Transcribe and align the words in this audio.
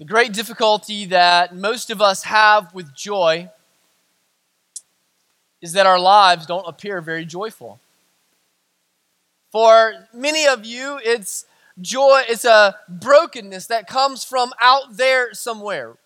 The 0.00 0.06
great 0.06 0.32
difficulty 0.32 1.04
that 1.04 1.54
most 1.54 1.90
of 1.90 2.00
us 2.00 2.22
have 2.22 2.72
with 2.72 2.94
joy 2.94 3.50
is 5.60 5.74
that 5.74 5.84
our 5.84 5.98
lives 5.98 6.46
don't 6.46 6.66
appear 6.66 7.02
very 7.02 7.26
joyful. 7.26 7.78
For 9.52 10.08
many 10.14 10.46
of 10.46 10.64
you, 10.64 10.98
it's 11.04 11.44
joy, 11.82 12.22
it's 12.26 12.46
a 12.46 12.78
brokenness 12.88 13.66
that 13.66 13.88
comes 13.88 14.24
from 14.24 14.54
out 14.58 14.96
there 14.96 15.34
somewhere. 15.34 15.98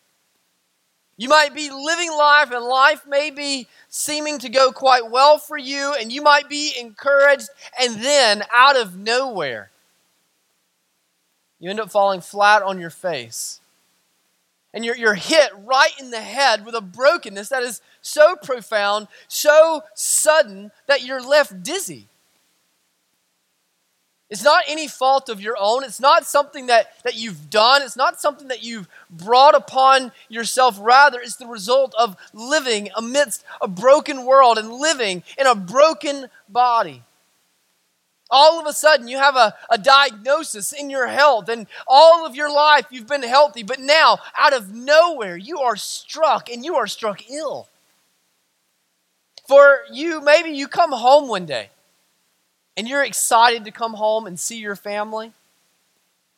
You 1.17 1.29
might 1.29 1.55
be 1.55 1.71
living 1.71 2.11
life, 2.11 2.51
and 2.51 2.65
life 2.65 3.07
may 3.07 3.31
be 3.31 3.69
seeming 3.89 4.41
to 4.41 4.49
go 4.49 4.73
quite 4.73 5.09
well 5.09 5.39
for 5.39 5.57
you, 5.57 5.95
and 6.01 6.11
you 6.11 6.21
might 6.21 6.49
be 6.49 6.73
encouraged, 6.77 7.49
and 7.81 8.03
then 8.03 8.43
out 8.53 8.77
of 8.77 8.99
nowhere, 8.99 9.71
you 11.61 11.71
end 11.71 11.79
up 11.79 11.93
falling 11.93 12.21
flat 12.21 12.61
on 12.61 12.81
your 12.81 12.90
face. 12.90 13.61
And 14.75 14.85
you're, 14.85 14.96
you're 14.96 15.14
hit 15.14 15.51
right 15.64 15.93
in 15.99 16.11
the 16.11 16.21
head 16.21 16.67
with 16.67 16.75
a 16.75 16.81
brokenness 16.82 17.49
that 17.49 17.63
is 17.63 17.81
so 18.03 18.37
profound, 18.37 19.09
so 19.29 19.82
sudden, 19.95 20.73
that 20.87 21.03
you're 21.03 21.23
left 21.23 21.63
dizzy. 21.63 22.09
It's 24.31 24.43
not 24.43 24.65
any 24.67 24.89
fault 24.89 25.29
of 25.29 25.41
your 25.41 25.55
own. 25.61 25.85
It's 25.85 26.01
not 26.01 26.27
something 26.27 26.67
that, 26.67 26.89
that 27.05 27.15
you've 27.15 27.51
done. 27.51 27.82
It's 27.82 27.96
not 27.96 28.21
something 28.21 28.49
that 28.49 28.65
you've 28.65 28.89
brought 29.09 29.55
upon 29.55 30.11
yourself. 30.29 30.77
Rather, 30.81 31.21
it's 31.21 31.37
the 31.37 31.46
result 31.46 31.95
of 31.96 32.17
living 32.33 32.89
amidst 32.97 33.45
a 33.61 33.69
broken 33.69 34.25
world 34.25 34.59
and 34.59 34.73
living 34.73 35.23
in 35.39 35.47
a 35.47 35.55
broken 35.55 36.27
body. 36.48 37.05
All 38.31 38.59
of 38.59 38.67
a 38.67 38.73
sudden, 38.73 39.06
you 39.06 39.19
have 39.19 39.37
a, 39.37 39.55
a 39.70 39.78
diagnosis 39.78 40.73
in 40.73 40.91
your 40.91 41.06
health, 41.06 41.48
and 41.48 41.67
all 41.87 42.27
of 42.27 42.34
your 42.34 42.51
life 42.51 42.87
you've 42.91 43.06
been 43.06 43.23
healthy, 43.23 43.62
but 43.62 43.81
now, 43.81 44.19
out 44.37 44.55
of 44.55 44.75
nowhere, 44.75 45.37
you 45.37 45.61
are 45.61 45.77
struck 45.77 46.51
and 46.51 46.65
you 46.65 46.77
are 46.77 46.87
struck 46.87 47.31
ill. 47.31 47.69
For 49.47 49.81
you, 49.93 50.23
maybe 50.23 50.51
you 50.51 50.69
come 50.69 50.93
home 50.93 51.29
one 51.29 51.45
day 51.47 51.69
and 52.77 52.89
you're 52.89 53.05
excited 53.05 53.65
to 53.65 53.71
come 53.71 53.95
home 53.95 54.27
and 54.27 54.41
see 54.41 54.59
your 54.59 54.77
family. 54.77 55.33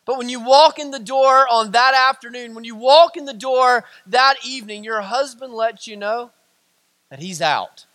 But 0.04 0.18
when 0.18 0.28
you 0.28 0.44
walk 0.44 0.78
in 0.78 0.90
the 0.90 0.98
door 0.98 1.46
on 1.50 1.72
that 1.72 1.94
afternoon, 1.94 2.54
when 2.54 2.64
you 2.64 2.76
walk 2.76 3.16
in 3.16 3.24
the 3.24 3.32
door 3.32 3.84
that 4.06 4.36
evening, 4.44 4.84
your 4.84 5.00
husband 5.00 5.52
lets 5.52 5.86
you 5.86 5.96
know 5.96 6.30
that 7.10 7.18
he's 7.20 7.40
out. 7.40 7.86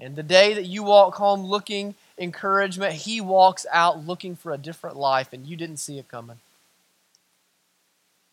And 0.00 0.16
the 0.16 0.22
day 0.22 0.54
that 0.54 0.66
you 0.66 0.82
walk 0.84 1.14
home 1.16 1.44
looking 1.44 1.94
encouragement, 2.18 2.92
he 2.94 3.20
walks 3.20 3.66
out 3.72 4.06
looking 4.06 4.36
for 4.36 4.52
a 4.52 4.58
different 4.58 4.96
life, 4.96 5.32
and 5.32 5.46
you 5.46 5.56
didn't 5.56 5.78
see 5.78 5.98
it 5.98 6.08
coming. 6.08 6.38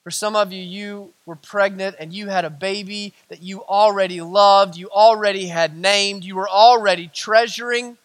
For 0.06 0.12
some 0.12 0.36
of 0.36 0.54
you, 0.54 0.62
you 0.62 1.14
were 1.26 1.36
pregnant 1.36 1.96
and 1.98 2.14
you 2.14 2.28
had 2.28 2.46
a 2.46 2.52
baby 2.52 3.14
that 3.30 3.42
you 3.42 3.64
already 3.64 4.22
loved, 4.22 4.78
you 4.78 4.88
already 4.90 5.48
had 5.48 5.76
named, 5.76 6.24
you 6.24 6.36
were 6.36 6.48
already 6.48 7.08
treasuring 7.08 7.98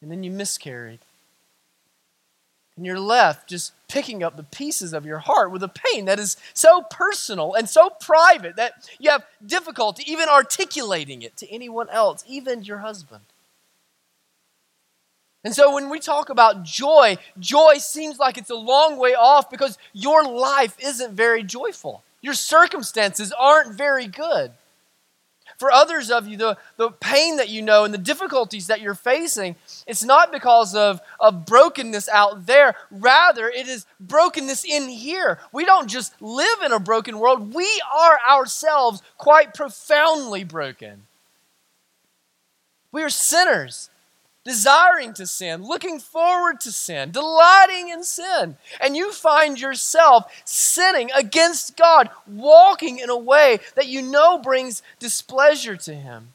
and 0.00 0.10
then 0.12 0.22
you 0.22 0.30
miscarried. 0.30 1.00
And 2.76 2.86
you're 2.86 3.00
left 3.00 3.48
just 3.48 3.72
picking 3.88 4.22
up 4.22 4.36
the 4.36 4.44
pieces 4.44 4.92
of 4.92 5.04
your 5.04 5.18
heart 5.18 5.50
with 5.50 5.64
a 5.64 5.68
pain 5.68 6.04
that 6.04 6.20
is 6.20 6.36
so 6.54 6.82
personal 6.82 7.54
and 7.54 7.68
so 7.68 7.90
private 7.90 8.54
that 8.54 8.88
you 9.00 9.10
have 9.10 9.26
difficulty 9.44 10.04
even 10.06 10.28
articulating 10.28 11.22
it 11.22 11.36
to 11.38 11.52
anyone 11.52 11.88
else, 11.88 12.22
even 12.28 12.62
your 12.62 12.78
husband. 12.78 13.22
And 15.44 15.54
so 15.54 15.72
when 15.74 15.88
we 15.88 16.00
talk 16.00 16.30
about 16.30 16.64
joy, 16.64 17.16
joy 17.38 17.78
seems 17.78 18.18
like 18.18 18.38
it's 18.38 18.50
a 18.50 18.56
long 18.56 18.96
way 18.96 19.14
off 19.14 19.50
because 19.50 19.78
your 19.92 20.24
life 20.24 20.76
isn't 20.80 21.14
very 21.14 21.42
joyful. 21.42 22.02
Your 22.20 22.34
circumstances 22.34 23.32
aren't 23.38 23.74
very 23.74 24.08
good. 24.08 24.50
For 25.58 25.72
others 25.72 26.10
of 26.10 26.28
you, 26.28 26.36
the, 26.36 26.56
the 26.76 26.90
pain 26.90 27.36
that 27.36 27.48
you 27.48 27.62
know 27.62 27.84
and 27.84 27.92
the 27.92 27.98
difficulties 27.98 28.68
that 28.68 28.80
you're 28.80 28.94
facing, 28.94 29.56
it's 29.88 30.04
not 30.04 30.30
because 30.30 30.74
of, 30.74 31.00
of 31.18 31.46
brokenness 31.46 32.08
out 32.08 32.46
there. 32.46 32.76
Rather, 32.92 33.48
it 33.48 33.66
is 33.66 33.84
brokenness 33.98 34.64
in 34.64 34.88
here. 34.88 35.40
We 35.52 35.64
don't 35.64 35.88
just 35.88 36.20
live 36.20 36.62
in 36.64 36.70
a 36.70 36.78
broken 36.78 37.18
world, 37.18 37.54
we 37.54 37.68
are 37.92 38.18
ourselves 38.28 39.02
quite 39.16 39.52
profoundly 39.52 40.44
broken. 40.44 41.04
We 42.92 43.02
are 43.02 43.10
sinners 43.10 43.90
desiring 44.48 45.12
to 45.12 45.26
sin, 45.26 45.62
looking 45.62 46.00
forward 46.00 46.58
to 46.58 46.72
sin, 46.72 47.10
delighting 47.10 47.90
in 47.90 48.02
sin, 48.02 48.56
and 48.80 48.96
you 48.96 49.12
find 49.12 49.60
yourself 49.60 50.24
sinning 50.46 51.10
against 51.14 51.76
God, 51.76 52.08
walking 52.26 52.98
in 52.98 53.10
a 53.10 53.16
way 53.16 53.60
that 53.74 53.88
you 53.88 54.00
know 54.00 54.38
brings 54.38 54.82
displeasure 54.98 55.76
to 55.76 55.94
Him. 55.94 56.32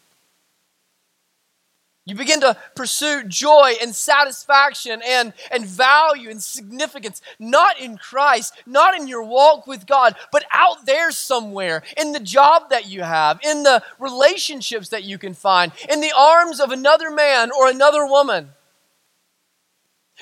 You 2.05 2.15
begin 2.15 2.41
to 2.41 2.57
pursue 2.75 3.23
joy 3.23 3.75
and 3.81 3.95
satisfaction 3.95 5.01
and, 5.05 5.31
and 5.49 5.65
value 5.65 6.29
and 6.29 6.43
significance, 6.43 7.21
not 7.39 7.79
in 7.79 7.97
Christ, 7.97 8.53
not 8.65 8.99
in 8.99 9.07
your 9.07 9.23
walk 9.23 9.67
with 9.67 9.87
God, 9.87 10.15
but 10.29 10.43
out 10.51 10.85
there 10.85 11.11
somewhere, 11.11 11.81
in 11.95 12.11
the 12.11 12.19
job 12.19 12.71
that 12.71 12.87
you 12.87 13.03
have, 13.03 13.39
in 13.41 13.63
the 13.63 13.81
relationships 13.99 14.89
that 14.89 15.05
you 15.05 15.17
can 15.17 15.33
find, 15.33 15.71
in 15.89 16.01
the 16.01 16.11
arms 16.17 16.59
of 16.59 16.71
another 16.71 17.09
man 17.09 17.51
or 17.57 17.69
another 17.69 18.05
woman. 18.05 18.49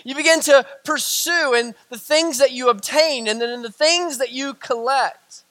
You 0.03 0.13
begin 0.13 0.39
to 0.41 0.65
pursue 0.85 1.55
in 1.55 1.73
the 1.89 1.97
things 1.97 2.37
that 2.37 2.51
you 2.51 2.69
obtain 2.69 3.27
and 3.27 3.41
then 3.41 3.49
in 3.49 3.63
the 3.63 3.71
things 3.71 4.19
that 4.19 4.31
you 4.31 4.53
collect 4.53 5.43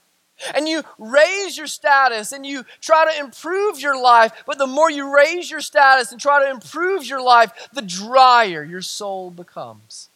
and 0.55 0.69
you 0.69 0.83
raise 0.99 1.57
your 1.57 1.67
status 1.67 2.33
and 2.33 2.45
you 2.47 2.65
try 2.81 3.13
to 3.13 3.21
improve 3.21 3.81
your 3.81 4.01
life, 4.01 4.33
but 4.47 4.59
the 4.59 4.67
more 4.67 4.91
you 4.91 5.15
raise 5.15 5.51
your 5.51 5.61
status 5.61 6.13
and 6.13 6.21
try 6.21 6.43
to 6.43 6.51
improve 6.51 7.05
your 7.05 7.23
life, 7.23 7.53
the 7.73 7.83
drier 7.83 8.63
your 8.63 8.83
soul 8.83 9.31
becomes. 9.31 10.09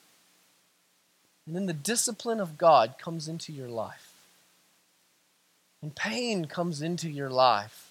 And 1.47 1.55
then 1.55 1.67
the 1.67 1.73
discipline 1.73 2.41
of 2.41 2.57
God 2.57 2.95
comes 2.99 3.29
into 3.29 3.53
your 3.53 3.69
life, 3.69 4.13
and 5.83 5.95
pain 5.95 6.47
comes 6.47 6.81
into 6.81 7.11
your 7.11 7.29
life 7.29 7.84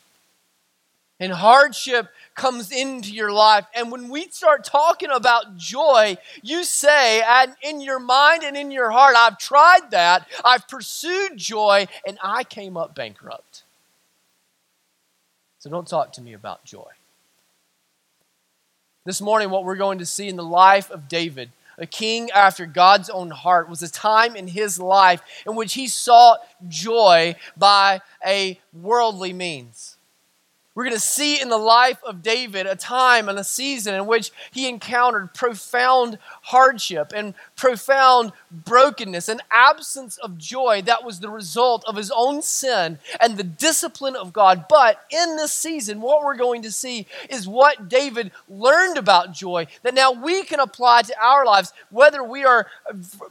and 1.23 1.31
hardship 1.31 2.09
comes 2.35 2.69
into 2.69 3.13
your 3.13 3.31
life. 3.31 3.65
And 3.73 3.89
when 3.93 4.09
we 4.09 4.27
start 4.27 4.65
talking 4.65 5.09
about 5.09 5.55
joy, 5.55 6.17
you 6.41 6.65
say, 6.65 7.21
and 7.21 7.55
in 7.61 7.79
your 7.79 7.99
mind 7.99 8.43
and 8.43 8.57
in 8.57 8.71
your 8.71 8.91
heart, 8.91 9.15
I've 9.17 9.37
tried 9.37 9.91
that, 9.91 10.27
I've 10.43 10.67
pursued 10.67 11.37
joy, 11.37 11.87
and 12.05 12.17
I 12.21 12.43
came 12.43 12.75
up 12.75 12.93
bankrupt. 12.93 13.63
So 15.59 15.69
don't 15.69 15.87
talk 15.87 16.11
to 16.13 16.21
me 16.21 16.33
about 16.33 16.65
joy. 16.65 16.91
This 19.05 19.21
morning, 19.21 19.49
what 19.49 19.63
we're 19.63 19.75
going 19.75 19.99
to 19.99 20.05
see 20.05 20.27
in 20.27 20.35
the 20.35 20.43
life 20.43 20.91
of 20.91 21.07
David, 21.07 21.51
a 21.77 21.85
king 21.85 22.31
after 22.31 22.65
God's 22.65 23.09
own 23.09 23.29
heart, 23.29 23.69
was 23.69 23.81
a 23.81 23.89
time 23.89 24.35
in 24.35 24.47
his 24.47 24.77
life 24.77 25.21
in 25.45 25.55
which 25.55 25.75
he 25.75 25.87
sought 25.87 26.39
joy 26.67 27.35
by 27.55 28.01
a 28.25 28.59
worldly 28.73 29.31
means. 29.31 29.95
We're 30.75 30.85
going 30.85 30.95
to 30.95 30.99
see 30.99 31.39
in 31.39 31.49
the 31.49 31.57
life 31.57 32.03
of 32.03 32.23
David 32.23 32.65
a 32.65 32.75
time 32.75 33.29
and 33.29 33.37
a 33.37 33.43
season 33.43 33.93
in 33.93 34.07
which 34.07 34.31
he 34.51 34.67
encountered 34.67 35.33
profound 35.35 36.17
hardship 36.41 37.13
and 37.15 37.35
profound 37.55 38.31
brokenness, 38.49 39.29
an 39.29 39.41
absence 39.51 40.17
of 40.17 40.39
joy 40.39 40.81
that 40.83 41.03
was 41.03 41.19
the 41.19 41.29
result 41.29 41.83
of 41.87 41.95
his 41.95 42.11
own 42.15 42.41
sin 42.41 42.97
and 43.21 43.37
the 43.37 43.43
discipline 43.43 44.15
of 44.15 44.33
God. 44.33 44.65
But 44.67 45.05
in 45.11 45.35
this 45.35 45.53
season, 45.53 46.01
what 46.01 46.23
we're 46.23 46.37
going 46.37 46.63
to 46.63 46.71
see 46.71 47.05
is 47.29 47.47
what 47.47 47.87
David 47.87 48.31
learned 48.49 48.97
about 48.97 49.31
joy 49.31 49.67
that 49.83 49.93
now 49.93 50.11
we 50.11 50.43
can 50.43 50.59
apply 50.59 51.03
to 51.03 51.23
our 51.23 51.45
lives, 51.45 51.71
whether 51.91 52.23
we 52.23 52.45
are 52.45 52.65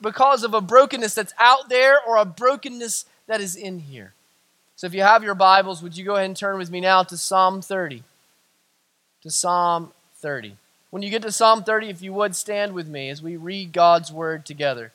because 0.00 0.44
of 0.44 0.54
a 0.54 0.60
brokenness 0.60 1.14
that's 1.14 1.34
out 1.40 1.68
there 1.68 1.98
or 2.06 2.18
a 2.18 2.24
brokenness 2.24 3.06
that 3.26 3.40
is 3.40 3.56
in 3.56 3.80
here. 3.80 4.14
So 4.82 4.87
if 4.87 4.94
you 4.94 5.02
have 5.02 5.23
your 5.23 5.37
Bibles, 5.37 5.81
would 5.81 5.96
you 5.96 6.05
go 6.05 6.17
ahead 6.17 6.26
and 6.26 6.37
turn 6.37 6.58
with 6.58 6.69
me 6.69 6.81
now 6.81 7.05
to 7.05 7.17
Psalm 7.17 7.62
30? 7.62 8.02
To 9.23 9.31
Psalm 9.31 9.93
30. 10.17 10.56
When 10.90 11.05
you 11.05 11.11
get 11.11 11.23
to 11.23 11.31
Psalm 11.31 11.62
30, 11.62 11.88
if 11.88 12.02
you 12.02 12.12
would 12.14 12.34
stand 12.34 12.73
with 12.73 12.88
me 12.88 13.08
as 13.08 13.23
we 13.23 13.37
read 13.37 13.73
God's 13.73 14.11
word 14.11 14.44
together. 14.44 14.90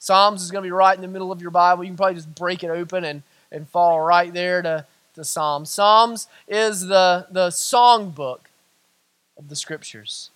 Psalms 0.00 0.42
is 0.42 0.50
going 0.50 0.64
to 0.64 0.66
be 0.66 0.72
right 0.72 0.96
in 0.96 1.02
the 1.02 1.06
middle 1.06 1.30
of 1.30 1.40
your 1.40 1.52
Bible. 1.52 1.84
You 1.84 1.90
can 1.90 1.96
probably 1.96 2.16
just 2.16 2.34
break 2.34 2.64
it 2.64 2.70
open 2.70 3.04
and, 3.04 3.22
and 3.52 3.68
fall 3.68 4.00
right 4.00 4.32
there 4.32 4.60
to, 4.60 4.84
to 5.14 5.22
Psalms. 5.22 5.70
Psalms 5.70 6.26
is 6.48 6.88
the, 6.88 7.28
the 7.30 7.50
song 7.50 8.10
book 8.10 8.50
of 9.36 9.48
the 9.48 9.54
scriptures. 9.54 10.30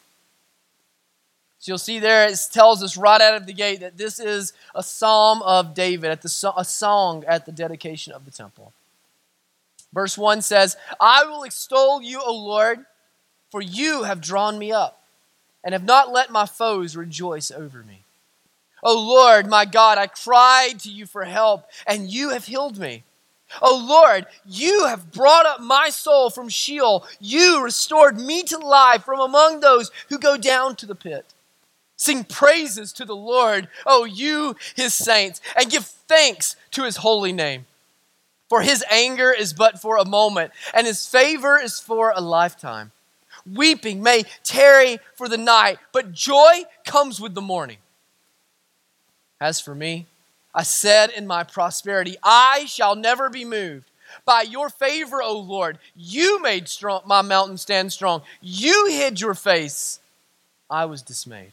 So 1.58 1.72
you'll 1.72 1.78
see 1.78 1.98
there 1.98 2.28
it 2.28 2.38
tells 2.52 2.84
us 2.84 2.96
right 2.96 3.20
out 3.20 3.34
of 3.34 3.46
the 3.46 3.52
gate 3.52 3.80
that 3.80 3.98
this 3.98 4.20
is 4.20 4.52
a 4.76 4.82
psalm 4.84 5.42
of 5.42 5.74
David, 5.74 6.12
at 6.12 6.22
the, 6.22 6.52
a 6.56 6.64
song 6.64 7.24
at 7.26 7.46
the 7.46 7.52
dedication 7.52 8.12
of 8.12 8.24
the 8.24 8.30
temple. 8.30 8.72
Verse 9.92 10.16
1 10.16 10.42
says, 10.42 10.76
I 11.00 11.24
will 11.24 11.42
extol 11.42 12.00
you, 12.02 12.20
O 12.24 12.34
Lord, 12.34 12.84
for 13.50 13.60
you 13.60 14.04
have 14.04 14.20
drawn 14.20 14.58
me 14.58 14.72
up 14.72 15.02
and 15.62 15.72
have 15.72 15.84
not 15.84 16.12
let 16.12 16.30
my 16.30 16.46
foes 16.46 16.96
rejoice 16.96 17.50
over 17.50 17.82
me. 17.82 18.02
O 18.82 18.98
Lord, 18.98 19.46
my 19.46 19.64
God, 19.64 19.98
I 19.98 20.06
cried 20.08 20.80
to 20.80 20.90
you 20.90 21.06
for 21.06 21.24
help, 21.24 21.66
and 21.86 22.10
you 22.10 22.30
have 22.30 22.46
healed 22.46 22.78
me. 22.78 23.04
O 23.60 23.76
Lord, 23.76 24.26
you 24.46 24.86
have 24.86 25.12
brought 25.12 25.46
up 25.46 25.60
my 25.60 25.90
soul 25.90 26.30
from 26.30 26.48
Sheol. 26.48 27.06
You 27.20 27.62
restored 27.62 28.18
me 28.18 28.42
to 28.44 28.58
life 28.58 29.04
from 29.04 29.20
among 29.20 29.60
those 29.60 29.90
who 30.08 30.18
go 30.18 30.36
down 30.36 30.74
to 30.76 30.86
the 30.86 30.94
pit. 30.94 31.26
Sing 31.96 32.24
praises 32.24 32.92
to 32.94 33.04
the 33.04 33.14
Lord, 33.14 33.68
O 33.86 34.04
you, 34.04 34.56
his 34.74 34.94
saints, 34.94 35.40
and 35.54 35.70
give 35.70 35.84
thanks 35.84 36.56
to 36.72 36.82
his 36.84 36.96
holy 36.96 37.32
name. 37.32 37.66
For 38.52 38.60
his 38.60 38.84
anger 38.90 39.32
is 39.32 39.54
but 39.54 39.80
for 39.80 39.96
a 39.96 40.04
moment, 40.04 40.52
and 40.74 40.86
his 40.86 41.06
favor 41.06 41.58
is 41.58 41.80
for 41.80 42.12
a 42.14 42.20
lifetime. 42.20 42.92
Weeping 43.50 44.02
may 44.02 44.24
tarry 44.44 44.98
for 45.16 45.26
the 45.26 45.38
night, 45.38 45.78
but 45.90 46.12
joy 46.12 46.64
comes 46.84 47.18
with 47.18 47.34
the 47.34 47.40
morning. 47.40 47.78
As 49.40 49.58
for 49.58 49.74
me, 49.74 50.04
I 50.54 50.64
said 50.64 51.08
in 51.08 51.26
my 51.26 51.44
prosperity, 51.44 52.18
I 52.22 52.66
shall 52.66 52.94
never 52.94 53.30
be 53.30 53.46
moved. 53.46 53.86
By 54.26 54.42
your 54.42 54.68
favor, 54.68 55.22
O 55.22 55.38
Lord, 55.38 55.78
you 55.96 56.42
made 56.42 56.68
strong, 56.68 57.00
my 57.06 57.22
mountain 57.22 57.56
stand 57.56 57.90
strong. 57.90 58.20
You 58.42 58.88
hid 58.90 59.18
your 59.18 59.32
face. 59.32 59.98
I 60.68 60.84
was 60.84 61.00
dismayed. 61.00 61.52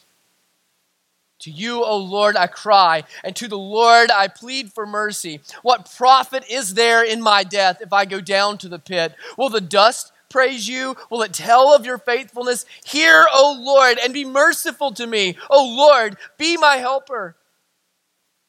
To 1.39 1.51
you, 1.51 1.86
O 1.86 1.97
Lord, 1.97 2.36
I 2.36 2.47
cry, 2.47 3.03
and 3.24 3.36
to 3.38 3.47
the 3.47 3.57
Lord 3.57 4.12
I 4.12 4.27
plead 4.27 4.74
for 4.74 4.86
mercy. 4.86 5.39
What 5.62 5.89
profit 5.95 6.44
is 6.50 6.74
there 6.74 7.03
in 7.03 7.21
my 7.21 7.44
death 7.44 7.81
if 7.81 7.94
I 7.94 8.06
go 8.06 8.19
down 8.19 8.57
to 8.59 8.68
the 8.68 8.80
pit? 8.80 9.15
Will 9.38 9.50
the 9.50 9.62
dust 9.62 10.12
praise 10.30 10.68
you? 10.68 10.97
Will 11.09 11.21
it 11.21 11.33
tell 11.33 11.74
of 11.74 11.86
your 11.86 11.97
faithfulness? 11.97 12.65
Hear, 12.83 13.25
O 13.33 13.57
Lord, 13.57 13.97
and 14.03 14.13
be 14.13 14.25
merciful 14.25 14.91
to 14.94 15.07
me. 15.07 15.38
O 15.50 15.65
Lord, 15.65 16.18
be 16.38 16.57
my 16.57 16.75
helper. 16.75 17.36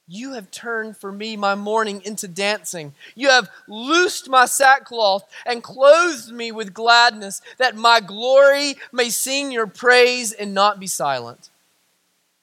You 0.08 0.32
have 0.32 0.50
turned 0.50 0.96
for 0.96 1.12
me 1.12 1.36
my 1.36 1.54
mourning 1.54 2.02
into 2.04 2.26
dancing. 2.26 2.94
You 3.14 3.28
have 3.28 3.48
loosed 3.68 4.28
my 4.28 4.46
sackcloth 4.46 5.22
and 5.46 5.62
clothed 5.62 6.32
me 6.32 6.50
with 6.50 6.74
gladness, 6.74 7.40
that 7.58 7.76
my 7.76 8.00
glory 8.00 8.74
may 8.90 9.10
sing 9.10 9.52
your 9.52 9.68
praise 9.68 10.32
and 10.32 10.52
not 10.52 10.80
be 10.80 10.88
silent. 10.88 11.50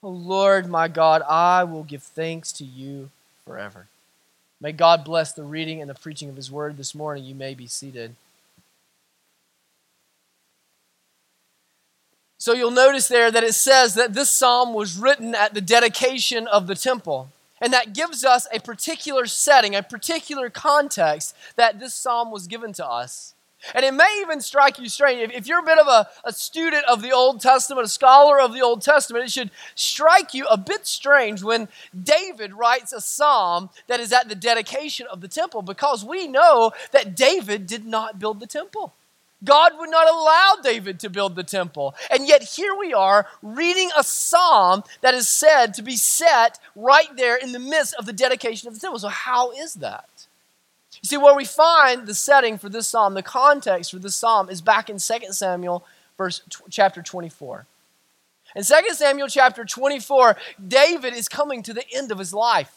O 0.03 0.09
Lord 0.09 0.67
my 0.67 0.87
God, 0.87 1.21
I 1.23 1.63
will 1.63 1.83
give 1.83 2.03
thanks 2.03 2.51
to 2.53 2.63
you 2.63 3.09
forever. 3.45 3.87
May 4.59 4.71
God 4.71 5.03
bless 5.03 5.33
the 5.33 5.43
reading 5.43 5.81
and 5.81 5.89
the 5.89 5.95
preaching 5.95 6.29
of 6.29 6.35
his 6.35 6.51
word 6.51 6.77
this 6.77 6.95
morning. 6.95 7.23
You 7.23 7.35
may 7.35 7.53
be 7.53 7.67
seated. 7.67 8.15
So 12.37 12.53
you'll 12.53 12.71
notice 12.71 13.07
there 13.07 13.31
that 13.31 13.43
it 13.43 13.55
says 13.55 13.95
that 13.95 14.13
this 14.13 14.29
psalm 14.29 14.73
was 14.73 14.97
written 14.97 15.35
at 15.35 15.53
the 15.53 15.61
dedication 15.61 16.47
of 16.47 16.67
the 16.67 16.75
temple. 16.75 17.29
And 17.59 17.73
that 17.73 17.93
gives 17.93 18.23
us 18.23 18.47
a 18.53 18.59
particular 18.59 19.25
setting, 19.25 19.75
a 19.75 19.81
particular 19.81 20.49
context 20.49 21.35
that 21.55 21.79
this 21.79 21.95
psalm 21.95 22.31
was 22.31 22.47
given 22.47 22.73
to 22.73 22.87
us. 22.87 23.33
And 23.73 23.83
it 23.83 23.93
may 23.93 24.19
even 24.21 24.39
strike 24.39 24.79
you 24.79 24.87
strange. 24.87 25.31
If, 25.33 25.47
you're 25.47 25.59
a 25.59 25.63
bit 25.63 25.79
of 25.79 25.87
a, 25.87 26.07
a 26.23 26.31
student 26.31 26.85
of 26.85 27.01
the 27.01 27.11
Old 27.11 27.41
Testament, 27.41 27.85
a 27.85 27.89
scholar 27.89 28.39
of 28.39 28.53
the 28.53 28.61
Old 28.61 28.81
Testament, 28.81 29.25
it 29.25 29.31
should 29.31 29.51
strike 29.75 30.33
you 30.33 30.45
a 30.47 30.57
bit 30.57 30.85
strange 30.85 31.41
when 31.41 31.67
David 31.99 32.53
writes 32.53 32.93
a 32.93 33.01
psalm 33.01 33.69
that 33.87 33.99
is 33.99 34.13
at 34.13 34.29
the 34.29 34.35
dedication 34.35 35.07
of 35.11 35.21
the 35.21 35.27
temple 35.27 35.61
because 35.61 36.05
we 36.05 36.27
know 36.27 36.71
that 36.91 37.15
David 37.15 37.67
did 37.67 37.85
not 37.85 38.19
build 38.19 38.39
the 38.39 38.47
temple. 38.47 38.93
God 39.43 39.73
would 39.77 39.89
not 39.89 40.09
allow 40.09 40.57
David 40.63 40.99
to 41.01 41.09
build 41.09 41.35
the 41.35 41.43
temple. 41.43 41.95
And 42.09 42.27
yet, 42.27 42.43
here 42.43 42.75
we 42.75 42.93
are 42.93 43.27
reading 43.43 43.91
a 43.95 44.03
psalm 44.03 44.83
that 45.01 45.13
is 45.13 45.27
said 45.27 45.75
to 45.75 45.83
be 45.83 45.95
set 45.95 46.59
right 46.75 47.15
there 47.15 47.35
in 47.35 47.51
the 47.51 47.59
midst 47.59 47.93
of 47.95 48.07
the 48.07 48.13
dedication 48.13 48.67
of 48.67 48.73
the 48.73 48.79
temple. 48.79 48.99
So, 48.99 49.09
how 49.09 49.51
is 49.51 49.75
that? 49.75 50.16
You 51.01 51.07
see, 51.07 51.17
where 51.17 51.35
we 51.35 51.45
find 51.45 52.07
the 52.07 52.13
setting 52.13 52.57
for 52.57 52.69
this 52.69 52.87
psalm, 52.87 53.13
the 53.13 53.23
context 53.23 53.91
for 53.91 53.99
this 53.99 54.15
psalm, 54.15 54.49
is 54.49 54.61
back 54.61 54.89
in 54.89 54.97
2 54.97 55.31
Samuel, 55.31 55.85
verse, 56.17 56.41
chapter 56.69 57.01
24. 57.01 57.65
In 58.55 58.63
2 58.63 58.75
Samuel 58.93 59.27
chapter 59.27 59.65
24, 59.65 60.37
David 60.67 61.13
is 61.13 61.29
coming 61.29 61.61
to 61.63 61.73
the 61.73 61.85
end 61.93 62.11
of 62.11 62.17
his 62.17 62.33
life. 62.33 62.71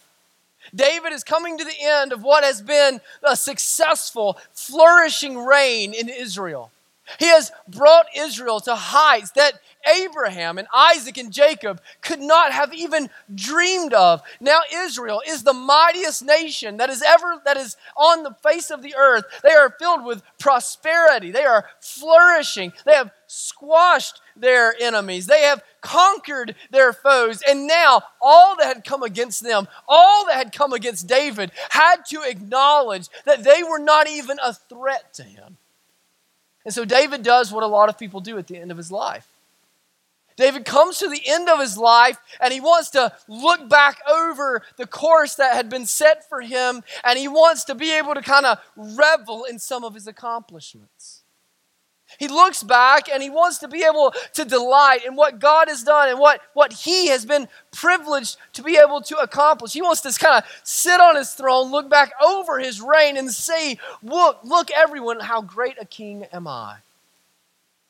David 0.75 1.13
is 1.13 1.25
coming 1.25 1.57
to 1.57 1.65
the 1.65 1.81
end 1.81 2.13
of 2.13 2.23
what 2.23 2.45
has 2.45 2.61
been 2.61 3.01
a 3.23 3.35
successful, 3.35 4.39
flourishing 4.53 5.39
reign 5.39 5.95
in 5.95 6.09
Israel. 6.09 6.71
He 7.19 7.27
has 7.27 7.53
brought 7.69 8.07
Israel 8.17 8.61
to 8.61 8.75
heights 8.75 9.33
that 9.33 9.55
Abraham 9.87 10.59
and 10.59 10.69
Isaac 10.75 11.17
and 11.17 11.33
Jacob 11.33 11.81
could 12.03 12.21
not 12.21 12.53
have 12.53 12.75
even 12.75 13.09
dreamed 13.35 13.95
of. 13.95 14.23
Now 14.41 14.61
Israel 14.73 15.23
is 15.27 15.43
the 15.43 15.55
mightiest 15.55 16.25
nation 16.25 16.77
that 16.77 16.91
is 16.91 17.03
ever 17.03 17.41
that 17.45 17.57
is 17.57 17.77
on 17.97 18.23
the 18.23 18.35
face 18.43 18.71
of 18.71 18.83
the 18.83 18.95
earth. 18.95 19.25
They 19.43 19.53
are 19.53 19.75
filled 19.79 20.05
with 20.05 20.23
prosperity. 20.39 21.31
They 21.31 21.45
are 21.45 21.67
flourishing. 21.81 22.73
They 22.85 22.95
have 22.95 23.11
squashed 23.27 24.21
their 24.37 24.75
enemies. 24.81 25.27
They 25.27 25.43
have 25.43 25.63
conquered 25.81 26.55
their 26.71 26.93
foes. 26.93 27.43
And 27.49 27.67
now 27.67 28.03
all 28.21 28.57
that 28.57 28.67
had 28.67 28.85
come 28.85 29.03
against 29.03 29.43
them, 29.43 29.67
all 29.89 30.27
that 30.27 30.37
had 30.37 30.53
come 30.53 30.73
against 30.73 31.07
David 31.07 31.53
had 31.71 32.05
to 32.09 32.23
acknowledge 32.23 33.09
that 33.25 33.45
they 33.45 33.63
were 33.63 33.79
not 33.79 34.09
even 34.09 34.39
a 34.43 34.53
threat 34.53 35.15
to 35.15 35.23
him. 35.23 35.57
And 36.71 36.75
so 36.77 36.85
David 36.85 37.25
does 37.25 37.53
what 37.53 37.65
a 37.65 37.67
lot 37.67 37.89
of 37.89 37.99
people 37.99 38.21
do 38.21 38.39
at 38.39 38.47
the 38.47 38.57
end 38.57 38.71
of 38.71 38.77
his 38.77 38.93
life. 38.93 39.27
David 40.37 40.65
comes 40.65 40.99
to 40.99 41.09
the 41.09 41.21
end 41.27 41.49
of 41.49 41.59
his 41.59 41.77
life 41.77 42.17
and 42.41 42.53
he 42.53 42.61
wants 42.61 42.91
to 42.91 43.13
look 43.27 43.69
back 43.69 43.99
over 44.09 44.63
the 44.77 44.87
course 44.87 45.35
that 45.35 45.57
had 45.57 45.69
been 45.69 45.85
set 45.85 46.29
for 46.29 46.43
him 46.43 46.85
and 47.03 47.19
he 47.19 47.27
wants 47.27 47.65
to 47.65 47.75
be 47.75 47.91
able 47.91 48.15
to 48.15 48.23
kind 48.23 48.47
of 48.47 48.59
revel 48.77 49.43
in 49.43 49.59
some 49.59 49.83
of 49.83 49.95
his 49.95 50.07
accomplishments. 50.07 51.20
He 52.19 52.29
looks 52.29 52.63
back 52.63 53.09
and 53.09 53.23
he 53.23 53.31
wants 53.31 53.59
to 53.59 53.69
be 53.69 53.85
able 53.85 54.13
to 54.35 54.45
delight 54.45 55.05
in 55.07 55.17
what 55.17 55.39
God 55.39 55.69
has 55.69 55.83
done 55.83 56.09
and 56.09 56.19
what, 56.19 56.41
what 56.55 56.73
he 56.73 57.09
has 57.09 57.25
been 57.25 57.49
privileged 57.71 58.37
to 58.55 58.63
be 58.63 58.77
able 58.77 59.01
to 59.03 59.17
accomplish. 59.19 59.73
He 59.73 59.83
wants 59.83 60.01
to 60.03 60.13
kind 60.13 60.43
of 60.43 60.51
sit 60.65 61.01
on 61.01 61.17
his 61.17 61.33
throne, 61.33 61.71
look 61.71 61.89
back 61.89 62.13
over 62.23 62.59
his 62.59 62.81
reign, 62.81 63.17
and 63.17 63.31
say, 63.31 63.79
Look, 64.03 64.41
look, 64.45 64.71
everyone, 64.71 65.21
how 65.21 65.43
great 65.43 65.77
a 65.81 65.85
king 65.85 66.27
am 66.33 66.47
I. 66.47 66.77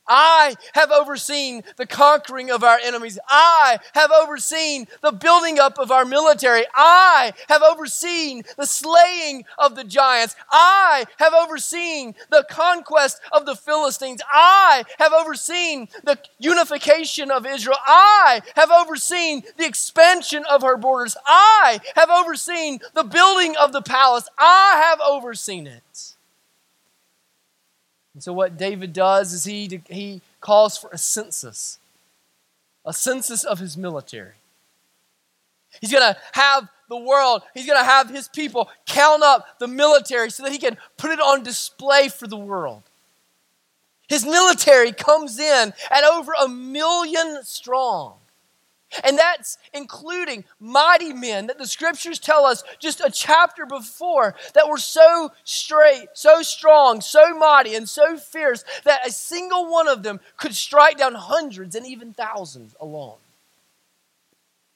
I 0.07 0.55
have 0.75 0.91
overseen 0.91 1.63
the 1.77 1.87
conquering 1.87 2.51
of 2.51 2.65
our 2.65 2.79
enemies. 2.79 3.19
I 3.29 3.79
have 3.95 4.11
overseen 4.11 4.87
the 5.03 5.13
building 5.13 5.59
up 5.59 5.79
of 5.79 5.91
our 5.91 6.05
military. 6.05 6.65
I 6.75 7.33
have 7.49 7.63
overseen 7.63 8.43
the 8.57 8.67
slaying 8.67 9.45
of 9.59 9.77
the 9.77 9.85
giants. 9.85 10.35
I 10.51 11.07
have 11.19 11.33
overseen 11.33 12.15
the 12.31 12.45
conquest 12.51 13.21
of 13.33 13.47
the 13.47 13.55
Philistines. 13.55 14.21
I 14.33 14.85
have 14.99 15.13
overseen 15.13 15.89
the 16.05 16.19
unification 16.39 17.31
of 17.31 17.47
Israel. 17.47 17.79
I 17.87 18.43
have 18.57 18.71
overseen 18.71 19.43
the 19.57 19.67
expansion 19.67 20.45
of 20.51 20.63
her 20.63 20.77
borders. 20.77 21.17
I 21.27 21.81
have 21.95 22.11
overseen 22.11 22.81
the 22.95 23.05
building 23.05 23.57
of 23.57 23.73
the 23.73 23.83
palace. 23.83 24.29
I 24.39 24.81
have 24.89 25.01
overseen 25.01 25.67
it. 25.67 26.15
And 28.15 28.23
so, 28.23 28.33
what 28.33 28.57
David 28.57 28.93
does 28.93 29.33
is 29.33 29.45
he, 29.45 29.81
he 29.89 30.21
calls 30.41 30.77
for 30.77 30.91
a 30.91 30.99
census, 30.99 31.79
a 32.85 32.93
census 32.93 33.45
of 33.45 33.59
his 33.59 33.77
military. 33.77 34.35
He's 35.81 35.93
going 35.93 36.15
to 36.15 36.19
have 36.33 36.69
the 36.89 36.97
world, 36.97 37.43
he's 37.55 37.67
going 37.67 37.79
to 37.79 37.89
have 37.89 38.11
his 38.11 38.27
people 38.27 38.69
count 38.87 39.23
up 39.23 39.61
the 39.61 39.69
military 39.69 40.31
so 40.31 40.43
that 40.43 40.51
he 40.53 40.59
can 40.59 40.77
put 40.97 41.13
it 41.13 41.21
on 41.21 41.45
display 41.45 42.09
for 42.09 42.27
the 42.27 42.37
world. 42.37 42.83
His 44.09 44.25
military 44.27 44.91
comes 44.91 45.39
in 45.39 45.73
at 45.89 46.03
over 46.03 46.33
a 46.33 46.49
million 46.49 47.45
strong. 47.45 48.20
And 49.05 49.19
that's 49.19 49.57
including 49.73 50.45
mighty 50.59 51.13
men 51.13 51.47
that 51.47 51.59
the 51.59 51.67
scriptures 51.67 52.19
tell 52.19 52.45
us 52.45 52.65
just 52.81 53.01
a 53.01 53.11
chapter 53.11 53.65
before 53.65 54.35
that 54.55 54.69
were 54.69 54.79
so 54.79 55.33
straight, 55.45 56.09
so 56.15 56.43
strong, 56.43 57.01
so 57.01 57.33
mighty, 57.37 57.75
and 57.75 57.89
so 57.89 58.17
fierce 58.17 58.65
that 58.85 59.07
a 59.07 59.13
single 59.13 59.71
one 59.71 59.87
of 59.87 60.03
them 60.03 60.21
could 60.37 60.55
strike 60.55 60.99
down 60.99 61.15
hundreds 61.15 61.75
and 61.77 61.87
even 61.87 62.13
thousands 62.13 62.75
alone. 62.81 63.19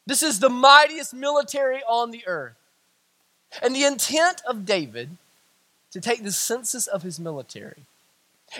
This 0.07 0.23
is 0.23 0.39
the 0.39 0.51
mightiest 0.51 1.15
military 1.15 1.83
on 1.89 2.11
the 2.11 2.27
earth. 2.27 2.57
And 3.63 3.75
the 3.75 3.85
intent 3.85 4.43
of 4.47 4.67
David 4.67 5.17
to 5.93 6.01
take 6.01 6.23
the 6.23 6.33
census 6.33 6.87
of 6.87 7.03
his 7.03 7.19
military 7.19 7.83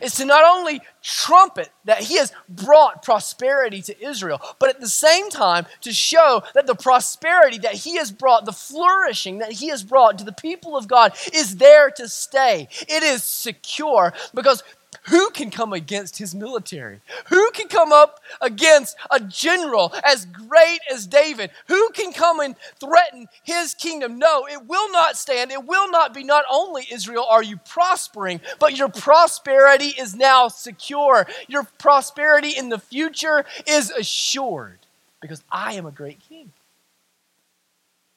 is 0.03 0.15
to 0.17 0.25
not 0.25 0.45
only 0.45 0.81
trumpet 1.03 1.71
that 1.85 2.01
he 2.01 2.17
has 2.19 2.33
brought 2.49 3.03
prosperity 3.03 3.83
to 3.83 4.05
Israel, 4.05 4.41
but 4.59 4.71
at 4.71 4.81
the 4.81 4.89
same 4.89 5.31
time 5.31 5.67
to 5.83 5.93
show 5.93 6.43
that 6.55 6.67
the 6.67 6.75
prosperity 6.75 7.59
that 7.59 7.75
he 7.75 7.97
has 7.97 8.11
brought, 8.11 8.45
the 8.45 8.53
flourishing 8.53 9.39
that 9.39 9.53
he 9.53 9.69
has 9.69 9.83
brought 9.83 10.19
to 10.19 10.25
the 10.25 10.33
people 10.33 10.77
of 10.77 10.89
God 10.89 11.15
is 11.33 11.57
there 11.57 11.91
to 11.91 12.09
stay. 12.09 12.69
It 12.89 13.03
is 13.03 13.23
secure 13.23 14.13
because 14.35 14.63
who 15.07 15.31
can 15.31 15.51
come 15.51 15.73
against 15.73 16.19
his 16.19 16.35
military? 16.35 17.01
Who 17.27 17.51
can 17.51 17.69
come 17.69 17.93
up 17.93 18.21
against 18.41 18.97
a 19.11 19.21
general 19.21 19.93
as 20.05 20.25
great 20.25 20.81
as 20.91 21.07
David? 21.07 21.51
Who 21.69 21.91
can 21.91 22.13
come 22.13 22.41
and 22.41 22.57
threaten 22.81 23.27
his 23.43 23.75
kingdom? 23.75 24.19
No, 24.19 24.47
it 24.47 24.67
will 24.67 24.91
not 24.93 25.17
stand. 25.17 25.53
It 25.53 25.65
will 25.65 25.91
not 25.91 26.15
be. 26.15 26.25
Not 26.25 26.45
only, 26.51 26.87
Israel, 26.91 27.27
are 27.29 27.43
you 27.43 27.59
prospering, 27.69 28.41
but 28.59 28.79
your 28.79 28.89
prosperity 28.89 29.89
is 29.89 30.15
now 30.15 30.49
secure. 30.49 31.27
Your 31.49 31.65
prosperity 31.79 32.51
in 32.57 32.71
the 32.71 32.79
future 32.79 33.45
is 33.67 33.91
assured 33.91 34.79
because 35.21 35.43
I 35.51 35.75
am 35.75 35.85
a 35.85 35.91
great 35.91 36.21
king. 36.27 36.53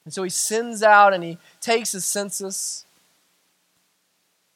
And 0.05 0.13
so 0.13 0.23
he 0.23 0.29
sends 0.29 0.83
out 0.83 1.13
and 1.13 1.21
he 1.21 1.37
takes 1.59 1.93
a 1.93 1.99
census, 1.99 2.85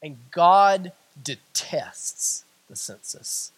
and 0.01 0.17
God 0.31 0.93
detests 1.23 2.45
the 2.69 2.75
census. 2.75 3.51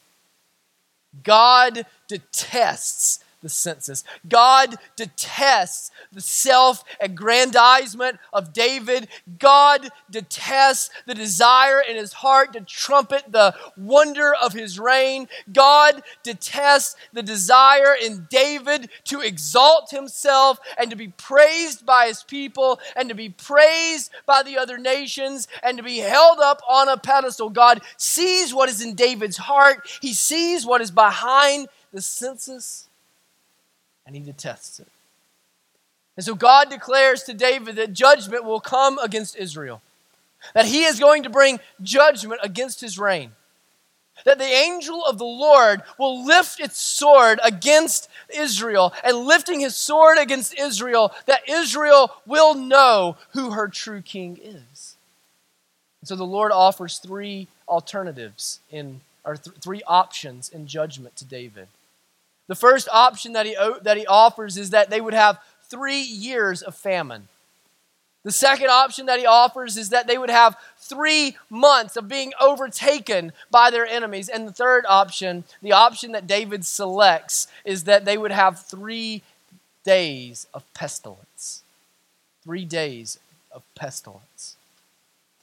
God 1.24 1.86
detests 2.08 3.23
the 3.44 3.50
census. 3.50 4.04
God 4.28 4.76
detests 4.96 5.92
the 6.12 6.22
self 6.22 6.84
aggrandizement 7.00 8.18
of 8.32 8.54
David. 8.54 9.08
God 9.38 9.90
detests 10.10 10.90
the 11.06 11.14
desire 11.14 11.82
in 11.82 11.96
his 11.96 12.14
heart 12.14 12.54
to 12.54 12.62
trumpet 12.62 13.26
the 13.30 13.54
wonder 13.78 14.34
of 14.34 14.54
his 14.54 14.80
reign. 14.80 15.28
God 15.52 16.02
detests 16.24 16.96
the 17.12 17.22
desire 17.22 17.96
in 18.02 18.28
David 18.30 18.90
to 19.06 19.22
exalt 19.22 19.92
himself 19.92 20.60
and 20.78 20.90
to 20.90 20.96
be 20.96 21.10
praised 21.10 21.86
by 21.86 22.08
his 22.08 22.24
people 22.24 22.80
and 22.96 23.10
to 23.10 23.16
be 23.16 23.30
praised 23.30 24.10
by 24.26 24.42
the 24.42 24.58
other 24.58 24.78
nations 24.78 25.48
and 25.62 25.78
to 25.78 25.84
be 25.84 25.98
held 25.98 26.40
up 26.40 26.62
on 26.68 26.88
a 26.88 26.98
pedestal. 26.98 27.50
God 27.50 27.82
sees 27.98 28.54
what 28.54 28.70
is 28.70 28.82
in 28.82 28.96
David's 28.96 29.38
heart, 29.38 29.86
he 30.02 30.14
sees 30.14 30.66
what 30.66 30.82
is 30.82 30.92
behind 30.92 31.68
the 31.92 32.02
census 32.02 32.88
and 34.06 34.16
he 34.16 34.22
detests 34.22 34.80
it. 34.80 34.88
And 36.16 36.26
so 36.26 36.36
God 36.36 36.70
declares 36.70 37.24
to 37.24 37.34
David 37.34 37.76
that 37.78 37.94
judgment 37.94 38.44
will 38.44 38.60
come 38.60 39.00
against 39.00 39.36
Israel, 39.36 39.82
that 40.54 40.66
he 40.66 40.84
is 40.84 41.00
going 41.00 41.24
to 41.24 41.30
bring 41.30 41.60
judgment 41.82 42.42
against 42.44 42.82
his 42.82 43.00
reign, 43.00 43.32
that 44.26 44.38
the 44.38 44.44
angel 44.44 45.04
of 45.04 45.18
the 45.18 45.24
Lord 45.24 45.82
will 45.98 46.24
lift 46.24 46.60
its 46.60 46.80
sword 46.80 47.40
against 47.44 48.10
Israel, 48.34 48.94
and 49.04 49.18
lifting 49.18 49.60
his 49.60 49.76
sword 49.76 50.18
against 50.20 50.58
Israel, 50.58 51.12
that 51.26 51.50
Israel 51.50 52.12
will 52.28 52.54
know 52.54 53.18
who 53.32 53.52
her 53.52 53.68
true 53.68 54.02
king 54.02 54.38
is. 54.44 54.96
And 56.02 56.08
so 56.08 56.16
the 56.16 56.26
Lord 56.26 56.52
offers 56.52 57.00
three 57.00 57.48
alternatives 57.68 58.60
in 58.70 59.02
or 59.26 59.38
th- 59.38 59.56
three 59.58 59.82
options 59.88 60.50
in 60.50 60.68
judgment 60.68 61.16
to 61.16 61.26
David. 61.26 61.68
The 62.48 62.56
first 62.56 62.88
option 62.92 63.34
that 63.34 63.46
he, 63.46 63.56
that 63.82 63.98
he 63.98 64.06
offers 64.06 64.58
is 64.58 64.72
that 64.72 64.90
they 64.90 65.02
would 65.02 65.14
have 65.14 65.40
three 65.70 66.02
years 66.02 66.62
of 66.62 66.76
famine. 66.76 67.28
The 68.24 68.32
second 68.32 68.70
option 68.70 69.06
that 69.08 69.20
he 69.20 69.26
offers 69.26 69.78
is 69.78 69.90
that 69.90 70.08
they 70.08 70.18
would 70.18 70.30
have 70.30 70.56
three 70.78 71.36
months 71.50 71.98
of 71.98 72.08
being 72.08 72.32
overtaken 72.40 73.34
by 73.52 73.70
their 73.70 73.86
enemies. 73.86 74.30
And 74.30 74.48
the 74.48 74.54
third 74.54 74.86
option, 74.88 75.44
the 75.62 75.74
option 75.74 76.14
that 76.14 76.28
David 76.28 76.66
selects, 76.66 77.48
is 77.66 77.84
that 77.84 78.06
they 78.06 78.18
would 78.18 78.32
have 78.32 78.66
three 78.66 79.24
days 79.84 80.48
of 80.54 80.64
pestilence. 80.74 81.64
Three 82.44 82.66
days 82.66 83.20
of 83.52 83.64
pestilence 83.76 84.53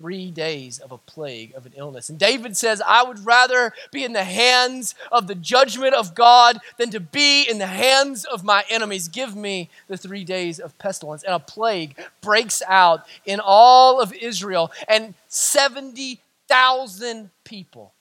three 0.00 0.30
days 0.30 0.78
of 0.78 0.92
a 0.92 0.98
plague, 0.98 1.52
of 1.54 1.66
an 1.66 1.72
illness. 1.76 2.08
And 2.08 2.18
David 2.18 2.56
says, 2.56 2.80
I 2.86 3.02
would 3.02 3.26
rather 3.26 3.74
be 3.92 4.02
in 4.02 4.14
the 4.14 4.24
hands 4.24 4.94
of 5.12 5.26
the 5.26 5.34
judgment 5.34 5.92
of 5.92 6.14
God 6.14 6.58
than 6.78 6.88
to 6.90 7.00
be 7.00 7.42
in 7.42 7.58
the 7.58 7.66
hands 7.66 8.24
of 8.24 8.42
my 8.42 8.64
enemies. 8.70 9.08
Give 9.08 9.36
me 9.36 9.68
the 9.88 9.98
three 9.98 10.24
days 10.24 10.58
of 10.58 10.78
pestilence. 10.78 11.22
And 11.22 11.34
a 11.34 11.38
plague 11.38 11.98
breaks 12.22 12.62
out 12.66 13.04
in 13.26 13.40
all 13.44 14.00
of 14.00 14.14
Israel, 14.14 14.72
and 14.88 15.12
70,000 15.28 17.28
people 17.44 17.92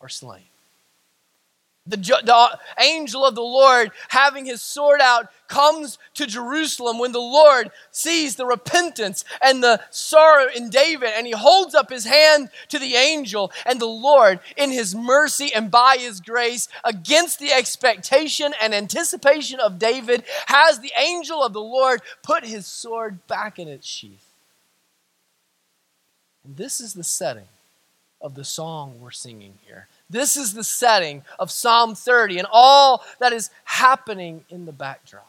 are 0.00 0.08
slain. 0.08 0.51
The, 1.84 1.96
the, 1.96 2.58
angel 2.78 3.24
of 3.24 3.34
the 3.34 3.42
Lord, 3.42 3.90
having 4.08 4.46
his 4.46 4.62
sword 4.62 5.00
out, 5.00 5.28
comes 5.48 5.98
to 6.14 6.28
Jerusalem 6.28 7.00
when 7.00 7.10
the 7.10 7.18
Lord 7.18 7.72
sees 7.90 8.36
the 8.36 8.46
repentance 8.46 9.24
and 9.42 9.64
the 9.64 9.80
sorrow 9.90 10.46
in 10.54 10.70
David, 10.70 11.10
and 11.16 11.26
he 11.26 11.32
holds 11.32 11.74
up 11.74 11.90
his 11.90 12.04
hand 12.04 12.50
to 12.68 12.78
the 12.78 12.94
angel, 12.94 13.50
and 13.66 13.80
the 13.80 13.86
Lord, 13.86 14.38
in 14.56 14.70
his 14.70 14.94
mercy 14.94 15.52
and 15.52 15.72
by 15.72 15.96
his 15.98 16.20
grace, 16.20 16.68
against 16.84 17.40
the 17.40 17.52
expectation 17.52 18.54
and 18.62 18.72
anticipation 18.72 19.58
of 19.58 19.80
David, 19.80 20.22
has 20.46 20.78
the 20.78 20.92
angel 20.96 21.42
of 21.42 21.52
the 21.52 21.60
Lord 21.60 22.00
put 22.22 22.44
his 22.44 22.64
sword 22.64 23.26
back 23.26 23.58
in 23.58 23.66
its 23.66 23.88
sheath. 23.88 24.28
And 26.44 26.56
this 26.56 26.80
is 26.80 26.94
the 26.94 27.04
setting 27.04 27.48
of 28.20 28.36
the 28.36 28.44
song 28.44 29.00
we're 29.00 29.10
singing 29.10 29.54
here. 29.66 29.88
This 30.12 30.36
is 30.36 30.52
the 30.52 30.62
setting 30.62 31.24
of 31.38 31.50
Psalm 31.50 31.94
30 31.94 32.38
and 32.38 32.48
all 32.52 33.02
that 33.18 33.32
is 33.32 33.50
happening 33.64 34.44
in 34.50 34.66
the 34.66 34.72
backdrop. 34.72 35.26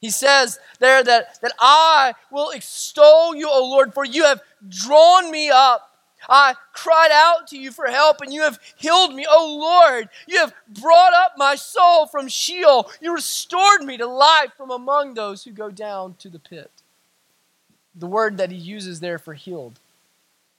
He 0.00 0.08
says 0.08 0.58
there 0.78 1.04
that, 1.04 1.40
that 1.42 1.52
I 1.60 2.14
will 2.32 2.50
extol 2.50 3.34
you, 3.34 3.48
O 3.50 3.68
Lord, 3.68 3.92
for 3.92 4.04
you 4.04 4.24
have 4.24 4.40
drawn 4.66 5.30
me 5.30 5.50
up. 5.50 5.86
I 6.26 6.54
cried 6.72 7.10
out 7.12 7.48
to 7.48 7.58
you 7.58 7.70
for 7.70 7.86
help, 7.86 8.20
and 8.20 8.32
you 8.32 8.42
have 8.42 8.58
healed 8.76 9.14
me. 9.14 9.26
O 9.28 9.58
Lord, 9.58 10.08
you 10.26 10.38
have 10.38 10.54
brought 10.68 11.12
up 11.12 11.32
my 11.36 11.54
soul 11.54 12.06
from 12.06 12.28
Sheol. 12.28 12.90
You 13.00 13.14
restored 13.14 13.82
me 13.82 13.98
to 13.98 14.06
life 14.06 14.52
from 14.56 14.70
among 14.70 15.14
those 15.14 15.44
who 15.44 15.50
go 15.50 15.70
down 15.70 16.14
to 16.18 16.28
the 16.28 16.38
pit. 16.38 16.70
The 17.94 18.06
word 18.06 18.38
that 18.38 18.50
he 18.50 18.56
uses 18.56 19.00
there 19.00 19.18
for 19.18 19.34
healed, 19.34 19.80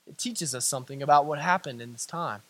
it 0.07 0.17
teaches 0.17 0.53
us 0.53 0.65
something 0.65 1.01
about 1.01 1.25
what 1.25 1.39
happened 1.39 1.81
in 1.81 1.93
this 1.93 2.05
time. 2.05 2.41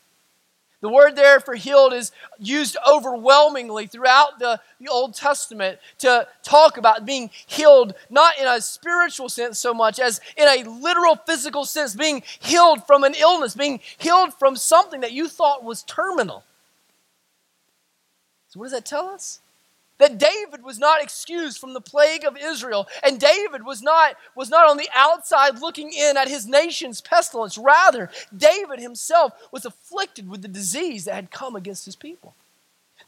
The 0.81 0.89
word 0.89 1.15
there 1.15 1.39
for 1.39 1.53
healed 1.53 1.93
is 1.93 2.11
used 2.39 2.75
overwhelmingly 2.87 3.85
throughout 3.85 4.39
the, 4.39 4.59
the 4.79 4.87
Old 4.87 5.13
Testament 5.13 5.77
to 5.99 6.27
talk 6.41 6.77
about 6.77 7.05
being 7.05 7.29
healed, 7.45 7.93
not 8.09 8.39
in 8.39 8.47
a 8.47 8.59
spiritual 8.59 9.29
sense 9.29 9.59
so 9.59 9.75
much 9.75 9.99
as 9.99 10.19
in 10.35 10.47
a 10.47 10.67
literal 10.67 11.15
physical 11.15 11.65
sense, 11.65 11.95
being 11.95 12.23
healed 12.39 12.85
from 12.87 13.03
an 13.03 13.13
illness, 13.13 13.55
being 13.55 13.79
healed 13.99 14.33
from 14.33 14.55
something 14.55 15.01
that 15.01 15.11
you 15.11 15.27
thought 15.27 15.63
was 15.63 15.83
terminal. 15.83 16.43
So, 18.49 18.59
what 18.59 18.65
does 18.65 18.73
that 18.73 18.85
tell 18.85 19.07
us? 19.07 19.39
That 20.01 20.17
David 20.17 20.63
was 20.63 20.79
not 20.79 21.01
excused 21.01 21.59
from 21.59 21.73
the 21.73 21.79
plague 21.79 22.25
of 22.25 22.35
Israel, 22.35 22.87
and 23.03 23.19
David 23.19 23.63
was 23.63 23.83
not, 23.83 24.15
was 24.35 24.49
not 24.49 24.67
on 24.67 24.77
the 24.77 24.89
outside 24.95 25.59
looking 25.59 25.93
in 25.93 26.17
at 26.17 26.27
his 26.27 26.47
nation's 26.47 27.01
pestilence. 27.01 27.55
Rather, 27.55 28.09
David 28.35 28.79
himself 28.79 29.33
was 29.51 29.63
afflicted 29.63 30.27
with 30.27 30.41
the 30.41 30.47
disease 30.47 31.05
that 31.05 31.13
had 31.13 31.29
come 31.29 31.55
against 31.55 31.85
his 31.85 31.95
people 31.95 32.33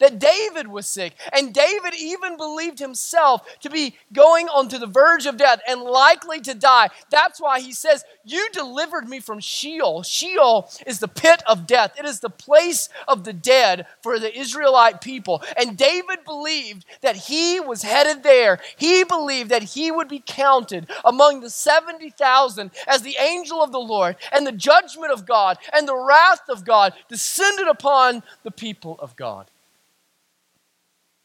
that 0.04 0.20
David 0.20 0.68
was 0.68 0.86
sick. 0.86 1.14
And 1.32 1.54
David 1.54 1.94
even 1.98 2.36
believed 2.36 2.78
himself 2.78 3.42
to 3.62 3.70
be 3.70 3.96
going 4.12 4.50
onto 4.50 4.78
the 4.78 4.86
verge 4.86 5.26
of 5.26 5.38
death 5.38 5.62
and 5.66 5.80
likely 5.82 6.42
to 6.42 6.54
die. 6.54 6.90
That's 7.10 7.40
why 7.40 7.62
he 7.62 7.72
says, 7.72 8.04
You 8.26 8.50
delivered 8.52 9.08
me 9.08 9.22
from 9.22 9.40
Sheol. 9.40 10.04
Sheol 10.04 10.70
is 10.86 11.00
the 11.00 11.08
pit 11.08 11.42
of 11.48 11.66
death, 11.66 11.94
it 11.98 12.04
is 12.04 12.20
the 12.20 12.30
place 12.30 12.90
of 13.08 13.24
the 13.24 13.32
dead 13.32 13.88
for 14.02 14.20
the 14.20 14.38
Israelite 14.38 15.00
people. 15.00 15.42
And 15.56 15.78
David 15.78 16.26
believed 16.26 16.86
that 17.00 17.16
he 17.16 17.62
was 17.62 17.84
headed 17.84 18.24
there. 18.24 18.60
He 18.76 19.06
believed 19.06 19.52
that 19.52 19.64
he 19.64 19.90
would 19.90 20.10
be 20.10 20.22
counted 20.26 20.90
among 21.06 21.40
the 21.40 21.50
70,000 21.50 22.72
as 22.88 23.04
the 23.04 23.16
angel 23.22 23.64
of 23.64 23.72
the 23.72 23.80
Lord 23.80 24.18
and 24.34 24.46
the 24.46 24.52
judgment 24.52 25.14
of 25.14 25.26
God 25.26 25.60
and 25.72 25.88
the 25.88 25.96
wrath 25.96 26.50
of 26.50 26.66
God 26.66 26.92
descended 27.08 27.70
upon 27.70 28.22
the 28.44 28.52
people 28.52 28.98
of 29.00 29.16
God 29.16 29.50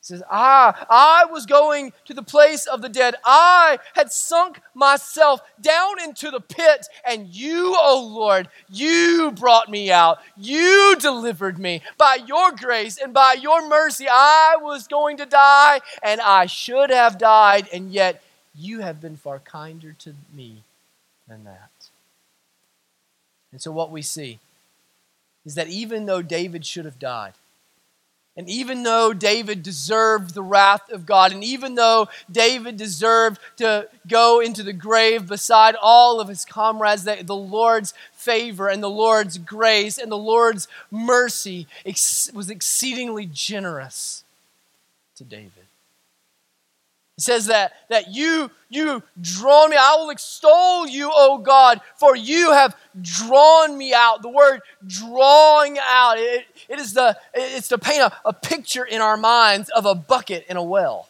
says, 0.08 0.22
Ah, 0.30 0.86
I 0.90 1.26
was 1.26 1.46
going 1.46 1.92
to 2.06 2.14
the 2.14 2.22
place 2.22 2.66
of 2.66 2.82
the 2.82 2.88
dead. 2.88 3.14
I 3.24 3.78
had 3.94 4.10
sunk 4.10 4.60
myself 4.74 5.40
down 5.60 6.00
into 6.02 6.30
the 6.30 6.40
pit, 6.40 6.88
and 7.06 7.28
you, 7.28 7.74
O 7.74 7.78
oh 7.78 8.06
Lord, 8.06 8.48
you 8.70 9.32
brought 9.34 9.68
me 9.68 9.92
out. 9.92 10.18
You 10.36 10.96
delivered 10.98 11.58
me. 11.58 11.82
By 11.96 12.18
your 12.26 12.52
grace 12.52 12.98
and 12.98 13.12
by 13.12 13.34
your 13.34 13.68
mercy, 13.68 14.06
I 14.10 14.56
was 14.60 14.88
going 14.88 15.18
to 15.18 15.26
die, 15.26 15.80
and 16.02 16.20
I 16.20 16.46
should 16.46 16.90
have 16.90 17.18
died, 17.18 17.68
and 17.72 17.92
yet 17.92 18.22
you 18.54 18.80
have 18.80 19.00
been 19.00 19.16
far 19.16 19.38
kinder 19.38 19.94
to 20.00 20.14
me 20.34 20.62
than 21.28 21.44
that. 21.44 21.70
And 23.52 23.60
so, 23.62 23.70
what 23.70 23.90
we 23.90 24.02
see 24.02 24.38
is 25.44 25.54
that 25.54 25.68
even 25.68 26.06
though 26.06 26.22
David 26.22 26.66
should 26.66 26.84
have 26.84 26.98
died, 26.98 27.32
and 28.38 28.48
even 28.48 28.84
though 28.84 29.12
David 29.12 29.64
deserved 29.64 30.32
the 30.32 30.44
wrath 30.44 30.92
of 30.92 31.04
God, 31.04 31.32
and 31.32 31.42
even 31.42 31.74
though 31.74 32.06
David 32.30 32.76
deserved 32.76 33.40
to 33.56 33.88
go 34.06 34.38
into 34.38 34.62
the 34.62 34.72
grave 34.72 35.26
beside 35.26 35.74
all 35.74 36.20
of 36.20 36.28
his 36.28 36.44
comrades, 36.44 37.02
the 37.02 37.34
Lord's 37.34 37.94
favor 38.12 38.68
and 38.68 38.80
the 38.80 38.88
Lord's 38.88 39.38
grace 39.38 39.98
and 39.98 40.12
the 40.12 40.16
Lord's 40.16 40.68
mercy 40.88 41.66
was 41.84 42.48
exceedingly 42.48 43.26
generous 43.26 44.22
to 45.16 45.24
David. 45.24 45.57
He 47.18 47.22
says 47.22 47.46
that, 47.46 47.72
that 47.88 48.14
you, 48.14 48.48
you 48.68 49.02
drawn 49.20 49.70
me. 49.70 49.76
I 49.76 49.96
will 49.98 50.10
extol 50.10 50.86
you, 50.86 51.10
O 51.12 51.38
God, 51.38 51.80
for 51.96 52.14
you 52.14 52.52
have 52.52 52.76
drawn 53.00 53.76
me 53.76 53.92
out. 53.92 54.22
The 54.22 54.28
word 54.28 54.60
drawing 54.86 55.78
out, 55.80 56.14
it, 56.18 56.46
it 56.68 56.78
is 56.78 56.92
the, 56.92 57.18
it's 57.34 57.66
to 57.68 57.78
paint 57.78 58.02
a, 58.02 58.12
a 58.24 58.32
picture 58.32 58.84
in 58.84 59.00
our 59.00 59.16
minds 59.16 59.68
of 59.70 59.84
a 59.84 59.96
bucket 59.96 60.46
in 60.48 60.56
a 60.56 60.62
well 60.62 61.08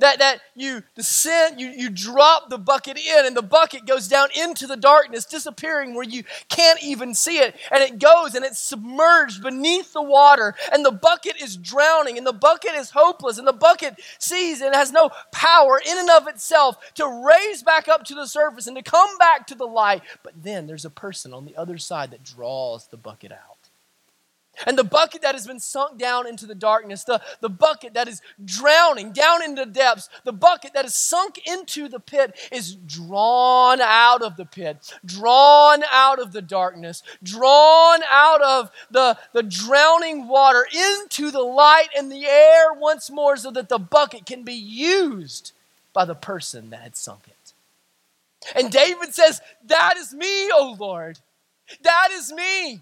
that, 0.00 0.18
that 0.18 0.40
you 0.54 0.82
descend, 0.94 1.60
you, 1.60 1.68
you 1.68 1.90
drop 1.90 2.50
the 2.50 2.58
bucket 2.58 2.98
in, 2.98 3.26
and 3.26 3.36
the 3.36 3.42
bucket 3.42 3.86
goes 3.86 4.08
down 4.08 4.28
into 4.36 4.66
the 4.66 4.76
darkness, 4.76 5.24
disappearing 5.24 5.94
where 5.94 6.04
you 6.04 6.24
can't 6.48 6.82
even 6.82 7.14
see 7.14 7.38
it. 7.38 7.54
And 7.70 7.82
it 7.82 7.98
goes 7.98 8.34
and 8.34 8.44
it's 8.44 8.58
submerged 8.58 9.42
beneath 9.42 9.92
the 9.92 10.02
water, 10.02 10.54
and 10.72 10.84
the 10.84 10.90
bucket 10.90 11.40
is 11.40 11.56
drowning, 11.56 12.18
and 12.18 12.26
the 12.26 12.32
bucket 12.32 12.74
is 12.74 12.90
hopeless, 12.90 13.38
and 13.38 13.46
the 13.46 13.52
bucket 13.52 14.00
sees 14.18 14.60
and 14.60 14.74
has 14.74 14.92
no 14.92 15.10
power 15.32 15.80
in 15.86 15.98
and 15.98 16.10
of 16.10 16.26
itself 16.26 16.76
to 16.94 17.24
raise 17.26 17.62
back 17.62 17.88
up 17.88 18.04
to 18.04 18.14
the 18.14 18.26
surface 18.26 18.66
and 18.66 18.76
to 18.76 18.82
come 18.82 19.16
back 19.18 19.46
to 19.46 19.54
the 19.54 19.66
light. 19.66 20.02
But 20.22 20.42
then 20.42 20.66
there's 20.66 20.84
a 20.84 20.90
person 20.90 21.32
on 21.32 21.44
the 21.44 21.56
other 21.56 21.78
side 21.78 22.10
that 22.10 22.24
draws 22.24 22.86
the 22.88 22.96
bucket 22.96 23.32
out. 23.32 23.49
And 24.66 24.76
the 24.76 24.84
bucket 24.84 25.22
that 25.22 25.34
has 25.34 25.46
been 25.46 25.60
sunk 25.60 25.98
down 25.98 26.26
into 26.26 26.46
the 26.46 26.54
darkness, 26.54 27.04
the, 27.04 27.20
the 27.40 27.48
bucket 27.48 27.94
that 27.94 28.08
is 28.08 28.20
drowning 28.44 29.12
down 29.12 29.42
into 29.42 29.64
the 29.64 29.70
depths, 29.70 30.08
the 30.24 30.32
bucket 30.32 30.72
that 30.74 30.84
is 30.84 30.94
sunk 30.94 31.40
into 31.46 31.88
the 31.88 32.00
pit 32.00 32.36
is 32.52 32.74
drawn 32.74 33.80
out 33.80 34.22
of 34.22 34.36
the 34.36 34.44
pit, 34.44 34.92
drawn 35.04 35.82
out 35.90 36.18
of 36.18 36.32
the 36.32 36.42
darkness, 36.42 37.02
drawn 37.22 38.00
out 38.10 38.42
of 38.42 38.70
the, 38.90 39.16
the 39.32 39.42
drowning 39.42 40.28
water 40.28 40.66
into 40.72 41.30
the 41.30 41.40
light 41.42 41.88
and 41.96 42.10
the 42.10 42.26
air 42.26 42.72
once 42.72 43.10
more 43.10 43.36
so 43.36 43.50
that 43.50 43.68
the 43.68 43.78
bucket 43.78 44.26
can 44.26 44.42
be 44.42 44.54
used 44.54 45.52
by 45.92 46.04
the 46.04 46.14
person 46.14 46.70
that 46.70 46.80
had 46.80 46.96
sunk 46.96 47.22
it. 47.26 47.52
And 48.54 48.70
David 48.70 49.14
says, 49.14 49.40
That 49.66 49.96
is 49.96 50.14
me, 50.14 50.50
O 50.52 50.76
Lord. 50.78 51.18
That 51.82 52.08
is 52.12 52.32
me. 52.32 52.80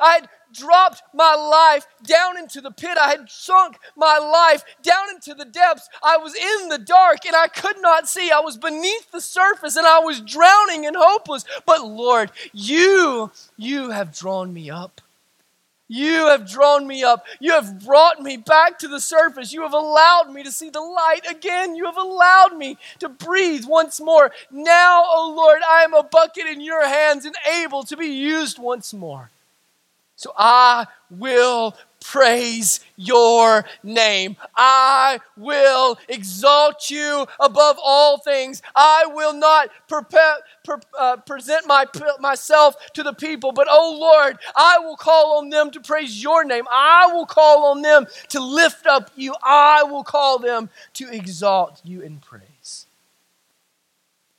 I 0.00 0.14
had 0.14 0.28
dropped 0.54 1.02
my 1.12 1.34
life 1.34 1.86
down 2.04 2.38
into 2.38 2.60
the 2.60 2.70
pit. 2.70 2.96
I 2.98 3.10
had 3.10 3.30
sunk 3.30 3.78
my 3.96 4.18
life 4.18 4.64
down 4.82 5.10
into 5.10 5.34
the 5.34 5.44
depths. 5.44 5.88
I 6.02 6.16
was 6.16 6.34
in 6.34 6.68
the 6.68 6.78
dark 6.78 7.26
and 7.26 7.36
I 7.36 7.48
could 7.48 7.80
not 7.80 8.08
see. 8.08 8.30
I 8.30 8.40
was 8.40 8.56
beneath 8.56 9.10
the 9.10 9.20
surface 9.20 9.76
and 9.76 9.86
I 9.86 10.00
was 10.00 10.20
drowning 10.20 10.86
and 10.86 10.96
hopeless. 10.98 11.44
But 11.66 11.84
Lord, 11.84 12.30
you, 12.52 13.30
you 13.56 13.90
have 13.90 14.16
drawn 14.16 14.52
me 14.52 14.70
up. 14.70 15.00
You 15.86 16.28
have 16.28 16.50
drawn 16.50 16.86
me 16.86 17.04
up. 17.04 17.26
You 17.40 17.52
have 17.52 17.84
brought 17.84 18.20
me 18.22 18.38
back 18.38 18.78
to 18.78 18.88
the 18.88 19.00
surface. 19.00 19.52
You 19.52 19.62
have 19.62 19.74
allowed 19.74 20.32
me 20.32 20.42
to 20.42 20.50
see 20.50 20.70
the 20.70 20.80
light 20.80 21.30
again. 21.30 21.76
You 21.76 21.84
have 21.84 21.98
allowed 21.98 22.56
me 22.56 22.78
to 23.00 23.08
breathe 23.08 23.66
once 23.66 24.00
more. 24.00 24.32
Now, 24.50 25.02
O 25.04 25.30
oh 25.30 25.34
Lord, 25.36 25.60
I 25.68 25.82
am 25.82 25.92
a 25.92 26.02
bucket 26.02 26.46
in 26.46 26.60
your 26.60 26.86
hands 26.88 27.26
and 27.26 27.34
able 27.54 27.82
to 27.84 27.96
be 27.96 28.06
used 28.06 28.58
once 28.58 28.94
more. 28.94 29.30
So 30.16 30.32
I 30.36 30.86
will 31.10 31.74
praise 32.04 32.80
your 32.96 33.64
name. 33.82 34.36
I 34.56 35.18
will 35.36 35.98
exalt 36.08 36.90
you 36.90 37.26
above 37.40 37.76
all 37.82 38.18
things. 38.18 38.62
I 38.76 39.06
will 39.06 39.32
not 39.32 39.70
uh, 40.98 41.16
present 41.26 41.66
my, 41.66 41.86
myself 42.20 42.76
to 42.92 43.02
the 43.02 43.14
people, 43.14 43.52
but 43.52 43.66
oh 43.70 43.96
Lord, 43.98 44.38
I 44.54 44.78
will 44.78 44.96
call 44.96 45.38
on 45.38 45.48
them 45.48 45.70
to 45.72 45.80
praise 45.80 46.22
your 46.22 46.44
name. 46.44 46.64
I 46.70 47.10
will 47.12 47.26
call 47.26 47.66
on 47.72 47.82
them 47.82 48.06
to 48.28 48.40
lift 48.40 48.86
up 48.86 49.10
you. 49.16 49.34
I 49.42 49.82
will 49.82 50.04
call 50.04 50.38
them 50.38 50.68
to 50.94 51.10
exalt 51.10 51.80
you 51.84 52.02
in 52.02 52.18
praise. 52.18 52.86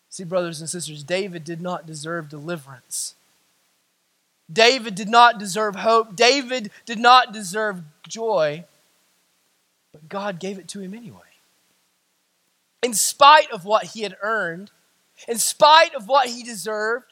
See, 0.09 0.23
brothers 0.23 0.61
and 0.61 0.69
sisters, 0.69 1.03
David 1.03 1.43
did 1.43 1.61
not 1.61 1.85
deserve 1.85 2.29
deliverance. 2.29 3.15
David 4.51 4.95
did 4.95 5.09
not 5.09 5.39
deserve 5.39 5.75
hope. 5.75 6.15
David 6.15 6.71
did 6.85 6.99
not 6.99 7.33
deserve 7.33 7.81
joy. 8.07 8.65
But 9.91 10.07
God 10.07 10.39
gave 10.39 10.59
it 10.59 10.67
to 10.69 10.81
him 10.81 10.93
anyway. 10.93 11.19
In 12.83 12.93
spite 12.93 13.49
of 13.51 13.65
what 13.65 13.85
he 13.85 14.01
had 14.01 14.15
earned, 14.21 14.71
in 15.27 15.39
spite 15.39 15.95
of 15.95 16.07
what 16.07 16.27
he 16.27 16.43
deserved, 16.43 17.05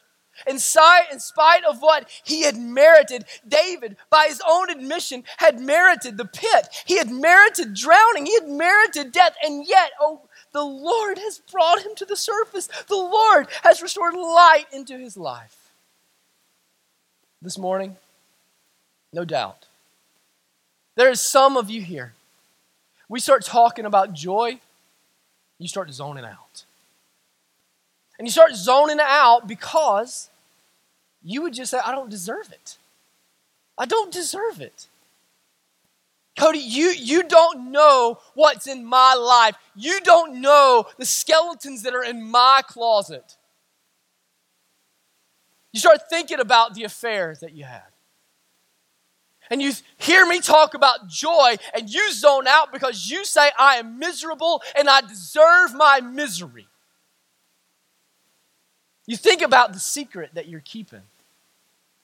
in 0.46 0.58
spite, 0.58 1.12
in 1.12 1.20
spite 1.20 1.64
of 1.64 1.80
what 1.80 2.08
he 2.24 2.42
had 2.42 2.56
merited, 2.56 3.24
David, 3.46 3.96
by 4.10 4.26
his 4.28 4.42
own 4.46 4.68
admission, 4.68 5.24
had 5.38 5.60
merited 5.60 6.16
the 6.16 6.24
pit. 6.24 6.68
He 6.86 6.98
had 6.98 7.10
merited 7.10 7.74
drowning. 7.74 8.26
He 8.26 8.34
had 8.34 8.48
merited 8.48 9.12
death. 9.12 9.36
And 9.44 9.64
yet, 9.66 9.92
oh, 10.00 10.22
the 10.52 10.64
Lord 10.64 11.18
has 11.18 11.38
brought 11.38 11.82
him 11.82 11.94
to 11.96 12.04
the 12.04 12.16
surface. 12.16 12.66
The 12.66 12.96
Lord 12.96 13.46
has 13.62 13.80
restored 13.80 14.14
light 14.14 14.66
into 14.72 14.98
his 14.98 15.16
life 15.16 15.63
this 17.44 17.58
morning? 17.58 17.96
No 19.12 19.24
doubt. 19.24 19.66
There 20.96 21.10
is 21.10 21.20
some 21.20 21.56
of 21.56 21.70
you 21.70 21.82
here. 21.82 22.14
We 23.08 23.20
start 23.20 23.44
talking 23.44 23.84
about 23.84 24.14
joy, 24.14 24.58
you 25.58 25.68
start 25.68 25.92
zoning 25.92 26.24
out. 26.24 26.64
And 28.18 28.26
you 28.26 28.32
start 28.32 28.54
zoning 28.54 28.98
out 29.00 29.46
because 29.46 30.30
you 31.22 31.42
would 31.42 31.52
just 31.52 31.70
say, 31.70 31.80
I 31.84 31.92
don't 31.92 32.10
deserve 32.10 32.50
it. 32.50 32.78
I 33.76 33.86
don't 33.86 34.12
deserve 34.12 34.60
it. 34.60 34.86
Cody, 36.38 36.58
you, 36.58 36.90
you 36.90 37.24
don't 37.24 37.70
know 37.70 38.18
what's 38.34 38.66
in 38.66 38.84
my 38.84 39.14
life. 39.14 39.56
You 39.76 40.00
don't 40.00 40.40
know 40.40 40.86
the 40.96 41.06
skeletons 41.06 41.82
that 41.82 41.94
are 41.94 42.04
in 42.04 42.22
my 42.22 42.62
closet. 42.66 43.36
You 45.74 45.80
start 45.80 46.08
thinking 46.08 46.38
about 46.38 46.74
the 46.74 46.84
affair 46.84 47.36
that 47.40 47.52
you 47.52 47.64
had. 47.64 47.82
And 49.50 49.60
you 49.60 49.72
hear 49.98 50.24
me 50.24 50.40
talk 50.40 50.74
about 50.74 51.08
joy, 51.08 51.56
and 51.74 51.90
you 51.90 52.12
zone 52.12 52.46
out 52.46 52.72
because 52.72 53.10
you 53.10 53.24
say, 53.24 53.50
I 53.58 53.76
am 53.76 53.98
miserable 53.98 54.62
and 54.78 54.88
I 54.88 55.00
deserve 55.00 55.74
my 55.74 56.00
misery. 56.00 56.68
You 59.06 59.16
think 59.16 59.42
about 59.42 59.72
the 59.72 59.80
secret 59.80 60.30
that 60.34 60.48
you're 60.48 60.62
keeping. 60.64 61.02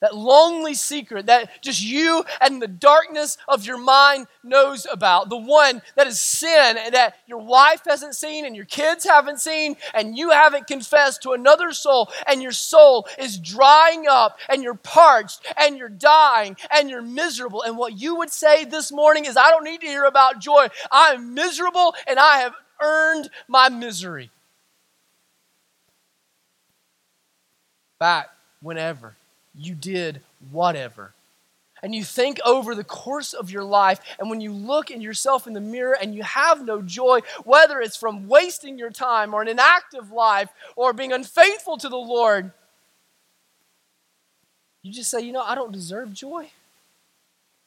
That 0.01 0.17
lonely 0.17 0.73
secret 0.73 1.27
that 1.27 1.63
just 1.63 1.83
you 1.83 2.25
and 2.41 2.61
the 2.61 2.69
darkness 2.69 3.37
of 3.47 3.67
your 3.67 3.77
mind 3.77 4.29
knows 4.43 4.87
about. 4.91 5.29
The 5.29 5.37
one 5.37 5.83
that 5.95 6.07
is 6.07 6.23
sin 6.23 6.77
and 6.79 6.95
that 6.95 7.17
your 7.27 7.41
wife 7.41 7.83
hasn't 7.87 8.15
seen 8.15 8.47
and 8.47 8.57
your 8.57 8.65
kids 8.65 9.05
haven't 9.05 9.41
seen 9.41 9.77
and 9.93 10.17
you 10.17 10.31
haven't 10.31 10.67
confessed 10.67 11.23
to 11.23 11.33
another 11.33 11.73
soul 11.73 12.11
and 12.27 12.41
your 12.41 12.53
soul 12.53 13.07
is 13.19 13.39
drying 13.39 14.07
up 14.09 14.39
and 14.49 14.63
you're 14.63 14.75
parched 14.75 15.45
and 15.59 15.77
you're 15.77 15.91
dying 15.91 16.57
and 16.75 16.89
you're 16.89 17.03
miserable. 17.03 17.63
And 17.63 17.77
what 17.77 18.01
you 18.01 18.17
would 18.17 18.31
say 18.31 18.65
this 18.65 18.91
morning 18.91 19.27
is, 19.27 19.37
I 19.37 19.51
don't 19.51 19.65
need 19.65 19.83
to 19.83 19.87
hear 19.87 20.05
about 20.05 20.41
joy. 20.41 20.69
I'm 20.91 21.35
miserable 21.35 21.95
and 22.09 22.19
I 22.19 22.39
have 22.39 22.55
earned 22.81 23.29
my 23.49 23.69
misery. 23.69 24.31
Back 27.99 28.31
whenever 28.63 29.17
you 29.55 29.75
did 29.75 30.21
whatever. 30.51 31.13
And 31.83 31.95
you 31.95 32.05
think 32.05 32.39
over 32.45 32.75
the 32.75 32.85
course 32.85 33.33
of 33.33 33.51
your 33.51 33.65
life, 33.65 34.01
and 34.19 34.29
when 34.29 34.41
you 34.41 34.53
look 34.53 34.91
in 34.91 35.01
yourself 35.01 35.47
in 35.47 35.55
the 35.55 35.61
mirror 35.61 35.97
and 36.01 36.15
you 36.15 36.23
have 36.23 36.65
no 36.65 36.83
joy, 36.83 37.21
whether 37.45 37.81
it's 37.81 37.97
from 37.97 38.29
wasting 38.29 38.79
your 38.79 38.91
time 38.91 39.33
or 39.33 39.41
an 39.41 39.49
inactive 39.49 40.13
life 40.13 40.51
or 40.77 40.93
being 40.93 41.13
unfaithful 41.13 41.79
to 41.79 41.89
the 41.89 41.97
Lord, 41.97 42.53
you 44.83 44.93
just 44.93 45.11
say, 45.11 45.21
you 45.23 45.33
know, 45.33 45.43
I 45.43 45.55
don't 45.55 45.73
deserve 45.73 46.13
joy. 46.13 46.51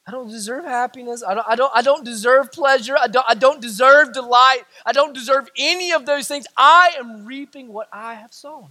I 0.06 0.10
don't 0.10 0.28
deserve 0.28 0.64
happiness. 0.64 1.24
I 1.26 1.34
don't, 1.34 1.46
I 1.48 1.56
don't, 1.56 1.72
I 1.74 1.82
don't 1.82 2.04
deserve 2.04 2.52
pleasure. 2.52 2.96
I 3.00 3.08
don't, 3.08 3.26
I 3.28 3.34
don't 3.34 3.60
deserve 3.60 4.12
delight. 4.12 4.62
I 4.84 4.92
don't 4.92 5.14
deserve 5.14 5.48
any 5.56 5.92
of 5.92 6.06
those 6.06 6.28
things. 6.28 6.46
I 6.56 6.94
am 6.98 7.24
reaping 7.24 7.72
what 7.72 7.88
I 7.92 8.14
have 8.14 8.32
sown 8.32 8.68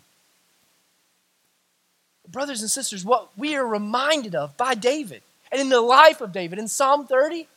brothers 2.27 2.61
and 2.61 2.69
sisters, 2.69 3.05
what 3.05 3.29
we 3.37 3.55
are 3.55 3.65
reminded 3.65 4.35
of 4.35 4.55
by 4.57 4.75
David 4.75 5.21
and 5.51 5.59
in 5.61 5.69
the 5.69 5.81
life 5.81 6.21
of 6.21 6.31
David 6.31 6.59
in 6.59 6.67
Psalm 6.67 7.05
30 7.05 7.47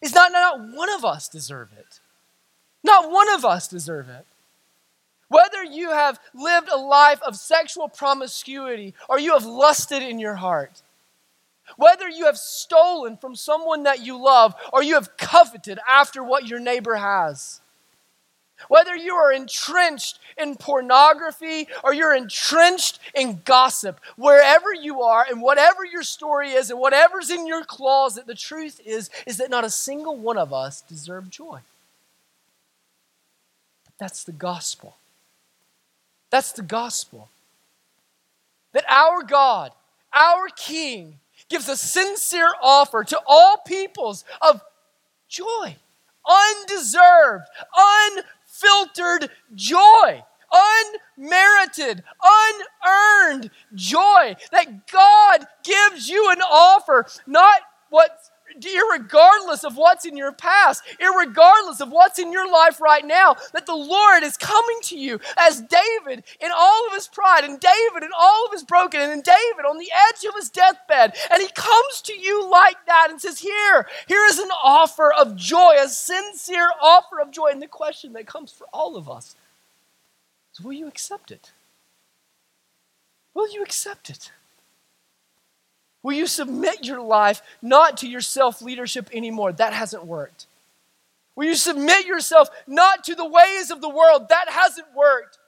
is 0.00 0.14
not, 0.14 0.32
not 0.32 0.60
one 0.60 0.90
of 0.90 1.04
us 1.04 1.28
deserve 1.28 1.70
it. 1.78 2.00
Not 2.84 3.10
one 3.10 3.32
of 3.32 3.44
us 3.44 3.68
deserve 3.68 4.08
it. 4.08 4.26
Whether 5.28 5.64
you 5.64 5.90
have 5.90 6.20
lived 6.34 6.68
a 6.68 6.76
life 6.76 7.22
of 7.22 7.36
sexual 7.36 7.88
promiscuity 7.88 8.92
or 9.08 9.18
you 9.18 9.32
have 9.32 9.46
lusted 9.46 10.02
in 10.02 10.18
your 10.18 10.34
heart, 10.34 10.82
whether 11.76 12.06
you 12.08 12.26
have 12.26 12.36
stolen 12.36 13.16
from 13.16 13.34
someone 13.34 13.84
that 13.84 14.04
you 14.04 14.22
love 14.22 14.54
or 14.74 14.82
you 14.82 14.94
have 14.94 15.16
coveted 15.16 15.78
after 15.88 16.22
what 16.22 16.46
your 16.46 16.60
neighbor 16.60 16.96
has, 16.96 17.61
Whether 18.68 18.96
you 18.96 19.14
are 19.14 19.32
entrenched 19.32 20.18
in 20.38 20.56
pornography 20.56 21.68
or 21.84 21.94
you're 21.94 22.14
entrenched 22.14 22.98
in 23.14 23.42
gossip, 23.44 24.00
wherever 24.16 24.74
you 24.74 25.02
are 25.02 25.26
and 25.28 25.42
whatever 25.42 25.84
your 25.84 26.02
story 26.02 26.50
is 26.50 26.70
and 26.70 26.78
whatever's 26.78 27.30
in 27.30 27.46
your 27.46 27.64
closet, 27.64 28.26
the 28.26 28.34
truth 28.34 28.80
is, 28.84 29.10
is 29.26 29.36
that 29.38 29.50
not 29.50 29.64
a 29.64 29.70
single 29.70 30.16
one 30.16 30.38
of 30.38 30.52
us 30.52 30.82
deserve 30.82 31.30
joy. 31.30 31.60
But 33.84 33.94
That's 33.98 34.24
the 34.24 34.32
gospel. 34.32 34.96
That's 36.30 36.52
the 36.52 36.62
gospel. 36.62 37.28
That 38.72 38.84
our 38.88 39.22
God, 39.22 39.72
our 40.12 40.48
King, 40.56 41.18
gives 41.48 41.68
a 41.68 41.76
sincere 41.76 42.52
offer 42.62 43.04
to 43.04 43.20
all 43.26 43.58
peoples 43.58 44.24
of 44.40 44.62
joy, 45.28 45.76
undeserved, 46.26 47.44
unfiltered 48.62 49.30
joy, 49.54 50.22
unmerited, 51.16 52.02
unearned 52.22 53.50
joy. 53.74 54.34
That 54.50 54.86
God 54.90 55.46
gives 55.64 56.08
you 56.08 56.30
an 56.30 56.40
offer, 56.40 57.06
not 57.26 57.60
what 57.90 58.18
irregardless 58.60 59.64
of 59.64 59.76
what's 59.76 60.04
in 60.04 60.16
your 60.16 60.32
past, 60.32 60.82
irregardless 61.00 61.80
of 61.80 61.90
what's 61.90 62.18
in 62.18 62.32
your 62.32 62.50
life 62.50 62.80
right 62.80 63.04
now, 63.04 63.36
that 63.52 63.66
the 63.66 63.74
Lord 63.74 64.22
is 64.22 64.36
coming 64.36 64.78
to 64.84 64.98
you 64.98 65.20
as 65.36 65.62
David 65.62 66.24
in 66.40 66.50
all 66.54 66.86
of 66.86 66.94
his 66.94 67.08
pride, 67.08 67.44
and 67.44 67.60
David 67.60 68.02
in 68.02 68.10
all 68.18 68.46
of 68.46 68.52
his 68.52 68.64
broken, 68.64 69.00
and 69.00 69.22
David 69.22 69.64
on 69.68 69.78
the 69.78 69.90
edge 70.08 70.24
of 70.24 70.34
his 70.34 70.50
deathbed. 70.50 71.14
And 71.30 71.42
he 71.42 71.48
comes 71.54 72.02
to 72.02 72.18
you 72.18 72.48
like 72.50 72.86
that 72.86 73.08
and 73.10 73.20
says, 73.20 73.38
Here, 73.38 73.86
here 74.06 74.24
is 74.26 74.38
an 74.38 74.50
offer 74.62 75.12
of 75.12 75.36
joy, 75.36 75.74
a 75.80 75.88
sincere 75.88 76.70
offer 76.80 77.20
of 77.20 77.30
joy. 77.30 77.48
And 77.48 77.62
the 77.62 77.66
question 77.66 78.12
that 78.14 78.26
comes 78.26 78.52
for 78.52 78.66
all 78.72 78.96
of 78.96 79.08
us 79.08 79.36
is, 80.52 80.64
Will 80.64 80.72
you 80.72 80.88
accept 80.88 81.30
it? 81.30 81.52
Will 83.34 83.52
you 83.52 83.62
accept 83.62 84.10
it? 84.10 84.30
Will 86.02 86.12
you 86.12 86.26
submit 86.26 86.84
your 86.84 87.00
life 87.00 87.42
not 87.60 87.98
to 87.98 88.08
your 88.08 88.20
self 88.20 88.60
leadership 88.60 89.08
anymore? 89.12 89.52
That 89.52 89.72
hasn't 89.72 90.04
worked. 90.04 90.46
Will 91.36 91.46
you 91.46 91.54
submit 91.54 92.06
yourself 92.06 92.48
not 92.66 93.04
to 93.04 93.14
the 93.14 93.26
ways 93.26 93.70
of 93.70 93.80
the 93.80 93.88
world? 93.88 94.28
That 94.28 94.48
hasn't 94.48 94.88
worked. 94.94 95.38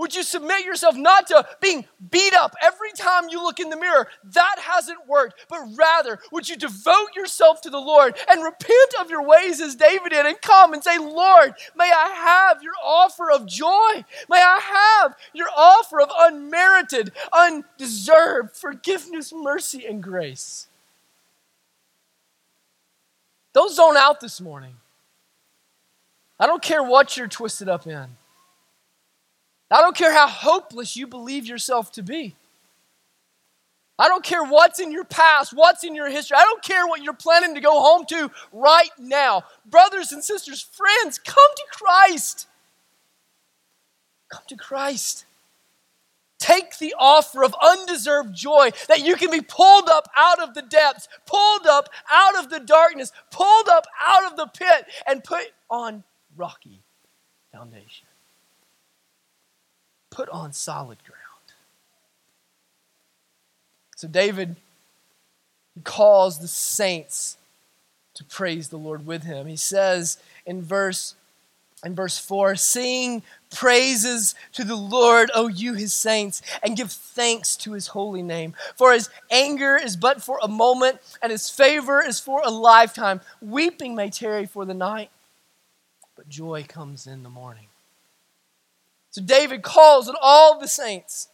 Would 0.00 0.14
you 0.14 0.22
submit 0.22 0.64
yourself 0.64 0.96
not 0.96 1.26
to 1.26 1.46
being 1.60 1.84
beat 2.10 2.32
up 2.32 2.54
every 2.62 2.90
time 2.96 3.28
you 3.28 3.42
look 3.42 3.60
in 3.60 3.68
the 3.68 3.76
mirror? 3.76 4.08
That 4.32 4.56
hasn't 4.58 5.06
worked. 5.06 5.44
But 5.46 5.60
rather, 5.76 6.18
would 6.32 6.48
you 6.48 6.56
devote 6.56 7.14
yourself 7.14 7.60
to 7.60 7.70
the 7.70 7.78
Lord 7.78 8.18
and 8.26 8.42
repent 8.42 8.94
of 8.98 9.10
your 9.10 9.22
ways 9.22 9.60
as 9.60 9.76
David 9.76 10.08
did 10.08 10.24
and 10.24 10.40
come 10.40 10.72
and 10.72 10.82
say, 10.82 10.96
Lord, 10.96 11.52
may 11.76 11.92
I 11.94 12.14
have 12.14 12.62
your 12.62 12.72
offer 12.82 13.30
of 13.30 13.46
joy. 13.46 14.02
May 14.30 14.40
I 14.40 15.02
have 15.02 15.16
your 15.34 15.48
offer 15.54 16.00
of 16.00 16.08
unmerited, 16.18 17.12
undeserved 17.30 18.56
forgiveness, 18.56 19.34
mercy, 19.34 19.84
and 19.84 20.02
grace. 20.02 20.68
Don't 23.52 23.70
zone 23.70 23.98
out 23.98 24.20
this 24.20 24.40
morning. 24.40 24.76
I 26.38 26.46
don't 26.46 26.62
care 26.62 26.82
what 26.82 27.18
you're 27.18 27.28
twisted 27.28 27.68
up 27.68 27.86
in. 27.86 28.16
I 29.70 29.80
don't 29.80 29.96
care 29.96 30.12
how 30.12 30.26
hopeless 30.26 30.96
you 30.96 31.06
believe 31.06 31.46
yourself 31.46 31.92
to 31.92 32.02
be. 32.02 32.34
I 33.98 34.08
don't 34.08 34.24
care 34.24 34.42
what's 34.42 34.80
in 34.80 34.90
your 34.90 35.04
past, 35.04 35.52
what's 35.52 35.84
in 35.84 35.94
your 35.94 36.08
history. 36.08 36.36
I 36.38 36.44
don't 36.44 36.62
care 36.62 36.86
what 36.86 37.02
you're 37.02 37.12
planning 37.12 37.54
to 37.54 37.60
go 37.60 37.78
home 37.80 38.06
to 38.06 38.30
right 38.50 38.90
now. 38.98 39.44
Brothers 39.66 40.10
and 40.10 40.24
sisters, 40.24 40.62
friends, 40.62 41.18
come 41.18 41.50
to 41.54 41.64
Christ. 41.70 42.48
Come 44.32 44.42
to 44.48 44.56
Christ. 44.56 45.26
Take 46.38 46.78
the 46.78 46.94
offer 46.98 47.44
of 47.44 47.54
undeserved 47.62 48.34
joy 48.34 48.70
that 48.88 49.04
you 49.04 49.16
can 49.16 49.30
be 49.30 49.42
pulled 49.42 49.90
up 49.90 50.08
out 50.16 50.40
of 50.40 50.54
the 50.54 50.62
depths, 50.62 51.06
pulled 51.26 51.66
up 51.66 51.90
out 52.10 52.42
of 52.42 52.48
the 52.48 52.60
darkness, 52.60 53.12
pulled 53.30 53.68
up 53.68 53.86
out 54.02 54.24
of 54.24 54.36
the 54.38 54.46
pit, 54.46 54.86
and 55.06 55.22
put 55.22 55.44
on 55.68 56.02
rocky 56.36 56.80
foundation 57.52 58.08
put 60.10 60.28
on 60.28 60.52
solid 60.52 60.98
ground. 61.04 61.20
So 63.96 64.08
David 64.08 64.56
calls 65.84 66.38
the 66.38 66.48
saints 66.48 67.36
to 68.14 68.24
praise 68.24 68.68
the 68.68 68.76
Lord 68.76 69.06
with 69.06 69.22
him. 69.22 69.46
He 69.46 69.56
says 69.56 70.18
in 70.44 70.62
verse 70.62 71.14
in 71.84 71.94
verse 71.94 72.18
4, 72.18 72.56
sing 72.56 73.22
praises 73.50 74.34
to 74.52 74.64
the 74.64 74.76
Lord, 74.76 75.30
O 75.34 75.48
you 75.48 75.72
his 75.72 75.94
saints, 75.94 76.42
and 76.62 76.76
give 76.76 76.92
thanks 76.92 77.56
to 77.56 77.72
his 77.72 77.88
holy 77.88 78.22
name. 78.22 78.54
For 78.76 78.92
his 78.92 79.08
anger 79.30 79.78
is 79.78 79.96
but 79.96 80.22
for 80.22 80.38
a 80.42 80.48
moment, 80.48 80.98
and 81.22 81.32
his 81.32 81.48
favor 81.48 82.02
is 82.02 82.20
for 82.20 82.42
a 82.44 82.50
lifetime. 82.50 83.22
Weeping 83.40 83.94
may 83.94 84.10
tarry 84.10 84.44
for 84.44 84.66
the 84.66 84.74
night, 84.74 85.10
but 86.16 86.28
joy 86.28 86.64
comes 86.68 87.06
in 87.06 87.22
the 87.22 87.30
morning. 87.30 87.69
So 89.10 89.22
David 89.22 89.62
calls 89.62 90.08
on 90.08 90.14
all 90.20 90.58
the 90.58 90.68
saints 90.68 91.28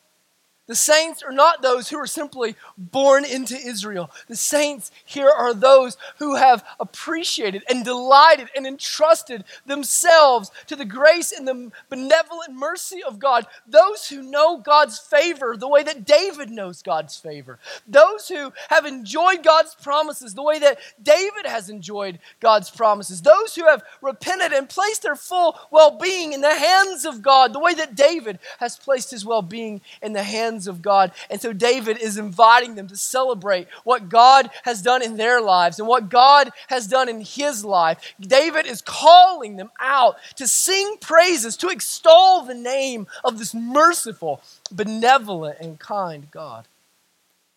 the 0.66 0.74
saints 0.74 1.22
are 1.22 1.32
not 1.32 1.62
those 1.62 1.88
who 1.88 1.98
are 1.98 2.06
simply 2.06 2.56
born 2.76 3.24
into 3.24 3.56
Israel. 3.56 4.10
The 4.28 4.34
saints 4.36 4.90
here 5.04 5.30
are 5.30 5.54
those 5.54 5.96
who 6.18 6.34
have 6.34 6.64
appreciated 6.80 7.62
and 7.68 7.84
delighted 7.84 8.48
and 8.56 8.66
entrusted 8.66 9.44
themselves 9.64 10.50
to 10.66 10.74
the 10.74 10.84
grace 10.84 11.30
and 11.30 11.46
the 11.46 11.70
benevolent 11.88 12.52
mercy 12.52 13.02
of 13.02 13.20
God. 13.20 13.46
Those 13.66 14.08
who 14.08 14.22
know 14.22 14.58
God's 14.58 14.98
favor 14.98 15.56
the 15.56 15.68
way 15.68 15.84
that 15.84 16.04
David 16.04 16.50
knows 16.50 16.82
God's 16.82 17.16
favor. 17.16 17.60
Those 17.86 18.26
who 18.28 18.52
have 18.68 18.86
enjoyed 18.86 19.44
God's 19.44 19.76
promises 19.76 20.34
the 20.34 20.42
way 20.42 20.58
that 20.58 20.78
David 21.00 21.46
has 21.46 21.70
enjoyed 21.70 22.18
God's 22.40 22.70
promises. 22.70 23.22
Those 23.22 23.54
who 23.54 23.66
have 23.66 23.84
repented 24.02 24.52
and 24.52 24.68
placed 24.68 25.02
their 25.02 25.16
full 25.16 25.56
well 25.70 25.96
being 25.96 26.32
in 26.32 26.40
the 26.40 26.54
hands 26.54 27.04
of 27.04 27.22
God 27.22 27.52
the 27.52 27.60
way 27.60 27.74
that 27.74 27.94
David 27.94 28.40
has 28.58 28.76
placed 28.76 29.12
his 29.12 29.24
well 29.24 29.42
being 29.42 29.80
in 30.02 30.12
the 30.12 30.22
hands 30.24 30.55
hands 30.56 30.66
of 30.66 30.80
God. 30.80 31.12
And 31.28 31.40
so 31.40 31.52
David 31.52 31.98
is 31.98 32.16
inviting 32.16 32.74
them 32.76 32.88
to 32.88 32.96
celebrate 32.96 33.68
what 33.84 34.08
God 34.08 34.50
has 34.62 34.80
done 34.80 35.02
in 35.02 35.16
their 35.16 35.40
lives 35.40 35.78
and 35.78 35.86
what 35.86 36.08
God 36.08 36.50
has 36.68 36.86
done 36.86 37.08
in 37.08 37.20
his 37.20 37.64
life. 37.64 38.14
David 38.18 38.66
is 38.66 38.80
calling 38.80 39.56
them 39.56 39.70
out 39.78 40.16
to 40.36 40.48
sing 40.48 40.96
praises, 41.00 41.56
to 41.58 41.68
extol 41.68 42.42
the 42.42 42.54
name 42.54 43.06
of 43.22 43.38
this 43.38 43.54
merciful, 43.54 44.40
benevolent, 44.72 45.58
and 45.60 45.78
kind 45.78 46.30
God. 46.30 46.66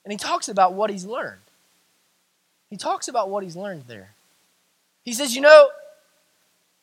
And 0.03 0.12
he 0.12 0.17
talks 0.17 0.49
about 0.49 0.73
what 0.73 0.89
he's 0.89 1.05
learned. 1.05 1.39
He 2.69 2.77
talks 2.77 3.07
about 3.07 3.29
what 3.29 3.43
he's 3.43 3.55
learned 3.55 3.85
there. 3.88 4.09
He 5.05 5.13
says, 5.13 5.35
You 5.35 5.41
know, 5.41 5.69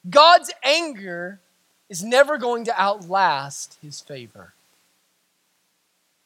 God's 0.09 0.51
anger 0.65 1.41
is 1.89 2.03
never 2.03 2.39
going 2.39 2.65
to 2.65 2.81
outlast 2.81 3.77
his 3.83 4.01
favor. 4.01 4.55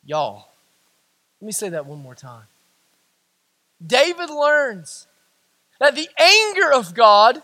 Y'all, 0.05 0.49
let 1.41 1.47
me 1.47 1.53
say 1.53 1.69
that 1.71 1.87
one 1.87 1.99
more 1.99 2.15
time. 2.15 2.45
David 3.85 4.31
learns 4.31 5.07
that 5.79 5.95
the 5.95 6.09
anger 6.19 6.73
of 6.73 6.95
God 6.95 7.43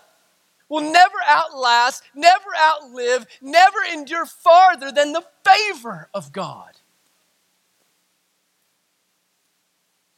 will 0.68 0.80
never 0.80 1.16
outlast, 1.26 2.02
never 2.14 2.50
outlive, 2.60 3.26
never 3.40 3.78
endure 3.92 4.26
farther 4.26 4.90
than 4.90 5.12
the 5.12 5.24
favor 5.44 6.08
of 6.12 6.32
God. 6.32 6.78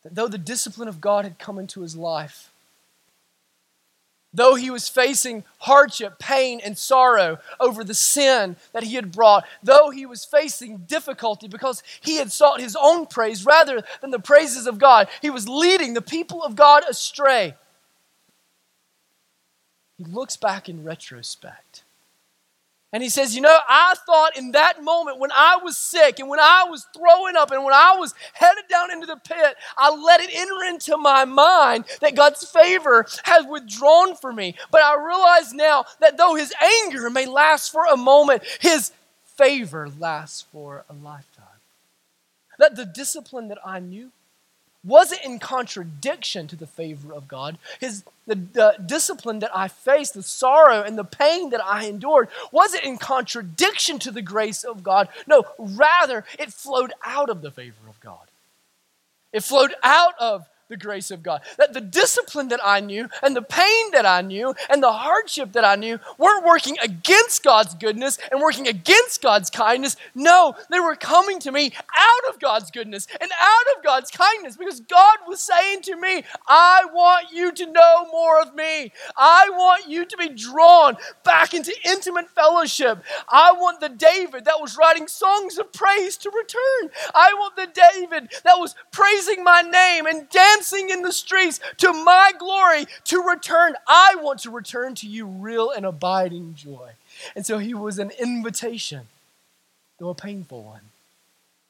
That 0.03 0.15
though 0.15 0.29
the 0.29 0.39
discipline 0.39 0.89
of 0.89 1.01
God 1.01 1.25
had 1.25 1.39
come 1.39 1.59
into 1.59 1.83
his 1.83 1.97
life, 1.97 2.48
Though 4.33 4.57
he 4.57 4.71
was 4.71 4.89
facing 4.89 5.45
hardship, 5.59 6.19
pain, 6.19 6.61
and 6.63 6.77
sorrow 6.77 7.39
over 7.59 7.83
the 7.83 7.95
sin 7.95 8.57
that 8.73 8.83
he 8.83 8.95
had 8.95 9.11
brought, 9.11 9.47
though 9.63 9.89
he 9.91 10.05
was 10.05 10.25
facing 10.25 10.79
difficulty 10.79 11.49
because 11.49 11.83
he 12.01 12.17
had 12.17 12.31
sought 12.31 12.61
his 12.61 12.77
own 12.79 13.07
praise 13.07 13.47
rather 13.47 13.83
than 14.01 14.11
the 14.11 14.19
praises 14.19 14.67
of 14.67 14.79
God, 14.79 15.09
he 15.23 15.31
was 15.31 15.49
leading 15.49 15.95
the 15.95 16.03
people 16.03 16.43
of 16.43 16.57
God 16.57 16.85
astray. 16.89 17.57
He 19.97 20.05
looks 20.05 20.37
back 20.37 20.69
in 20.69 20.85
retrospect 20.85 21.85
and 22.93 23.03
he 23.03 23.09
says, 23.09 23.35
You 23.35 23.43
know, 23.43 23.59
I 23.69 23.95
thought 24.07 24.37
in 24.37 24.53
that 24.53 24.83
moment 24.83 25.19
when 25.19 25.31
I 25.33 25.59
was 25.63 25.77
sick 25.77 26.19
and 26.19 26.29
when 26.29 26.41
I 26.41 26.65
was 26.69 26.87
throwing 26.97 27.37
up 27.37 27.51
and 27.51 27.63
when 27.65 27.75
I 27.75 27.97
was 27.99 28.15
headed 28.33 28.65
down 28.71 28.91
into 28.91 29.07
the 29.07 29.17
pit, 29.17 29.57
I 29.77 29.95
let 29.95 30.21
it 30.21 30.31
enter 30.33 30.65
into 30.69 30.97
my 30.97 31.25
mind 31.25 31.85
that 32.01 32.17
God's 32.17 32.45
favor 32.45 33.05
has 33.25 33.45
withdrawn 33.47 34.17
from 34.17 34.37
me. 34.37 34.55
But 34.71 34.83
I 34.83 34.97
realize 35.05 35.53
now 35.53 35.85
that 36.01 36.17
though 36.17 36.35
his 36.35 36.53
anger 36.85 37.11
may 37.11 37.27
last 37.27 37.73
for 37.73 37.85
a 37.85 37.97
moment, 37.97 38.43
his 38.61 38.93
favor 39.37 39.89
lasts 39.99 40.47
for 40.51 40.85
a 40.89 40.95
lifetime. 40.95 41.45
That 42.59 42.75
the 42.75 42.87
discipline 42.87 43.49
that 43.49 43.59
I 43.65 43.81
knew, 43.81 44.11
wasn't 44.89 45.25
in 45.25 45.39
contradiction 45.39 46.49
to 46.49 46.57
the 46.57 46.67
favor 46.67 47.13
of 47.13 47.29
God. 47.29 47.59
His 47.81 48.05
the, 48.27 48.35
the 48.35 48.77
discipline 48.85 49.39
that 49.39 49.57
I 49.57 49.69
faced, 49.69 50.15
the 50.15 50.23
sorrow 50.23 50.83
and 50.83 50.99
the 50.99 51.05
pain 51.05 51.51
that 51.51 51.65
I 51.65 51.87
endured, 51.87 52.29
wasn't 52.53 52.85
in 52.85 52.99
contradiction 52.99 53.99
to 54.01 54.11
the 54.11 54.23
grace 54.23 54.65
of 54.65 54.83
God. 54.83 55.09
No, 55.27 55.45
rather, 55.59 56.25
it 56.39 56.53
flowed 56.53 56.93
out 57.05 57.31
of 57.31 57.41
the 57.43 57.51
favor 57.51 57.89
of 57.89 57.99
God. 58.01 58.29
It 59.33 59.43
flowed 59.43 59.75
out 59.83 60.15
of 60.19 60.47
the 60.69 60.77
grace 60.77 61.11
of 61.11 61.23
God. 61.23 61.41
That 61.57 61.73
the 61.73 61.81
discipline 61.81 62.49
that 62.49 62.61
I 62.65 62.81
knew 62.81 63.09
and 63.23 63.35
the 63.35 63.43
pain 63.43 63.91
that 63.93 64.07
I 64.07 64.21
knew 64.21 64.55
and 64.69 64.83
the 64.83 64.93
hardship 64.93 65.53
that 65.53 65.65
I 65.65 65.77
knew 65.77 65.99
weren't 66.19 66.45
working 66.45 66.77
against 66.83 67.43
God's 67.43 67.75
goodness 67.75 68.19
and 68.31 68.41
working 68.41 68.69
against 68.69 69.23
God's 69.23 69.51
kindness. 69.51 69.97
No, 70.15 70.55
they 70.71 70.81
were 70.81 70.95
coming 70.95 71.41
to 71.41 71.53
me 71.53 71.73
out 71.97 72.35
of 72.35 72.39
God's 72.39 72.71
goodness 72.71 73.07
and 73.21 73.31
out 73.41 73.77
of 73.77 73.85
God's 73.85 74.11
kindness 74.11 74.57
because 74.57 74.81
God 74.81 75.19
was 75.27 75.41
saying 75.41 75.83
to 75.83 75.97
me, 75.97 76.23
I 76.47 76.83
want 76.93 77.29
you 77.33 77.53
to 77.53 77.73
know 77.73 78.07
more 78.13 78.41
of 78.41 78.55
me. 78.55 78.93
I 79.17 79.49
want 79.51 79.89
you 79.89 80.05
to 80.05 80.17
be 80.17 80.29
drawn 80.29 80.97
back 81.25 81.55
into 81.55 81.75
intimate 81.87 82.29
fellowship. 82.31 83.03
I 83.29 83.53
want 83.53 83.81
the 83.81 83.89
David 83.89 84.45
that 84.45 84.61
was 84.61 84.77
writing 84.77 85.09
songs 85.09 85.57
of 85.59 85.73
praise 85.73 86.17
to 86.19 86.31
return. 86.31 86.91
I 87.15 87.33
want 87.35 87.57
the 87.57 87.67
David 87.67 88.31
that 88.45 88.59
was 88.59 88.75
praising 88.93 89.43
my 89.43 89.63
name 89.63 90.07
and 90.07 90.29
dancing 90.29 90.58
dancing 90.59 90.91
in 90.91 91.03
the 91.03 91.13
streets 91.13 91.61
to 91.79 91.93
my 91.93 92.33
glory 92.39 92.87
to 93.05 93.23
return. 93.23 93.75
I 93.87 94.17
want 94.21 94.41
to 94.41 94.51
return 94.51 94.95
to 94.97 95.07
you 95.07 95.27
real 95.27 95.71
and 95.71 95.87
abiding 95.87 96.55
joy. 96.55 96.91
And 97.37 97.47
so 97.47 97.59
he 97.59 97.75
was 97.75 97.99
an 97.99 98.11
invitation, 98.21 99.07
though 99.99 100.11
a 100.11 100.15
painful 100.15 100.63
one. 100.63 100.81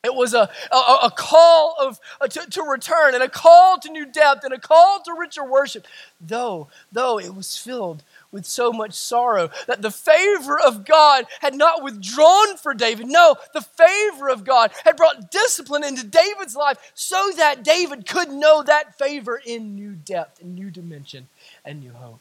It 0.05 0.15
was 0.15 0.33
a, 0.33 0.49
a, 0.73 0.77
a 1.05 1.13
call 1.15 1.75
of, 1.81 1.99
uh, 2.21 2.29
to, 2.29 2.49
to 2.51 2.63
return 2.63 3.15
and 3.15 3.23
a 3.23 3.29
call 3.29 3.79
to 3.81 3.91
new 3.91 4.07
depth 4.07 4.45
and 4.45 4.55
a 4.55 4.59
call 4.59 5.01
to 5.05 5.13
richer 5.13 5.45
worship, 5.45 5.87
though, 6.21 6.69
though 6.93 7.19
it 7.19 7.35
was 7.35 7.59
filled 7.59 8.05
with 8.31 8.45
so 8.45 8.73
much 8.73 8.93
sorrow 8.93 9.51
that 9.67 9.83
the 9.83 9.91
favor 9.91 10.59
of 10.59 10.85
God 10.85 11.25
had 11.41 11.55
not 11.55 11.83
withdrawn 11.83 12.57
for 12.57 12.75
David. 12.75 13.07
No, 13.07 13.37
the 13.55 13.63
favor 13.63 14.29
of 14.29 14.45
God 14.45 14.71
had 14.85 14.97
brought 14.97 15.31
discipline 15.31 15.85
into 15.85 16.07
David's 16.07 16.55
life 16.55 16.93
so 16.95 17.31
that 17.37 17.65
David 17.65 18.07
could 18.07 18.31
know 18.31 18.63
that 18.63 18.99
favor 18.99 19.41
in 19.45 19.75
new 19.75 19.93
depth, 19.93 20.41
in 20.41 20.55
new 20.55 20.71
dimension, 20.71 21.29
and 21.65 21.81
new 21.81 21.93
hope. 21.93 22.21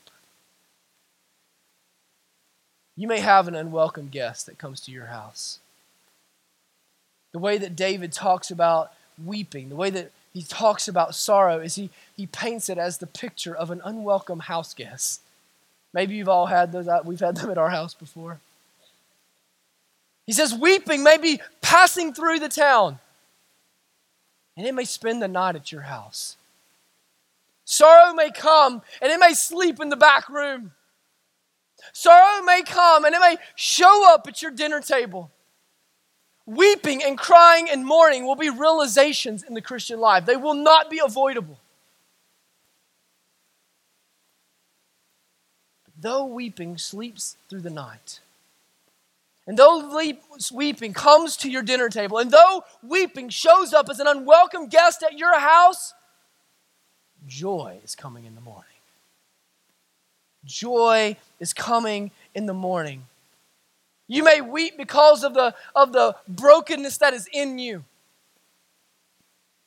You 2.95 3.07
may 3.07 3.19
have 3.19 3.47
an 3.47 3.55
unwelcome 3.55 4.07
guest 4.07 4.45
that 4.45 4.57
comes 4.57 4.81
to 4.81 4.91
your 4.91 5.07
house. 5.07 5.59
The 7.33 7.39
way 7.39 7.57
that 7.57 7.75
David 7.75 8.11
talks 8.11 8.49
about 8.49 8.91
weeping, 9.23 9.69
the 9.69 9.75
way 9.75 9.89
that 9.91 10.11
he 10.33 10.41
talks 10.41 10.87
about 10.87 11.13
sorrow, 11.13 11.59
is 11.59 11.75
he, 11.75 11.91
he 12.15 12.25
paints 12.25 12.69
it 12.69 12.77
as 12.77 12.97
the 12.97 13.05
picture 13.05 13.53
of 13.53 13.69
an 13.69 13.81
unwelcome 13.83 14.39
house 14.39 14.73
guest 14.73 15.21
Maybe 15.93 16.15
you've 16.15 16.29
all 16.29 16.45
had 16.45 16.71
those, 16.71 16.87
we've 17.05 17.19
had 17.19 17.37
them 17.37 17.49
at 17.49 17.57
our 17.57 17.69
house 17.69 17.93
before. 17.93 18.39
He 20.25 20.33
says, 20.33 20.53
weeping 20.53 21.03
may 21.03 21.17
be 21.17 21.39
passing 21.61 22.13
through 22.13 22.39
the 22.39 22.49
town, 22.49 22.99
and 24.57 24.67
it 24.67 24.73
may 24.73 24.83
spend 24.83 25.21
the 25.21 25.27
night 25.27 25.55
at 25.55 25.71
your 25.71 25.83
house. 25.83 26.35
Sorrow 27.63 28.13
may 28.13 28.31
come, 28.31 28.81
and 29.01 29.11
it 29.11 29.19
may 29.19 29.33
sleep 29.33 29.79
in 29.79 29.89
the 29.89 29.95
back 29.95 30.29
room. 30.29 30.71
Sorrow 31.93 32.41
may 32.43 32.61
come, 32.63 33.05
and 33.05 33.15
it 33.15 33.19
may 33.19 33.37
show 33.55 34.13
up 34.13 34.27
at 34.27 34.41
your 34.41 34.51
dinner 34.51 34.81
table. 34.81 35.31
Weeping 36.45 37.03
and 37.03 37.17
crying 37.17 37.69
and 37.69 37.85
mourning 37.85 38.25
will 38.25 38.35
be 38.35 38.49
realizations 38.49 39.43
in 39.43 39.53
the 39.53 39.61
Christian 39.61 39.99
life, 39.99 40.25
they 40.25 40.37
will 40.37 40.53
not 40.53 40.89
be 40.89 40.99
avoidable. 40.99 41.59
Though 45.99 46.25
weeping 46.25 46.77
sleeps 46.77 47.37
through 47.49 47.61
the 47.61 47.69
night, 47.69 48.19
and 49.45 49.57
though 49.57 50.09
weeping 50.51 50.93
comes 50.93 51.37
to 51.37 51.49
your 51.49 51.63
dinner 51.63 51.89
table, 51.89 52.17
and 52.17 52.31
though 52.31 52.63
weeping 52.83 53.29
shows 53.29 53.73
up 53.73 53.89
as 53.89 53.99
an 53.99 54.07
unwelcome 54.07 54.67
guest 54.67 55.03
at 55.03 55.17
your 55.17 55.39
house, 55.39 55.93
joy 57.25 57.79
is 57.83 57.95
coming 57.95 58.25
in 58.25 58.35
the 58.35 58.41
morning. 58.41 58.63
Joy 60.45 61.17
is 61.39 61.53
coming 61.53 62.11
in 62.33 62.45
the 62.45 62.53
morning. 62.53 63.03
You 64.07 64.23
may 64.23 64.39
weep 64.39 64.77
because 64.77 65.23
of 65.23 65.33
the, 65.33 65.53
of 65.75 65.91
the 65.91 66.15
brokenness 66.27 66.97
that 66.99 67.13
is 67.13 67.27
in 67.33 67.59
you. 67.59 67.83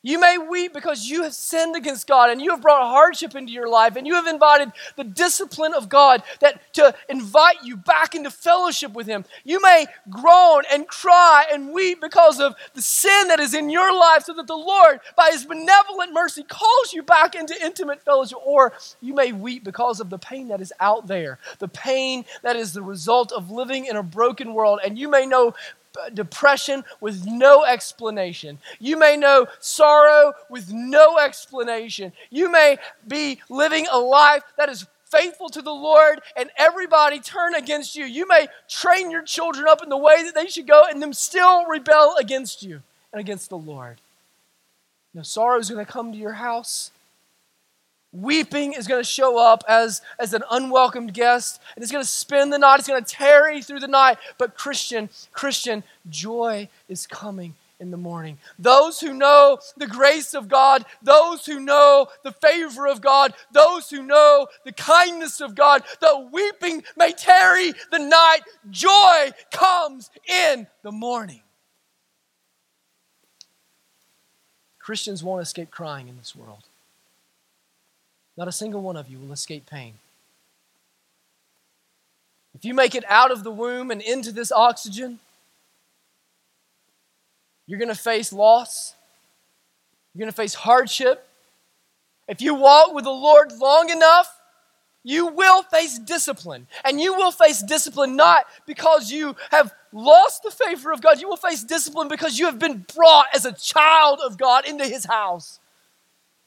You 0.03 0.19
may 0.19 0.39
weep 0.39 0.73
because 0.73 1.07
you 1.07 1.25
have 1.25 1.35
sinned 1.35 1.77
against 1.77 2.07
God 2.07 2.31
and 2.31 2.41
you 2.41 2.51
have 2.53 2.63
brought 2.63 2.89
hardship 2.89 3.35
into 3.35 3.53
your 3.53 3.69
life 3.69 3.97
and 3.97 4.07
you 4.07 4.15
have 4.15 4.27
invited 4.27 4.73
the 4.97 5.05
discipline 5.05 5.75
of 5.75 5.91
God 5.91 6.23
that 6.41 6.73
to 6.75 6.95
invite 7.11 7.63
you 7.65 7.77
back 7.77 8.15
into 8.15 8.31
fellowship 8.31 8.95
with 8.95 9.07
Him. 9.07 9.27
You 9.45 9.61
may 9.61 9.87
groan 10.09 10.63
and 10.73 10.89
cry 10.89 11.45
and 11.53 11.75
weep 11.75 12.01
because 12.01 12.41
of 12.41 12.55
the 12.73 12.81
sin 12.81 13.29
that 13.29 13.41
is 13.41 13.53
in 13.53 13.69
your 13.69 13.95
life 13.95 14.25
so 14.25 14.33
that 14.35 14.47
the 14.47 14.57
Lord, 14.57 15.01
by 15.17 15.29
His 15.33 15.45
benevolent 15.45 16.15
mercy, 16.15 16.45
calls 16.45 16.95
you 16.95 17.03
back 17.03 17.35
into 17.35 17.55
intimate 17.63 18.03
fellowship. 18.03 18.39
Or 18.43 18.73
you 19.03 19.15
may 19.15 19.33
weep 19.33 19.65
because 19.65 20.01
of 20.01 20.09
the 20.09 20.19
pain 20.19 20.49
that 20.49 20.63
is 20.63 20.73
out 20.81 21.09
there, 21.09 21.39
the 21.59 21.69
pain 21.69 22.25
that 22.43 22.57
is 22.57 22.73
the 22.73 22.83
result 22.83 23.33
of 23.33 23.51
living 23.51 23.85
in 23.85 23.97
a 23.97 24.03
broken 24.03 24.55
world. 24.55 24.81
And 24.83 24.99
you 24.99 25.11
may 25.11 25.27
know 25.27 25.55
Uh, 25.99 26.09
depression 26.09 26.85
with 27.01 27.27
no 27.27 27.65
explanation. 27.65 28.59
You 28.79 28.97
may 28.97 29.17
know 29.17 29.49
sorrow 29.59 30.35
with 30.49 30.73
no 30.73 31.19
explanation. 31.19 32.13
You 32.31 32.49
may 32.49 32.79
be 33.09 33.41
living 33.49 33.89
a 33.91 33.99
life 33.99 34.45
that 34.57 34.69
is 34.69 34.87
faithful 35.11 35.49
to 35.49 35.61
the 35.61 35.73
Lord 35.73 36.21
and 36.37 36.49
everybody 36.57 37.19
turn 37.19 37.57
against 37.57 37.97
you. 37.97 38.05
You 38.05 38.29
may 38.29 38.47
train 38.69 39.11
your 39.11 39.23
children 39.23 39.67
up 39.69 39.83
in 39.83 39.89
the 39.89 39.97
way 39.97 40.23
that 40.23 40.35
they 40.37 40.47
should 40.47 40.69
go 40.69 40.85
and 40.89 41.03
them 41.03 41.13
still 41.13 41.67
rebel 41.67 42.15
against 42.21 42.63
you 42.63 42.83
and 43.13 43.19
against 43.19 43.51
the 43.51 43.59
Lord. 43.59 44.01
Now, 45.13 45.23
sorrow 45.23 45.59
is 45.59 45.71
going 45.71 45.85
to 45.85 45.91
come 45.91 46.13
to 46.13 46.19
your 46.19 46.35
house. 46.35 46.93
Weeping 48.13 48.73
is 48.73 48.89
going 48.89 49.01
to 49.01 49.09
show 49.09 49.39
up 49.39 49.63
as, 49.69 50.03
as 50.19 50.35
an 50.35 50.43
unwelcomed 50.51 51.15
guest, 51.15 51.61
and 51.75 51.83
it's 51.83 51.93
going 51.93 52.05
to 52.05 52.11
spend 52.11 52.53
the 52.53 52.59
night, 52.59 52.81
it's 52.81 52.89
going 52.89 53.05
to 53.05 53.15
tarry 53.15 53.63
through 53.63 53.81
the 53.81 53.87
night. 53.87 54.19
But 54.37 54.57
Christian, 54.57 55.11
Christian, 55.33 55.85
joy 56.09 56.69
is 56.89 57.07
coming 57.07 57.55
in 57.79 57.91
the 57.91 57.97
morning. 57.97 58.39
Those 58.59 59.01
who 59.01 59.15
know 59.15 59.59
the 59.77 59.87
grace 59.87 60.35
of 60.35 60.49
God, 60.49 60.85
those 61.03 61.47
who 61.47 61.61
know 61.61 62.09
the 62.23 62.33
favor 62.33 62.87
of 62.87 63.01
God, 63.01 63.33
those 63.53 63.89
who 63.91 64.03
know 64.03 64.49
the 64.65 64.73
kindness 64.73 65.41
of 65.41 65.55
God, 65.55 65.83
though 66.01 66.29
weeping 66.33 66.85
may 66.97 67.13
tarry 67.13 67.73
the 67.91 67.99
night, 67.99 68.41
joy 68.71 69.31
comes 69.51 70.11
in 70.29 70.67
the 70.83 70.93
morning. 70.93 71.43
Christians 74.79 75.23
won't 75.23 75.43
escape 75.43 75.71
crying 75.71 76.09
in 76.09 76.17
this 76.17 76.35
world. 76.35 76.65
Not 78.41 78.49
a 78.49 78.53
single 78.53 78.81
one 78.81 78.97
of 78.97 79.07
you 79.11 79.19
will 79.19 79.33
escape 79.33 79.67
pain. 79.67 79.93
If 82.55 82.65
you 82.65 82.73
make 82.73 82.95
it 82.95 83.05
out 83.07 83.31
of 83.31 83.45
the 83.45 83.51
womb 83.51 83.91
and 83.91 84.01
into 84.01 84.33
this 84.33 84.51
oxygen, 84.51 85.19
you're 87.67 87.79
going 87.79 87.91
to 87.91 87.95
face 87.95 88.33
loss. 88.33 88.95
You're 90.15 90.21
going 90.21 90.33
to 90.33 90.37
face 90.37 90.55
hardship. 90.55 91.29
If 92.29 92.41
you 92.41 92.55
walk 92.55 92.95
with 92.95 93.05
the 93.05 93.11
Lord 93.11 93.53
long 93.59 93.91
enough, 93.91 94.35
you 95.05 95.27
will 95.27 95.63
face 95.65 95.99
discipline. 95.99 96.67
And 96.87 96.99
you 96.99 97.15
will 97.15 97.33
face 97.33 97.63
discipline 97.63 98.17
not 98.17 98.47
because 98.65 99.13
you 99.13 99.37
have 99.51 99.71
lost 99.93 100.45
the 100.45 100.51
favor 100.51 100.93
of 100.93 101.03
God. 101.03 101.21
You 101.21 101.29
will 101.29 101.37
face 101.37 101.63
discipline 101.63 102.09
because 102.09 102.39
you 102.39 102.47
have 102.47 102.59
been 102.59 102.87
brought 102.97 103.27
as 103.35 103.45
a 103.45 103.53
child 103.53 104.21
of 104.25 104.39
God 104.39 104.67
into 104.67 104.87
his 104.87 105.05
house. 105.05 105.61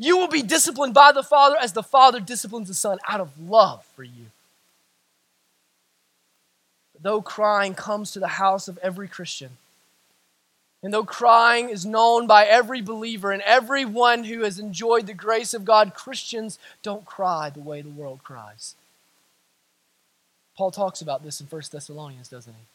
You 0.04 0.18
will 0.18 0.28
be 0.28 0.42
disciplined 0.42 0.94
by 0.94 1.14
the 1.14 1.24
Father 1.24 1.56
as 1.56 1.72
the 1.72 1.82
Father 1.82 2.20
disciplines 2.20 2.68
the 2.68 2.74
Son 2.74 2.98
out 3.08 3.22
of 3.22 3.40
love 3.40 3.86
for 3.96 4.04
you. 4.04 4.26
Though 7.00 7.22
crying 7.22 7.74
comes 7.74 8.12
to 8.12 8.20
the 8.20 8.28
house 8.28 8.68
of 8.68 8.78
every 8.80 9.08
Christian, 9.08 9.52
and 10.84 10.94
though 10.94 11.06
crying 11.06 11.70
is 11.70 11.86
known 11.86 12.28
by 12.28 12.44
every 12.44 12.82
believer 12.82 13.32
and 13.32 13.42
everyone 13.44 14.26
who 14.26 14.44
has 14.44 14.60
enjoyed 14.60 15.08
the 15.08 15.14
grace 15.14 15.54
of 15.54 15.64
God, 15.64 15.94
Christians 15.94 16.60
don't 16.82 17.06
cry 17.06 17.50
the 17.50 17.62
way 17.62 17.82
the 17.82 17.88
world 17.88 18.26
cries. 18.26 18.76
Paul 20.58 20.72
talks 20.72 21.00
about 21.00 21.24
this 21.24 21.40
in 21.40 21.48
1 21.48 21.62
Thessalonians, 21.72 22.28
doesn't 22.28 22.54
he? 22.54 22.66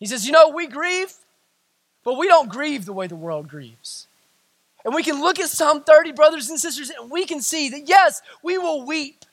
He 0.00 0.06
says, 0.06 0.26
You 0.26 0.32
know, 0.32 0.48
we 0.48 0.66
grieve, 0.66 1.14
but 2.02 2.18
we 2.18 2.26
don't 2.26 2.48
grieve 2.48 2.84
the 2.84 2.92
way 2.92 3.06
the 3.06 3.14
world 3.14 3.46
grieves. 3.46 4.08
And 4.84 4.94
we 4.94 5.02
can 5.02 5.20
look 5.20 5.38
at 5.38 5.48
Psalm 5.48 5.82
30, 5.82 6.12
brothers 6.12 6.48
and 6.48 6.58
sisters, 6.58 6.90
and 6.90 7.10
we 7.10 7.26
can 7.26 7.40
see 7.40 7.68
that 7.70 7.88
yes, 7.88 8.22
we 8.42 8.58
will 8.58 8.86
weep 8.86 9.24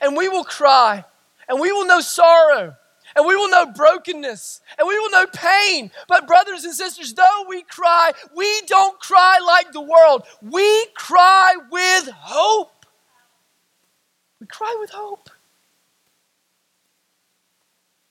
and 0.00 0.16
we 0.16 0.28
will 0.28 0.44
cry 0.44 1.04
and 1.48 1.60
we 1.60 1.72
will 1.72 1.86
know 1.86 2.00
sorrow. 2.00 2.76
and 3.16 3.26
we 3.26 3.34
will 3.34 3.48
know 3.48 3.66
brokenness 3.66 4.60
and 4.78 4.86
we 4.86 4.98
will 4.98 5.10
know 5.10 5.26
pain. 5.26 5.90
But, 6.08 6.26
brothers 6.26 6.64
and 6.64 6.74
sisters, 6.74 7.14
though 7.14 7.44
we 7.48 7.62
cry, 7.62 8.12
we 8.36 8.60
don't 8.66 8.98
cry 9.00 9.38
like 9.44 9.72
the 9.72 9.80
world. 9.80 10.24
We 10.42 10.86
cry 10.94 11.54
with 11.70 12.08
hope. 12.12 12.86
We 14.40 14.46
cry 14.46 14.76
with 14.78 14.90
hope 14.90 15.30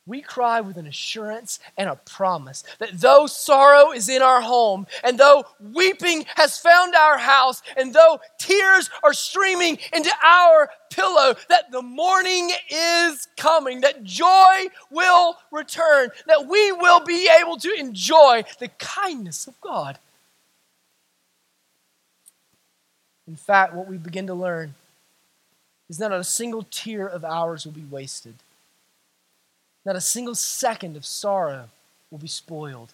we 0.07 0.21
cry 0.21 0.61
with 0.61 0.77
an 0.77 0.87
assurance 0.87 1.59
and 1.77 1.89
a 1.89 1.95
promise 1.95 2.63
that 2.79 2.99
though 2.99 3.27
sorrow 3.27 3.91
is 3.91 4.07
in 4.07 4.21
our 4.21 4.41
home, 4.41 4.87
and 5.03 5.19
though 5.19 5.45
weeping 5.73 6.25
has 6.35 6.57
found 6.57 6.95
our 6.95 7.17
house, 7.17 7.61
and 7.75 7.93
though 7.93 8.19
tears 8.39 8.89
are 9.03 9.13
streaming 9.13 9.77
into 9.93 10.11
our 10.25 10.69
pillow, 10.89 11.35
that 11.49 11.69
the 11.71 11.81
morning 11.81 12.49
is 12.69 13.27
coming, 13.35 13.81
that 13.81 14.03
joy 14.03 14.67
will 14.89 15.37
return, 15.51 16.09
that 16.25 16.47
we 16.47 16.71
will 16.71 17.01
be 17.01 17.29
able 17.41 17.57
to 17.57 17.73
enjoy 17.77 18.43
the 18.59 18.69
kindness 18.79 19.45
of 19.45 19.59
God. 19.59 19.99
In 23.27 23.35
fact, 23.35 23.73
what 23.73 23.89
we 23.89 23.97
begin 23.97 24.27
to 24.27 24.33
learn 24.33 24.73
is 25.89 25.99
not 25.99 26.13
a 26.13 26.23
single 26.23 26.65
tear 26.71 27.05
of 27.05 27.25
ours 27.25 27.65
will 27.65 27.73
be 27.73 27.83
wasted 27.83 28.35
not 29.87 29.95
a 29.95 30.01
single 30.01 30.35
second 30.35 30.97
of 30.97 31.05
sorrow 31.05 31.69
will 32.11 32.17
be 32.17 32.27
spoiled. 32.27 32.91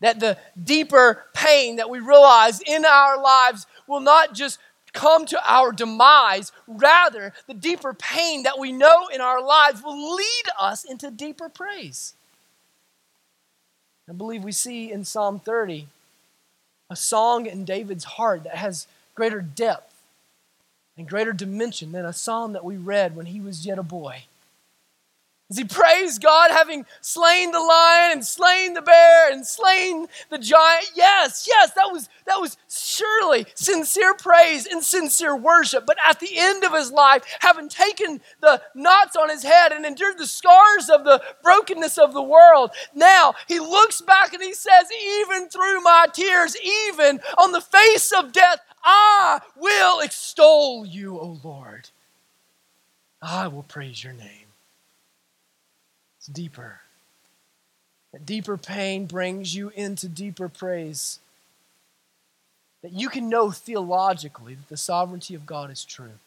That 0.00 0.18
the 0.18 0.36
deeper 0.62 1.24
pain 1.34 1.76
that 1.76 1.88
we 1.88 2.00
realize 2.00 2.60
in 2.60 2.84
our 2.84 3.16
lives 3.16 3.64
will 3.86 4.00
not 4.00 4.34
just 4.34 4.58
come 4.92 5.24
to 5.26 5.40
our 5.48 5.70
demise, 5.70 6.50
rather, 6.66 7.32
the 7.46 7.54
deeper 7.54 7.94
pain 7.94 8.42
that 8.42 8.58
we 8.58 8.72
know 8.72 9.06
in 9.06 9.20
our 9.20 9.40
lives 9.40 9.84
will 9.84 10.16
lead 10.16 10.44
us 10.58 10.84
into 10.84 11.12
deeper 11.12 11.48
praise. 11.48 12.14
I 14.10 14.14
believe 14.14 14.42
we 14.42 14.50
see 14.50 14.90
in 14.90 15.04
Psalm 15.04 15.38
30 15.38 15.86
a 16.90 16.96
song 16.96 17.46
in 17.46 17.64
David's 17.64 18.04
heart 18.04 18.42
that 18.42 18.56
has 18.56 18.88
greater 19.14 19.40
depth 19.40 19.94
and 20.98 21.08
greater 21.08 21.32
dimension 21.32 21.92
than 21.92 22.04
a 22.04 22.12
psalm 22.12 22.52
that 22.52 22.64
we 22.64 22.76
read 22.76 23.14
when 23.14 23.26
he 23.26 23.40
was 23.40 23.64
yet 23.64 23.78
a 23.78 23.84
boy. 23.84 24.24
As 25.48 25.58
he 25.58 25.64
praised 25.64 26.22
God, 26.22 26.50
having 26.50 26.84
slain 27.00 27.52
the 27.52 27.60
lion 27.60 28.12
and 28.12 28.26
slain 28.26 28.74
the 28.74 28.82
bear 28.82 29.30
and 29.30 29.46
slain 29.46 30.08
the 30.28 30.38
giant. 30.38 30.90
Yes, 30.96 31.46
yes, 31.46 31.70
that 31.74 31.92
was, 31.92 32.08
that 32.26 32.40
was 32.40 32.56
surely 32.68 33.46
sincere 33.54 34.14
praise 34.14 34.66
and 34.66 34.82
sincere 34.82 35.36
worship. 35.36 35.86
But 35.86 35.98
at 36.04 36.18
the 36.18 36.36
end 36.36 36.64
of 36.64 36.72
his 36.72 36.90
life, 36.90 37.22
having 37.38 37.68
taken 37.68 38.20
the 38.40 38.60
knots 38.74 39.14
on 39.14 39.30
his 39.30 39.44
head 39.44 39.70
and 39.70 39.86
endured 39.86 40.18
the 40.18 40.26
scars 40.26 40.90
of 40.90 41.04
the 41.04 41.22
brokenness 41.44 41.96
of 41.96 42.12
the 42.12 42.22
world, 42.22 42.72
now 42.92 43.34
he 43.46 43.60
looks 43.60 44.00
back 44.00 44.34
and 44.34 44.42
he 44.42 44.52
says, 44.52 44.88
Even 45.20 45.48
through 45.48 45.80
my 45.82 46.08
tears, 46.12 46.56
even 46.90 47.20
on 47.38 47.52
the 47.52 47.60
face 47.60 48.10
of 48.10 48.32
death, 48.32 48.58
I 48.82 49.40
will 49.56 50.00
extol 50.00 50.84
you, 50.84 51.20
O 51.20 51.38
Lord. 51.44 51.90
I 53.22 53.46
will 53.46 53.62
praise 53.62 54.02
your 54.02 54.12
name. 54.12 54.45
Deeper. 56.26 56.80
That 58.12 58.26
deeper 58.26 58.56
pain 58.56 59.06
brings 59.06 59.54
you 59.54 59.70
into 59.70 60.08
deeper 60.08 60.48
praise. 60.48 61.18
That 62.82 62.92
you 62.92 63.08
can 63.08 63.28
know 63.28 63.50
theologically 63.50 64.54
that 64.54 64.68
the 64.68 64.76
sovereignty 64.76 65.34
of 65.34 65.46
God 65.46 65.70
is 65.70 65.84
true. 65.84 66.18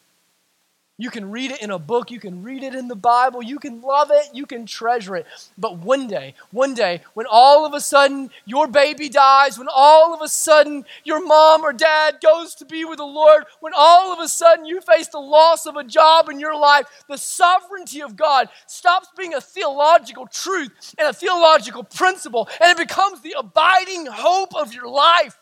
You 1.00 1.08
can 1.08 1.30
read 1.30 1.50
it 1.50 1.62
in 1.62 1.70
a 1.70 1.78
book, 1.78 2.10
you 2.10 2.20
can 2.20 2.42
read 2.42 2.62
it 2.62 2.74
in 2.74 2.86
the 2.86 2.94
Bible, 2.94 3.42
you 3.42 3.58
can 3.58 3.80
love 3.80 4.10
it, 4.12 4.28
you 4.34 4.44
can 4.44 4.66
treasure 4.66 5.16
it. 5.16 5.26
But 5.56 5.78
one 5.78 6.08
day, 6.08 6.34
one 6.50 6.74
day, 6.74 7.00
when 7.14 7.24
all 7.24 7.64
of 7.64 7.72
a 7.72 7.80
sudden 7.80 8.28
your 8.44 8.66
baby 8.68 9.08
dies, 9.08 9.58
when 9.58 9.68
all 9.74 10.12
of 10.12 10.20
a 10.20 10.28
sudden 10.28 10.84
your 11.02 11.26
mom 11.26 11.62
or 11.62 11.72
dad 11.72 12.16
goes 12.22 12.54
to 12.56 12.66
be 12.66 12.84
with 12.84 12.98
the 12.98 13.06
Lord, 13.06 13.44
when 13.60 13.72
all 13.74 14.12
of 14.12 14.18
a 14.18 14.28
sudden 14.28 14.66
you 14.66 14.82
face 14.82 15.08
the 15.08 15.18
loss 15.18 15.64
of 15.64 15.76
a 15.76 15.84
job 15.84 16.28
in 16.28 16.38
your 16.38 16.54
life, 16.54 16.84
the 17.08 17.16
sovereignty 17.16 18.02
of 18.02 18.14
God 18.14 18.50
stops 18.66 19.08
being 19.16 19.32
a 19.32 19.40
theological 19.40 20.26
truth 20.26 20.94
and 20.98 21.08
a 21.08 21.14
theological 21.14 21.82
principle, 21.82 22.46
and 22.60 22.72
it 22.72 22.76
becomes 22.76 23.22
the 23.22 23.36
abiding 23.38 24.04
hope 24.04 24.54
of 24.54 24.74
your 24.74 24.86
life. 24.86 25.38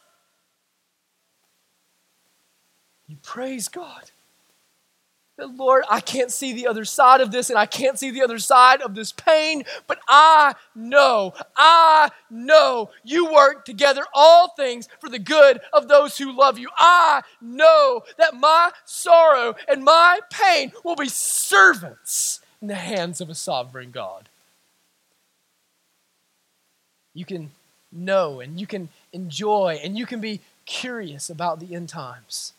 You 3.08 3.16
praise 3.24 3.66
God 3.66 4.12
Lord, 5.46 5.84
I 5.88 6.00
can't 6.00 6.32
see 6.32 6.52
the 6.52 6.66
other 6.66 6.84
side 6.84 7.20
of 7.20 7.30
this 7.30 7.48
and 7.48 7.58
I 7.58 7.66
can't 7.66 7.98
see 7.98 8.10
the 8.10 8.22
other 8.22 8.38
side 8.38 8.82
of 8.82 8.94
this 8.94 9.12
pain, 9.12 9.64
but 9.86 10.00
I 10.08 10.54
know, 10.74 11.34
I 11.56 12.10
know 12.28 12.90
you 13.04 13.32
work 13.32 13.64
together 13.64 14.04
all 14.12 14.48
things 14.56 14.88
for 15.00 15.08
the 15.08 15.18
good 15.18 15.60
of 15.72 15.86
those 15.86 16.18
who 16.18 16.36
love 16.36 16.58
you. 16.58 16.68
I 16.76 17.22
know 17.40 18.02
that 18.16 18.34
my 18.34 18.72
sorrow 18.84 19.54
and 19.68 19.84
my 19.84 20.20
pain 20.30 20.72
will 20.82 20.96
be 20.96 21.08
servants 21.08 22.40
in 22.60 22.68
the 22.68 22.74
hands 22.74 23.20
of 23.20 23.30
a 23.30 23.34
sovereign 23.34 23.92
God. 23.92 24.28
You 27.14 27.24
can 27.24 27.52
know 27.92 28.40
and 28.40 28.60
you 28.60 28.66
can 28.66 28.88
enjoy 29.12 29.80
and 29.82 29.96
you 29.96 30.04
can 30.04 30.20
be 30.20 30.40
curious 30.66 31.30
about 31.30 31.60
the 31.60 31.74
end 31.74 31.88
times. 31.88 32.52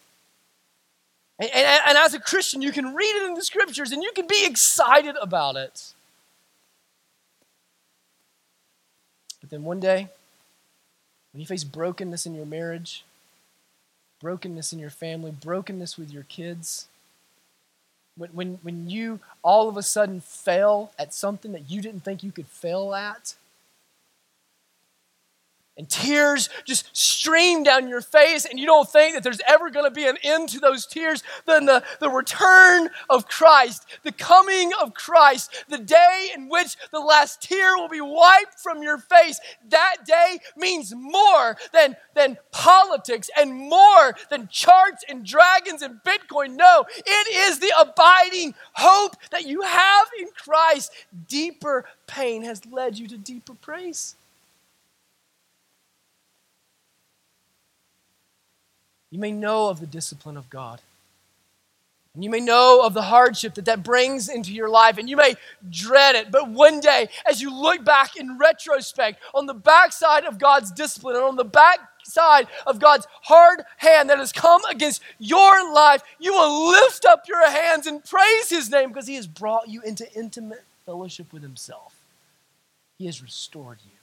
And, 1.39 1.49
and, 1.53 1.81
and, 1.87 1.97
as 1.97 2.13
a 2.13 2.19
Christian, 2.19 2.61
you 2.61 2.71
can 2.71 2.93
read 2.93 3.15
it 3.15 3.23
in 3.23 3.33
the 3.33 3.41
scriptures 3.41 3.91
and 3.91 4.03
you 4.03 4.11
can 4.13 4.27
be 4.27 4.45
excited 4.45 5.15
about 5.21 5.55
it. 5.55 5.93
But 9.39 9.49
then 9.49 9.63
one 9.63 9.79
day, 9.79 10.09
when 11.31 11.39
you 11.39 11.47
face 11.47 11.63
brokenness 11.63 12.25
in 12.25 12.35
your 12.35 12.45
marriage, 12.45 13.05
brokenness 14.19 14.73
in 14.73 14.79
your 14.79 14.89
family, 14.89 15.31
brokenness 15.31 15.97
with 15.97 16.11
your 16.11 16.23
kids, 16.23 16.87
when, 18.17 18.31
when, 18.31 18.59
when 18.61 18.89
you 18.89 19.21
all 19.41 19.69
of 19.69 19.77
a 19.77 19.83
sudden 19.83 20.19
fail 20.19 20.91
at 20.99 21.13
something 21.13 21.53
that 21.53 21.71
you 21.71 21.81
didn't 21.81 22.03
think 22.03 22.21
you 22.21 22.33
could 22.33 22.47
fail 22.47 22.93
at, 22.93 23.35
and 25.79 25.89
tears 25.89 26.49
just 26.65 26.95
stream 26.95 27.63
down 27.63 27.87
your 27.87 28.01
face, 28.01 28.45
and 28.45 28.59
you 28.59 28.65
don't 28.65 28.89
think 28.89 29.15
that 29.15 29.23
there's 29.23 29.41
ever 29.47 29.69
going 29.69 29.85
to 29.85 29.91
be 29.91 30.05
an 30.05 30.17
end 30.23 30.49
to 30.49 30.59
those 30.59 30.85
tears, 30.85 31.23
then 31.45 31.65
the, 31.65 31.81
the 32.01 32.09
return 32.09 32.89
of 33.09 33.27
Christ, 33.29 33.85
the 34.03 34.11
coming 34.11 34.71
of 34.81 34.93
Christ, 34.93 35.63
the 35.69 35.77
day 35.77 36.31
in 36.35 36.49
which 36.49 36.75
the 36.91 36.99
last 36.99 37.41
tear 37.41 37.77
will 37.77 37.87
be 37.87 38.01
wiped 38.01 38.59
from 38.59 38.83
your 38.83 38.97
face, 38.97 39.39
that 39.69 39.97
day 40.05 40.39
means 40.57 40.93
more 40.93 41.55
than, 41.71 41.95
than 42.13 42.37
politics 42.51 43.29
and 43.37 43.53
more 43.53 44.13
than 44.29 44.49
charts 44.49 45.05
and 45.07 45.25
dragons 45.25 45.81
and 45.81 46.01
Bitcoin. 46.03 46.57
No, 46.57 46.83
it 46.97 47.49
is 47.49 47.59
the 47.59 47.71
abiding 47.79 48.53
hope 48.73 49.15
that 49.31 49.45
you 49.45 49.61
have 49.61 50.07
in 50.19 50.27
Christ. 50.35 50.91
Deeper 51.29 51.85
pain 52.05 52.43
has 52.43 52.65
led 52.65 52.99
you 52.99 53.07
to 53.07 53.17
deeper 53.17 53.53
praise. 53.53 54.17
You 59.11 59.19
may 59.19 59.31
know 59.31 59.69
of 59.69 59.79
the 59.79 59.87
discipline 59.87 60.37
of 60.37 60.49
God. 60.49 60.81
And 62.15 62.23
you 62.23 62.29
may 62.29 62.39
know 62.39 62.81
of 62.83 62.93
the 62.93 63.03
hardship 63.03 63.53
that 63.55 63.65
that 63.65 63.83
brings 63.83 64.29
into 64.29 64.51
your 64.51 64.67
life, 64.67 64.97
and 64.97 65.09
you 65.09 65.15
may 65.15 65.35
dread 65.69 66.15
it. 66.15 66.31
But 66.31 66.49
one 66.49 66.79
day, 66.79 67.07
as 67.25 67.41
you 67.41 67.53
look 67.53 67.85
back 67.85 68.15
in 68.15 68.37
retrospect 68.37 69.21
on 69.33 69.45
the 69.45 69.53
backside 69.53 70.25
of 70.25 70.39
God's 70.39 70.71
discipline 70.71 71.15
and 71.15 71.23
on 71.23 71.35
the 71.35 71.45
backside 71.45 72.47
of 72.65 72.79
God's 72.79 73.07
hard 73.21 73.61
hand 73.77 74.09
that 74.09 74.17
has 74.17 74.31
come 74.31 74.61
against 74.65 75.01
your 75.19 75.71
life, 75.71 76.01
you 76.19 76.33
will 76.33 76.69
lift 76.71 77.05
up 77.05 77.27
your 77.27 77.49
hands 77.49 77.85
and 77.85 78.03
praise 78.03 78.49
His 78.49 78.71
name 78.71 78.89
because 78.89 79.07
He 79.07 79.15
has 79.15 79.27
brought 79.27 79.69
you 79.69 79.81
into 79.83 80.11
intimate 80.13 80.63
fellowship 80.85 81.31
with 81.31 81.43
Himself. 81.43 81.93
He 82.97 83.05
has 83.05 83.21
restored 83.21 83.77
you. 83.85 83.98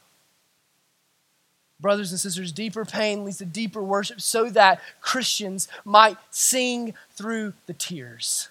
Brothers 1.78 2.10
and 2.10 2.18
sisters, 2.18 2.52
deeper 2.52 2.84
pain 2.84 3.24
leads 3.24 3.38
to 3.38 3.44
deeper 3.44 3.82
worship 3.82 4.20
so 4.20 4.48
that 4.50 4.80
Christians 5.00 5.68
might 5.84 6.16
sing 6.30 6.94
through 7.10 7.52
the 7.66 7.74
tears. 7.74 8.48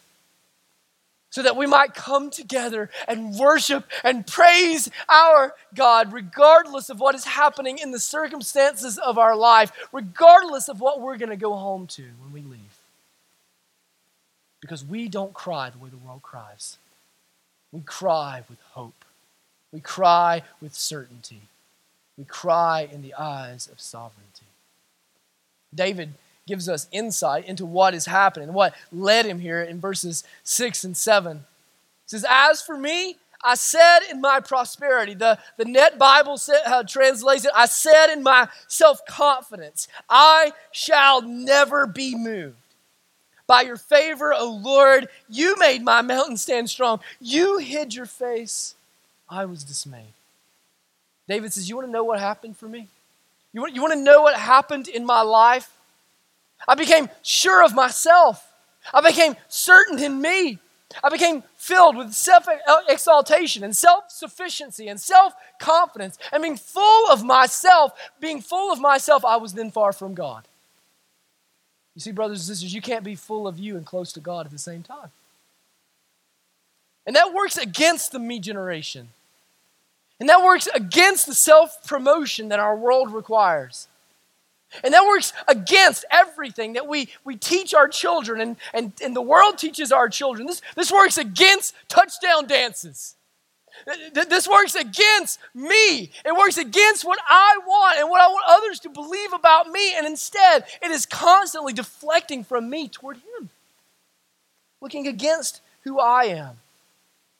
So 1.32 1.42
that 1.42 1.58
we 1.58 1.66
might 1.66 1.94
come 1.94 2.30
together 2.30 2.90
and 3.10 3.36
worship 3.36 3.86
and 4.04 4.26
praise 4.26 4.90
our 5.10 5.54
God, 5.74 6.14
regardless 6.14 6.90
of 6.90 7.02
what 7.02 7.16
is 7.16 7.26
happening 7.26 7.78
in 7.78 7.92
the 7.92 8.00
circumstances 8.00 8.98
of 8.98 9.18
our 9.18 9.36
life, 9.36 9.72
regardless 9.92 10.70
of 10.70 10.80
what 10.80 11.02
we're 11.02 11.18
going 11.18 11.30
to 11.30 11.36
go 11.36 11.56
home 11.56 11.88
to 11.88 12.04
when 12.22 12.32
we 12.32 12.42
leave. 12.42 12.80
Because 14.62 14.86
we 14.86 15.10
don't 15.10 15.34
cry 15.34 15.70
the 15.70 15.78
way 15.78 15.90
the 15.90 15.98
world 15.98 16.22
cries. 16.22 16.78
We 17.74 17.82
cry 17.82 18.44
with 18.48 18.60
hope, 18.72 19.04
we 19.74 19.82
cry 19.82 20.44
with 20.62 20.74
certainty. 20.74 21.42
We 22.18 22.26
cry 22.26 22.88
in 22.92 23.02
the 23.02 23.14
eyes 23.16 23.68
of 23.72 23.80
sovereignty. 23.80 24.46
David 25.74 26.14
gives 26.48 26.70
us 26.70 26.88
insight 26.92 27.46
into 27.46 27.66
what 27.66 27.94
is 27.94 28.06
happening, 28.06 28.54
what 28.54 28.74
led 28.92 29.26
him 29.26 29.40
here 29.40 29.62
in 29.62 29.80
verses 29.80 30.24
6 30.44 30.84
and 30.84 30.96
7. 30.96 31.38
He 31.38 31.44
says, 32.06 32.26
As 32.30 32.62
for 32.62 32.78
me, 32.78 33.18
I 33.44 33.56
said 33.56 34.00
in 34.10 34.22
my 34.22 34.40
prosperity, 34.40 35.14
the, 35.14 35.38
the 35.58 35.66
Net 35.66 35.98
Bible 35.98 36.38
sa- 36.38 36.54
uh, 36.66 36.84
translates 36.84 37.46
it, 37.46 37.52
I 37.56 37.66
said 37.66 38.12
in 38.12 38.24
my 38.24 38.48
self 38.68 39.06
confidence, 39.06 39.88
I 40.10 40.54
shall 40.72 41.22
never 41.22 41.86
be 41.86 42.16
moved. 42.16 42.58
By 43.48 43.62
your 43.62 43.78
favor, 43.78 44.34
O 44.34 44.60
Lord, 44.64 45.08
you 45.30 45.56
made 45.60 45.84
my 45.84 46.02
mountain 46.02 46.38
stand 46.38 46.70
strong. 46.70 47.00
You 47.20 47.60
hid 47.60 47.94
your 47.94 48.08
face. 48.08 48.74
I 49.30 49.46
was 49.46 49.64
dismayed. 49.64 50.14
David 51.28 51.54
says, 51.54 51.68
You 51.68 51.76
want 51.76 51.88
to 51.88 51.92
know 51.92 52.04
what 52.04 52.20
happened 52.20 52.58
for 52.58 52.68
me? 52.68 52.88
You 53.54 53.62
want, 53.62 53.76
you 53.76 53.82
want 53.82 53.94
to 53.94 54.00
know 54.00 54.22
what 54.22 54.36
happened 54.36 54.88
in 54.88 55.06
my 55.06 55.22
life? 55.22 55.72
I 56.68 56.76
became 56.76 57.10
sure 57.22 57.64
of 57.64 57.74
myself. 57.74 58.52
I 58.94 59.02
became 59.02 59.36
certain 59.48 60.00
in 60.00 60.22
me. 60.22 60.60
I 61.04 61.10
became 61.10 61.44
filled 61.58 61.98
with 61.98 62.14
self 62.14 62.48
exaltation 62.88 63.64
and 63.64 63.76
self 63.76 64.10
sufficiency 64.10 64.88
and 64.88 65.00
self 65.00 65.34
confidence. 65.60 66.18
And 66.32 66.44
being 66.44 66.58
full 66.58 67.10
of 67.12 67.24
myself, 67.24 67.94
being 68.20 68.42
full 68.42 68.72
of 68.72 68.80
myself, 68.80 69.26
I 69.26 69.38
was 69.38 69.54
then 69.54 69.72
far 69.72 69.94
from 69.94 70.14
God. 70.14 70.48
You 71.96 72.02
see, 72.02 72.12
brothers 72.12 72.40
and 72.40 72.48
sisters, 72.48 72.74
you 72.74 72.82
can't 72.82 73.04
be 73.04 73.16
full 73.16 73.48
of 73.48 73.58
you 73.58 73.78
and 73.78 73.86
close 73.86 74.12
to 74.14 74.20
God 74.20 74.46
at 74.46 74.52
the 74.52 74.60
same 74.60 74.84
time. 74.84 75.12
And 77.06 77.16
that 77.16 77.34
works 77.34 77.58
against 77.58 78.12
the 78.12 78.20
me 78.20 78.40
generation. 78.40 79.10
And 80.20 80.30
that 80.30 80.44
works 80.44 80.68
against 80.74 81.26
the 81.26 81.34
self 81.34 81.86
promotion 81.86 82.50
that 82.50 82.60
our 82.60 82.76
world 82.76 83.12
requires. 83.12 83.88
And 84.84 84.94
that 84.94 85.06
works 85.06 85.34
against 85.48 86.06
everything 86.12 86.74
that 86.74 86.88
we, 86.88 87.10
we 87.24 87.36
teach 87.36 87.74
our 87.74 87.88
children 87.88 88.42
and, 88.42 88.58
and, 88.74 88.92
and 89.04 89.16
the 89.16 89.22
world 89.22 89.58
teaches 89.58 89.92
our 89.92 90.10
children. 90.10 90.48
This, 90.48 90.62
this 90.76 90.92
works 90.92 91.18
against 91.18 91.76
touchdown 91.88 92.46
dances. 92.48 93.16
This 94.14 94.48
works 94.48 94.76
against 94.76 95.40
me. 95.54 96.12
It 96.24 96.36
works 96.36 96.58
against 96.58 97.06
what 97.06 97.20
I 97.30 97.60
want 97.66 98.00
and 98.00 98.10
what 98.10 98.22
I 98.22 98.28
want 98.28 98.46
others 98.48 98.80
to 98.82 98.90
believe 98.90 99.34
about 99.34 99.70
me. 99.70 99.96
And 99.96 100.08
instead, 100.08 100.66
it 100.82 100.92
is 100.92 101.06
constantly 101.06 101.74
deflecting 101.74 102.44
from 102.44 102.70
me 102.70 102.88
toward 102.88 103.18
Him, 103.18 103.50
looking 104.82 105.08
against 105.08 105.62
who 105.82 106.00
I 106.00 106.24
am. 106.26 106.58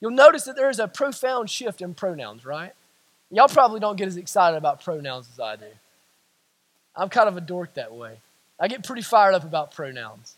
You'll 0.06 0.14
notice 0.14 0.44
that 0.44 0.56
there 0.56 0.70
is 0.70 0.78
a 0.78 0.88
profound 0.88 1.50
shift 1.50 1.82
in 1.82 1.96
pronouns, 1.96 2.46
right? 2.46 2.74
Y'all 3.32 3.48
probably 3.48 3.80
don't 3.80 3.96
get 3.96 4.08
as 4.08 4.18
excited 4.18 4.56
about 4.56 4.84
pronouns 4.84 5.28
as 5.34 5.40
I 5.40 5.56
do. 5.56 5.66
I'm 6.96 7.10
kind 7.10 7.28
of 7.28 7.38
a 7.38 7.42
dork 7.42 7.74
that 7.74 7.92
way. 7.92 8.20
I 8.60 8.68
get 8.68 8.86
pretty 8.86 9.02
fired 9.02 9.34
up 9.34 9.44
about 9.44 9.74
pronouns. 9.74 10.36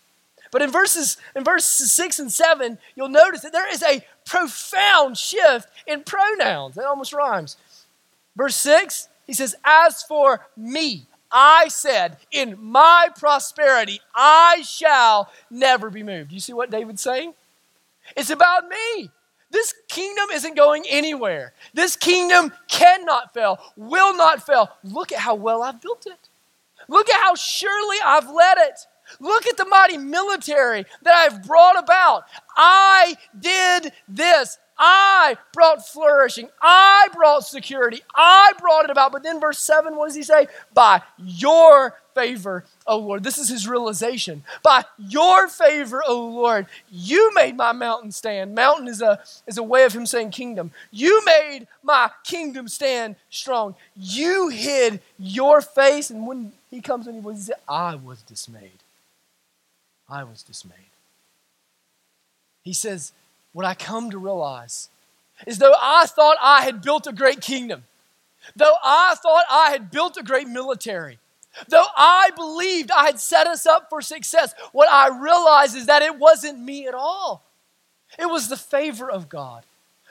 But 0.51 0.61
in 0.61 0.71
verses 0.71 1.17
in 1.35 1.43
verses 1.43 1.91
6 1.91 2.17
and 2.17 2.31
7, 2.31 2.77
you'll 2.95 3.09
notice 3.09 3.41
that 3.41 3.51
there 3.51 3.69
is 3.69 3.83
a 3.83 4.05
profound 4.25 5.17
shift 5.17 5.67
in 5.85 6.03
pronouns. 6.03 6.77
It 6.77 6.85
almost 6.85 7.11
rhymes. 7.11 7.57
Verse 8.37 8.55
6, 8.55 9.09
he 9.25 9.33
says, 9.33 9.53
As 9.65 10.01
for 10.01 10.47
me, 10.55 11.07
I 11.29 11.67
said, 11.67 12.15
in 12.31 12.55
my 12.57 13.09
prosperity, 13.17 13.99
I 14.15 14.61
shall 14.63 15.29
never 15.49 15.89
be 15.89 16.03
moved. 16.03 16.31
You 16.31 16.39
see 16.39 16.53
what 16.53 16.71
David's 16.71 17.01
saying? 17.01 17.33
It's 18.15 18.29
about 18.29 18.69
me. 18.69 19.11
This 19.49 19.73
kingdom 19.87 20.25
isn't 20.33 20.55
going 20.55 20.83
anywhere. 20.89 21.53
This 21.73 21.95
kingdom 21.95 22.51
cannot 22.67 23.33
fail, 23.33 23.59
will 23.75 24.15
not 24.15 24.45
fail. 24.45 24.69
Look 24.83 25.11
at 25.11 25.19
how 25.19 25.35
well 25.35 25.63
I've 25.63 25.81
built 25.81 26.05
it. 26.05 26.29
Look 26.87 27.09
at 27.09 27.21
how 27.21 27.35
surely 27.35 27.97
I've 28.03 28.29
led 28.29 28.57
it. 28.59 28.79
Look 29.19 29.47
at 29.47 29.57
the 29.57 29.65
mighty 29.65 29.97
military 29.97 30.85
that 31.03 31.13
I've 31.15 31.43
brought 31.43 31.79
about. 31.79 32.25
I 32.55 33.15
did 33.39 33.93
this. 34.07 34.57
I 34.79 35.37
brought 35.53 35.87
flourishing. 35.87 36.49
I 36.61 37.07
brought 37.13 37.45
security. 37.45 38.01
I 38.15 38.53
brought 38.59 38.85
it 38.85 38.91
about. 38.91 39.11
But 39.11 39.23
then, 39.23 39.39
verse 39.39 39.59
7, 39.59 39.95
what 39.95 40.07
does 40.07 40.15
he 40.15 40.23
say? 40.23 40.47
By 40.73 41.01
your 41.17 41.95
favor, 42.13 42.65
O 42.85 42.97
Lord. 42.97 43.23
This 43.23 43.37
is 43.37 43.49
his 43.49 43.67
realization. 43.67 44.43
By 44.63 44.85
your 44.97 45.47
favor, 45.47 46.03
O 46.07 46.27
Lord, 46.27 46.65
you 46.91 47.31
made 47.35 47.55
my 47.55 47.71
mountain 47.71 48.11
stand. 48.11 48.55
Mountain 48.55 48.87
is 48.87 49.01
a, 49.01 49.19
is 49.45 49.57
a 49.57 49.63
way 49.63 49.83
of 49.83 49.93
him 49.93 50.05
saying 50.05 50.31
kingdom. 50.31 50.71
You 50.91 51.23
made 51.25 51.67
my 51.83 52.09
kingdom 52.23 52.67
stand 52.67 53.15
strong. 53.29 53.75
You 53.95 54.49
hid 54.49 54.99
your 55.19 55.61
face. 55.61 56.09
And 56.09 56.25
when 56.25 56.53
he 56.71 56.81
comes 56.81 57.07
and 57.07 57.23
he 57.23 57.39
said, 57.39 57.55
I 57.67 57.95
was 57.95 58.21
dismayed. 58.21 58.83
I 60.09 60.23
was 60.23 60.41
dismayed. 60.41 60.77
He 62.63 62.73
says, 62.73 63.13
What 63.57 63.65
I 63.65 63.73
come 63.73 64.11
to 64.11 64.19
realize 64.19 64.89
is 65.47 65.57
though 65.57 65.73
I 65.81 66.05
thought 66.05 66.37
I 66.39 66.61
had 66.61 66.83
built 66.83 67.07
a 67.07 67.11
great 67.11 67.41
kingdom, 67.41 67.85
though 68.55 68.75
I 68.83 69.15
thought 69.15 69.45
I 69.49 69.71
had 69.71 69.89
built 69.89 70.15
a 70.15 70.21
great 70.21 70.47
military, 70.47 71.17
though 71.67 71.87
I 71.97 72.29
believed 72.35 72.91
I 72.91 73.07
had 73.07 73.19
set 73.19 73.47
us 73.47 73.65
up 73.65 73.87
for 73.89 73.99
success, 74.03 74.53
what 74.73 74.87
I 74.91 75.07
realized 75.07 75.75
is 75.75 75.87
that 75.87 76.03
it 76.03 76.19
wasn't 76.19 76.59
me 76.59 76.87
at 76.87 76.93
all. 76.93 77.43
It 78.19 78.27
was 78.27 78.47
the 78.47 78.57
favor 78.57 79.09
of 79.09 79.27
God, 79.27 79.63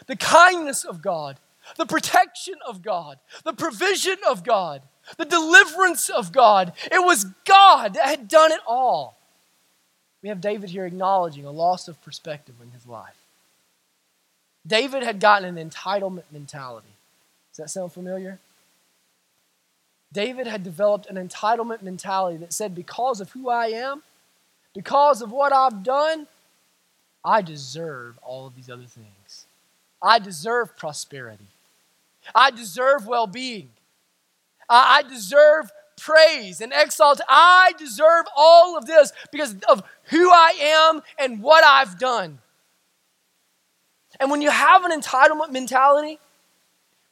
the 0.09 0.16
kindness 0.16 0.84
of 0.84 1.01
God, 1.01 1.38
the 1.76 1.86
protection 1.86 2.57
of 2.66 2.82
God, 2.82 3.16
the 3.44 3.53
provision 3.53 4.16
of 4.28 4.42
God, 4.42 4.82
the 5.18 5.24
deliverance 5.24 6.09
of 6.09 6.32
God. 6.32 6.72
It 6.90 7.05
was 7.05 7.26
God 7.44 7.94
that 7.94 8.07
had 8.07 8.26
done 8.26 8.51
it 8.51 8.61
all. 8.66 9.16
We 10.20 10.30
have 10.30 10.40
David 10.40 10.70
here 10.70 10.84
acknowledging 10.84 11.44
a 11.44 11.53
loss 11.53 11.86
of 11.86 12.03
perspective 12.03 12.57
in 12.61 12.72
his 12.72 12.88
life. 12.88 13.14
David 14.67 15.03
had 15.03 15.21
gotten 15.21 15.57
an 15.57 15.71
entitlement 15.71 16.25
mentality. 16.33 16.89
Does 17.53 17.59
that 17.59 17.71
sound 17.71 17.93
familiar? 17.93 18.39
David 20.12 20.47
had 20.47 20.64
developed 20.64 21.07
an 21.07 21.17
entitlement 21.17 21.83
mentality 21.83 22.37
that 22.39 22.53
said, 22.53 22.75
because 22.75 23.21
of 23.21 23.31
who 23.33 23.49
I 23.49 23.67
am, 23.67 24.03
because 24.75 25.23
of 25.23 25.31
what 25.31 25.53
I've 25.53 25.83
done, 25.83 26.27
I 27.25 27.43
deserve 27.43 28.19
all 28.23 28.47
of 28.47 28.55
these 28.55 28.71
other 28.71 28.85
things. 28.85 29.47
I 30.03 30.19
deserve 30.19 30.77
prosperity. 30.77 31.49
I 32.35 32.51
deserve 32.51 33.07
well 33.07 33.27
being. 33.27 33.71
I 34.69 35.03
deserve 35.03 35.71
praise 35.97 36.61
and 36.61 36.73
exalt. 36.75 37.21
I 37.29 37.73
deserve 37.79 38.27
all 38.37 38.77
of 38.77 38.87
this 38.87 39.12
because 39.33 39.57
of 39.69 39.83
who 40.05 40.31
I 40.31 40.55
am 40.61 41.03
and 41.19 41.43
what 41.43 41.64
I've 41.64 41.99
done. 41.99 42.39
And 44.21 44.31
when 44.31 44.43
you 44.43 44.51
have 44.51 44.85
an 44.85 44.99
entitlement 44.99 45.51
mentality, 45.51 46.19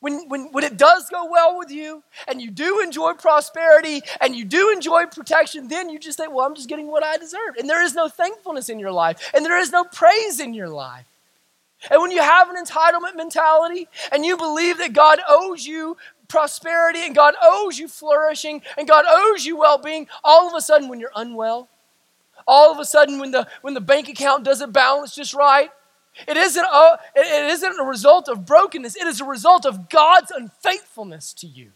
when, 0.00 0.28
when, 0.28 0.52
when 0.52 0.64
it 0.64 0.76
does 0.76 1.08
go 1.08 1.30
well 1.30 1.58
with 1.58 1.70
you 1.70 2.02
and 2.28 2.40
you 2.40 2.50
do 2.50 2.80
enjoy 2.80 3.14
prosperity 3.14 4.02
and 4.20 4.36
you 4.36 4.44
do 4.44 4.70
enjoy 4.70 5.06
protection, 5.06 5.68
then 5.68 5.88
you 5.88 5.98
just 5.98 6.18
think, 6.18 6.30
well, 6.30 6.44
I'm 6.46 6.54
just 6.54 6.68
getting 6.68 6.88
what 6.88 7.02
I 7.02 7.16
deserve. 7.16 7.56
And 7.58 7.70
there 7.70 7.82
is 7.82 7.94
no 7.94 8.08
thankfulness 8.08 8.68
in 8.68 8.78
your 8.78 8.92
life 8.92 9.30
and 9.32 9.46
there 9.46 9.58
is 9.58 9.72
no 9.72 9.84
praise 9.84 10.40
in 10.40 10.52
your 10.52 10.68
life. 10.68 11.06
And 11.90 12.02
when 12.02 12.10
you 12.10 12.20
have 12.20 12.50
an 12.50 12.62
entitlement 12.62 13.16
mentality 13.16 13.88
and 14.12 14.26
you 14.26 14.36
believe 14.36 14.76
that 14.78 14.92
God 14.92 15.20
owes 15.26 15.66
you 15.66 15.96
prosperity 16.28 17.00
and 17.04 17.14
God 17.14 17.34
owes 17.42 17.78
you 17.78 17.88
flourishing 17.88 18.60
and 18.76 18.86
God 18.86 19.06
owes 19.08 19.46
you 19.46 19.56
well 19.56 19.78
being, 19.78 20.06
all 20.22 20.46
of 20.48 20.54
a 20.54 20.60
sudden, 20.60 20.88
when 20.88 21.00
you're 21.00 21.12
unwell, 21.16 21.68
all 22.46 22.70
of 22.70 22.78
a 22.78 22.84
sudden, 22.84 23.18
when 23.18 23.30
the, 23.30 23.46
when 23.62 23.72
the 23.72 23.80
bank 23.80 24.08
account 24.08 24.44
doesn't 24.44 24.72
balance 24.72 25.14
just 25.14 25.32
right, 25.32 25.70
it 26.26 26.36
isn't, 26.36 26.64
a, 26.64 26.98
it 27.16 27.50
isn't 27.50 27.80
a 27.80 27.84
result 27.84 28.28
of 28.28 28.46
brokenness, 28.46 28.96
it 28.96 29.06
is 29.06 29.20
a 29.20 29.24
result 29.24 29.66
of 29.66 29.88
God's 29.88 30.30
unfaithfulness 30.30 31.32
to 31.34 31.46
you. 31.46 31.72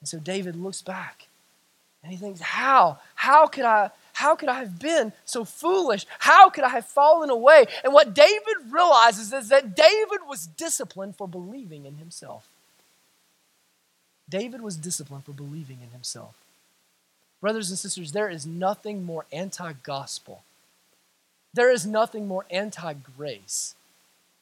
And 0.00 0.08
so 0.08 0.18
David 0.18 0.56
looks 0.56 0.82
back 0.82 1.28
and 2.02 2.12
he 2.12 2.18
thinks, 2.18 2.40
How? 2.40 2.98
How 3.14 3.46
could 3.46 3.64
I? 3.64 3.90
How 4.12 4.34
could 4.34 4.48
I 4.48 4.60
have 4.60 4.78
been 4.78 5.12
so 5.26 5.44
foolish? 5.44 6.06
How 6.20 6.48
could 6.48 6.64
I 6.64 6.70
have 6.70 6.86
fallen 6.86 7.28
away? 7.28 7.66
And 7.84 7.92
what 7.92 8.14
David 8.14 8.56
realizes 8.70 9.30
is 9.30 9.50
that 9.50 9.76
David 9.76 10.20
was 10.26 10.46
disciplined 10.46 11.16
for 11.16 11.28
believing 11.28 11.84
in 11.84 11.96
himself. 11.96 12.48
David 14.26 14.62
was 14.62 14.76
disciplined 14.76 15.24
for 15.24 15.32
believing 15.32 15.80
in 15.82 15.90
himself. 15.90 16.34
Brothers 17.42 17.68
and 17.68 17.78
sisters, 17.78 18.12
there 18.12 18.30
is 18.30 18.46
nothing 18.46 19.04
more 19.04 19.26
anti 19.32 19.74
gospel, 19.82 20.42
there 21.56 21.70
is 21.72 21.86
nothing 21.86 22.28
more 22.28 22.46
anti 22.50 22.92
grace 23.16 23.74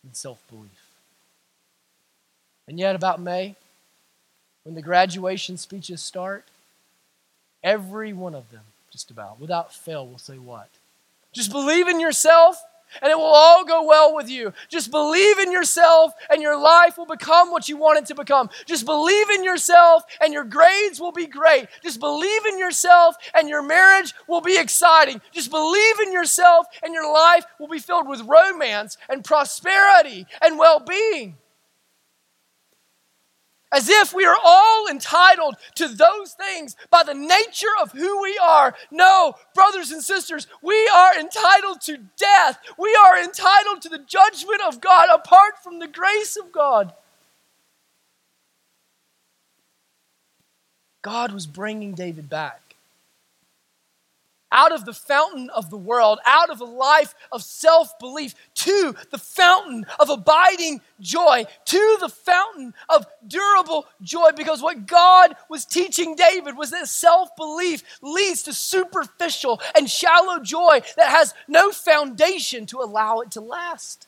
than 0.03 0.13
self 0.15 0.39
belief. 0.49 0.71
And 2.69 2.79
yet, 2.79 2.95
about 2.97 3.21
May, 3.21 3.57
when 4.65 4.75
the 4.75 4.83
graduation 4.83 5.57
speeches 5.57 6.03
start, 6.03 6.45
every 7.63 8.13
one 8.13 8.35
of 8.35 8.51
them 8.51 8.63
just 8.91 9.11
about, 9.11 9.41
without 9.41 9.75
fail, 9.75 10.07
will 10.07 10.19
say 10.19 10.39
what? 10.39 10.69
Just 11.33 11.51
believe 11.51 11.89
in 11.89 12.01
yourself. 12.01 12.63
And 13.03 13.11
it 13.11 13.17
will 13.17 13.25
all 13.25 13.65
go 13.65 13.87
well 13.87 14.15
with 14.15 14.29
you. 14.29 14.53
Just 14.69 14.91
believe 14.91 15.39
in 15.39 15.53
yourself, 15.53 16.13
and 16.31 16.43
your 16.43 16.59
life 16.59 16.97
will 16.99 17.07
become 17.07 17.51
what 17.51 17.69
you 17.69 17.77
want 17.77 17.99
it 17.99 18.07
to 18.07 18.15
become. 18.15 18.51
Just 18.67 18.87
believe 18.87 19.31
in 19.31 19.45
yourself, 19.45 20.03
and 20.21 20.33
your 20.33 20.45
grades 20.45 21.01
will 21.01 21.13
be 21.13 21.27
great. 21.27 21.69
Just 21.83 22.01
believe 22.01 22.47
in 22.47 22.59
yourself, 22.59 23.17
and 23.35 23.49
your 23.49 23.63
marriage 23.63 24.15
will 24.27 24.41
be 24.41 24.59
exciting. 24.59 25.21
Just 25.33 25.51
believe 25.51 26.01
in 26.01 26.13
yourself, 26.13 26.67
and 26.83 26.95
your 26.95 27.13
life 27.13 27.45
will 27.59 27.69
be 27.69 27.79
filled 27.79 28.09
with 28.09 28.21
romance 28.23 28.97
and 29.09 29.25
prosperity 29.25 30.27
and 30.43 30.59
well 30.59 30.81
being 30.81 31.37
as 33.75 33.89
if 33.89 34.15
we 34.15 34.25
are 34.25 34.39
all 34.43 34.87
entitled 34.89 35.57
to 35.75 35.89
those 35.89 36.33
things 36.33 36.77
by 36.91 37.03
the 37.03 37.15
nature 37.15 37.67
of 37.83 37.93
who 37.93 38.23
we 38.23 38.39
are. 38.39 38.75
No, 38.91 39.35
brothers 39.55 39.91
and 39.91 40.03
sisters, 40.03 40.47
we 40.63 40.89
are 40.95 41.19
entitled 41.19 41.81
to 41.83 41.99
death. 42.17 42.59
We 42.79 42.97
are 43.05 43.23
entitled 43.23 43.83
to 43.83 43.89
the 43.89 43.99
judgment 43.99 44.63
of 44.67 44.81
God 44.81 45.09
apart 45.13 45.63
from 45.63 45.81
the 45.81 45.89
grace 45.89 46.37
of 46.37 46.53
God. 46.53 46.93
God 51.03 51.33
was 51.33 51.47
bringing 51.47 51.93
David 51.95 52.31
back 52.31 52.64
out 54.55 54.73
of 54.73 54.87
the 54.87 54.95
fountain 54.95 55.51
of 55.51 55.69
the 55.69 55.77
world, 55.77 56.21
out 56.25 56.49
of 56.49 56.61
a 56.61 56.65
life 56.65 57.15
of 57.33 57.43
self 57.43 57.99
belief, 57.99 58.35
to 58.55 58.95
the 59.11 59.19
fountain 59.19 59.85
of 59.99 60.09
abiding 60.09 60.81
joy, 61.01 61.45
to 61.67 61.97
the 62.01 62.09
fountain 62.09 62.73
of 62.89 63.07
durable 63.27 63.87
joy. 64.01 64.31
Because 64.37 64.63
what 64.63 64.87
God 64.87 65.35
was 65.51 65.67
teaching 65.67 66.15
David 66.15 66.57
was 66.57 66.71
that 66.71 66.89
self 66.89 67.35
belief 67.37 67.83
leads 68.01 68.45
to 68.45 68.55
superficial 68.55 69.61
and 69.77 69.91
shallow 69.91 70.39
joy 70.41 70.81
that 70.97 71.11
has 71.11 71.35
no 71.49 71.73
foundation 71.73 72.65
to 72.67 72.79
allow 72.79 73.19
it 73.21 73.33
to 73.33 73.41
last. 73.41 74.07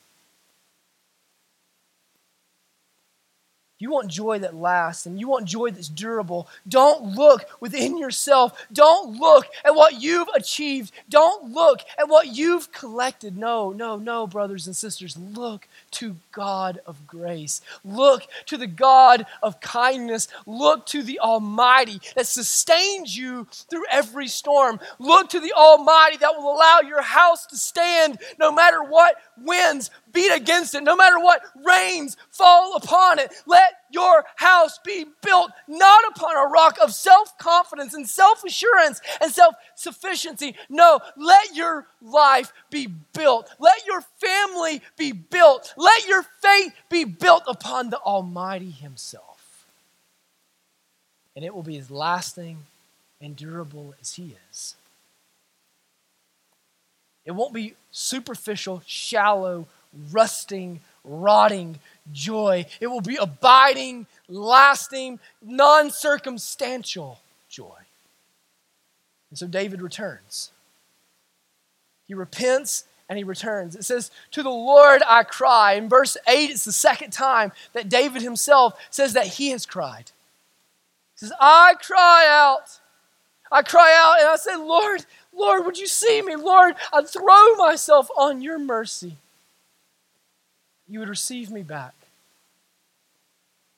You 3.79 3.91
want 3.91 4.09
joy 4.09 4.39
that 4.39 4.55
lasts 4.55 5.07
and 5.07 5.21
you 5.21 5.29
want 5.29 5.47
joy 5.47 5.71
that's 5.71 5.89
durable, 5.89 6.49
don't 6.67 7.15
look 7.15 7.45
within 7.61 7.99
yourself. 7.99 8.67
Don't 8.73 9.19
look 9.19 9.47
at 9.65 9.75
what 9.75 10.01
you've 10.01 10.29
achieved. 10.35 10.93
Don't 11.09 11.53
look 11.53 11.81
at 11.99 12.09
what 12.09 12.29
you've 12.37 12.73
collected. 12.73 13.37
No, 13.37 13.73
no, 13.73 13.97
no, 13.97 14.27
brothers 14.27 14.67
and 14.67 14.75
sisters. 14.75 15.17
Look 15.17 15.69
to 15.93 16.17
God 16.33 16.81
of 16.87 17.07
grace. 17.07 17.61
Look 17.85 18.27
to 18.47 18.57
the 18.57 18.67
God 18.67 19.27
of 19.43 19.61
kindness. 19.61 20.29
Look 20.47 20.87
to 20.87 21.03
the 21.03 21.21
Almighty 21.21 22.01
that 22.15 22.27
sustains 22.27 23.17
you 23.17 23.47
through 23.71 23.85
every 23.91 24.29
storm. 24.29 24.81
Look 24.99 25.31
to 25.31 25.41
the 25.41 25.53
Almighty 25.53 26.19
that 26.19 26.37
will 26.37 26.55
allow 26.55 26.81
your 26.87 27.03
house 27.03 27.47
to 27.47 27.57
stand 27.57 28.19
no 28.39 28.53
matter 28.53 28.83
what 28.83 29.17
winds 29.39 29.91
beat 30.13 30.33
against 30.33 30.75
it, 30.75 30.83
no 30.83 30.97
matter 30.97 31.19
what 31.19 31.43
rains 31.65 32.17
fall 32.31 32.77
upon 32.77 33.19
it. 33.19 33.33
Let 33.47 33.73
your 33.91 34.25
house 34.37 34.79
be 34.85 35.07
built 35.23 35.51
not 35.69 36.05
upon 36.09 36.37
a 36.37 36.49
rock 36.49 36.79
of 36.83 36.95
self 36.95 37.37
confidence 37.39 37.95
and 37.95 38.09
self 38.09 38.45
assurance 38.45 39.01
and 39.21 39.31
self 39.31 39.55
sufficiency. 39.75 40.57
No, 40.69 41.01
let 41.17 41.55
your 41.55 41.87
life 42.01 42.53
be 42.77 42.93
built. 43.15 43.49
Let 43.59 43.87
your 43.87 44.03
family 44.21 44.83
be 44.99 45.13
built. 45.13 45.73
Let 45.79 46.07
your 46.07 46.23
faith 46.43 46.75
be 46.91 47.05
built 47.05 47.45
upon 47.49 47.89
the 47.89 47.99
Almighty 47.99 48.71
Himself. 48.71 49.67
And 51.35 51.45
it 51.45 51.55
will 51.55 51.63
be 51.63 51.79
as 51.79 51.91
lasting 51.91 52.59
and 53.21 53.35
durable 53.35 53.95
as 54.01 54.15
He 54.15 54.37
is. 54.51 54.75
It 57.25 57.33
won't 57.33 57.55
be 57.55 57.75
superficial, 57.91 58.83
shallow, 58.87 59.67
rusting, 60.13 60.81
rotting 61.03 61.79
joy. 62.13 62.67
It 62.79 62.89
will 62.89 63.01
be 63.01 63.17
abiding, 63.17 64.07
lasting, 64.29 65.19
non 65.43 65.91
circumstantial 65.91 67.21
joy. 67.49 67.79
And 69.31 69.39
so 69.39 69.47
David 69.47 69.81
returns. 69.81 70.51
He 72.07 72.15
repents 72.15 72.85
and 73.09 73.19
he 73.19 73.25
returns. 73.25 73.77
It 73.77 73.85
says, 73.85 74.11
To 74.33 74.43
the 74.43 74.51
Lord 74.51 75.03
I 75.07 75.23
cry. 75.23 75.75
In 75.75 75.89
verse 75.89 76.17
8, 76.29 76.51
it's 76.51 76.65
the 76.65 76.73
second 76.73 77.13
time 77.13 77.53
that 77.73 77.89
David 77.89 78.23
himself 78.23 78.75
says 78.91 79.13
that 79.13 79.27
he 79.27 79.51
has 79.51 79.67
cried. 79.67 80.11
He 81.15 81.27
says, 81.27 81.33
I 81.41 81.75
cry 81.81 82.27
out. 82.29 82.81
I 83.51 83.63
cry 83.63 83.95
out 83.97 84.21
and 84.21 84.29
I 84.29 84.37
say, 84.37 84.57
Lord, 84.57 85.05
Lord, 85.33 85.65
would 85.65 85.79
you 85.79 85.87
see 85.87 86.21
me? 86.23 86.35
Lord, 86.35 86.75
I 86.93 87.03
throw 87.03 87.55
myself 87.55 88.09
on 88.17 88.43
your 88.43 88.59
mercy. 88.59 89.17
You 90.89 91.01
would 91.01 91.09
receive 91.09 91.51
me 91.51 91.63
back. 91.63 91.95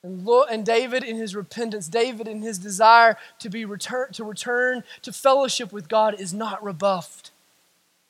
And, 0.03 0.24
Lord, 0.24 0.49
and 0.51 0.64
David 0.64 1.03
in 1.03 1.16
his 1.16 1.35
repentance, 1.35 1.89
David 1.89 2.29
in 2.29 2.41
his 2.41 2.59
desire 2.59 3.18
to 3.41 3.51
be 3.51 3.64
return, 3.64 4.12
to 4.12 4.24
return 4.24 4.85
to 5.03 5.12
fellowship 5.12 5.72
with 5.72 5.89
God 5.89 6.18
is 6.18 6.33
not 6.33 6.62
rebuffed. 6.62 7.33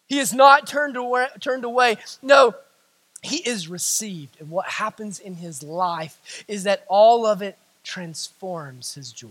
He 0.09 0.18
is 0.18 0.32
not 0.32 0.66
turned 0.66 0.96
away, 0.96 1.28
turned 1.40 1.64
away. 1.64 1.98
No, 2.22 2.54
he 3.22 3.36
is 3.36 3.68
received. 3.68 4.40
And 4.40 4.50
what 4.50 4.66
happens 4.66 5.20
in 5.20 5.34
his 5.34 5.62
life 5.62 6.44
is 6.48 6.64
that 6.64 6.84
all 6.88 7.26
of 7.26 7.42
it 7.42 7.59
transforms 7.84 8.94
his 8.94 9.12
joy, 9.12 9.28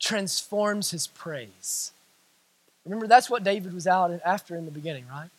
transforms 0.00 0.90
his 0.90 1.06
praise. 1.06 1.92
Remember, 2.84 3.06
that's 3.06 3.30
what 3.30 3.44
David 3.44 3.72
was 3.72 3.86
out 3.86 4.12
after 4.24 4.56
in 4.56 4.64
the 4.64 4.70
beginning, 4.70 5.06
right? 5.08 5.30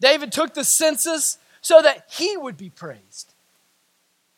David 0.00 0.32
took 0.32 0.54
the 0.54 0.64
census 0.64 1.38
so 1.60 1.82
that 1.82 2.06
he 2.10 2.36
would 2.36 2.56
be 2.56 2.70
praised. 2.70 3.32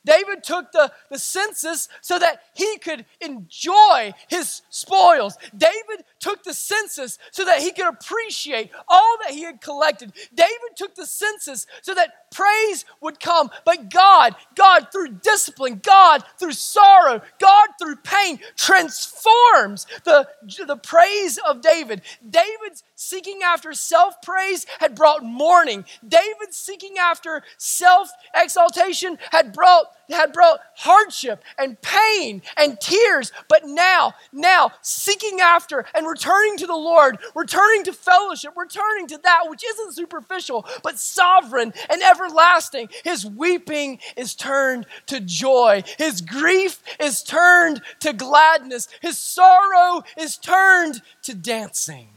David 0.05 0.43
took 0.43 0.73
the, 0.73 0.93
the 1.11 1.19
census 1.19 1.89
so 2.01 2.19
that 2.19 2.43
he 2.55 2.79
could 2.79 3.05
enjoy 3.21 4.13
his 4.29 4.63
spoils. 4.71 5.37
David 5.57 6.05
took 6.21 6.43
the 6.43 6.55
census 6.55 7.19
so 7.31 7.45
that 7.45 7.61
he 7.61 7.73
could 7.73 7.87
appreciate 7.87 8.71
all 8.89 9.17
that 9.25 9.33
he 9.35 9.43
had 9.43 9.61
collected. 9.61 10.13
David 10.35 10.77
took 10.77 10.95
the 10.95 11.07
census 11.07 11.67
so 11.83 11.95
that 11.95 12.31
praise 12.33 12.85
would 13.01 13.21
come. 13.21 13.51
But 13.65 13.91
God, 13.91 14.35
God 14.55 14.89
through 14.91 15.19
discipline, 15.23 15.81
God 15.83 16.25
through 16.39 16.53
sorrow, 16.53 17.21
God 17.39 17.69
through 17.81 17.97
pain 17.97 18.41
transforms 18.57 19.87
the, 20.05 20.29
the 20.67 20.77
praise 20.77 21.39
of 21.49 21.61
David. 21.61 22.03
David's 22.29 22.83
seeking 23.03 23.41
after 23.45 23.73
self 23.73 24.21
praise 24.23 24.67
had 24.79 24.95
brought 24.95 25.25
mourning. 25.25 25.85
David 26.07 26.53
seeking 26.53 26.99
after 26.99 27.43
self 27.59 28.11
exaltation 28.35 29.19
had 29.31 29.53
brought 29.53 29.87
had 30.11 30.33
brought 30.33 30.61
hardship 30.77 31.43
and 31.59 31.81
pain 31.81 32.43
and 32.57 32.79
tears. 32.81 33.33
But 33.49 33.63
now, 33.65 34.15
now, 34.33 34.73
seeking 34.83 35.41
after 35.41 35.85
and 35.95 36.07
returning 36.07 36.57
to 36.59 36.67
the 36.67 36.75
Lord, 36.75 37.19
returning 37.35 37.85
to 37.85 37.93
fellowship, 37.93 38.53
returning 38.57 39.07
to 39.09 39.19
that 39.19 39.45
which 39.49 39.65
isn't 39.65 39.95
superficial, 39.95 40.67
but 40.83 40.99
sovereign 40.99 41.73
and 41.91 42.03
everlasting, 42.03 42.89
his 43.05 43.25
weeping 43.27 43.99
is 44.17 44.35
turned 44.35 44.87
to 45.07 45.21
joy. 45.21 45.83
His 45.99 46.21
grief 46.21 46.83
is 47.01 47.23
turned 47.23 47.83
to 48.01 48.13
gladness. 48.13 48.89
His 49.01 49.19
sorrow 49.19 50.03
is 50.19 50.37
turned 50.37 51.01
to 51.23 51.35
dancing. 51.35 52.09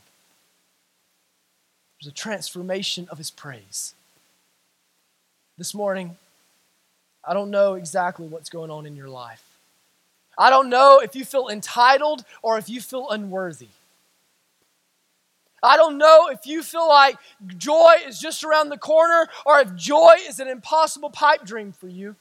A 2.07 2.11
transformation 2.11 3.07
of 3.09 3.17
his 3.17 3.31
praise. 3.31 3.95
This 5.57 5.73
morning, 5.73 6.17
I 7.23 7.33
don't 7.33 7.49
know 7.49 7.73
exactly 7.73 8.27
what's 8.27 8.49
going 8.49 8.69
on 8.69 8.85
in 8.85 8.95
your 8.95 9.07
life. 9.07 9.43
I 10.37 10.49
don't 10.49 10.69
know 10.69 10.99
if 10.99 11.15
you 11.15 11.25
feel 11.25 11.47
entitled 11.47 12.23
or 12.43 12.57
if 12.57 12.69
you 12.69 12.81
feel 12.81 13.09
unworthy. 13.09 13.69
I 15.63 15.77
don't 15.77 15.97
know 15.97 16.29
if 16.29 16.45
you 16.45 16.61
feel 16.61 16.87
like 16.87 17.15
joy 17.57 17.95
is 18.05 18.19
just 18.19 18.43
around 18.43 18.69
the 18.69 18.77
corner 18.77 19.27
or 19.45 19.61
if 19.61 19.73
joy 19.75 20.15
is 20.27 20.39
an 20.39 20.47
impossible 20.47 21.09
pipe 21.09 21.43
dream 21.43 21.71
for 21.71 21.87
you. 21.87 22.15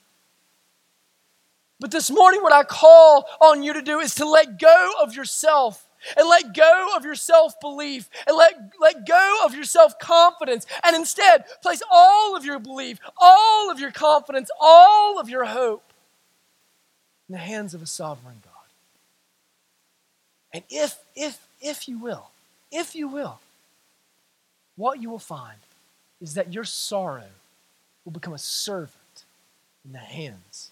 But 1.79 1.91
this 1.91 2.11
morning, 2.11 2.43
what 2.43 2.55
I 2.55 2.63
call 2.63 3.27
on 3.41 3.63
you 3.63 3.75
to 3.75 3.83
do 3.83 3.99
is 3.99 4.15
to 4.15 4.25
let 4.25 4.59
go 4.59 4.93
of 5.03 5.15
yourself 5.15 5.84
and 6.17 6.29
let 6.29 6.55
go 6.55 6.93
of 6.97 7.05
your 7.05 7.15
self 7.15 7.59
belief 7.61 8.09
and 8.27 8.37
let, 8.37 8.55
let 8.81 9.07
go 9.07 9.39
of 9.45 9.55
your 9.55 9.65
self 9.65 9.99
confidence 9.99 10.67
and 10.85 10.97
instead 10.97 11.45
place 11.63 11.83
all 11.91 12.37
of 12.37 12.45
your 12.45 12.59
belief, 12.59 12.99
all 13.17 13.71
of 13.71 13.79
your 13.79 13.91
confidence, 13.91 14.51
all 14.61 15.19
of 15.19 15.29
your 15.29 15.45
hope 15.45 15.93
in 17.29 17.33
the 17.33 17.39
hands 17.39 17.75
of 17.75 17.83
a 17.83 17.87
sovereign 17.87 18.43
God. 18.43 18.53
And 20.53 20.65
if, 20.71 20.97
if, 21.17 21.47
if 21.61 21.89
you 21.89 21.99
will, 21.99 22.31
if 22.71 22.95
you 22.95 23.09
will, 23.09 23.41
what 24.77 25.01
you 25.01 25.11
will 25.11 25.19
find 25.19 25.59
is 26.21 26.35
that 26.35 26.53
your 26.53 26.65
sorrow 26.65 27.25
will 28.05 28.13
become 28.13 28.35
a 28.35 28.39
servant 28.39 29.25
in 29.85 29.93
the 29.93 29.99
hands 29.99 30.71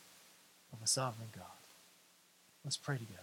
of 0.73 0.79
a 0.83 0.87
sovereign 0.87 1.29
God. 1.35 1.47
Let's 2.65 2.77
pray 2.77 2.97
together. 2.97 3.22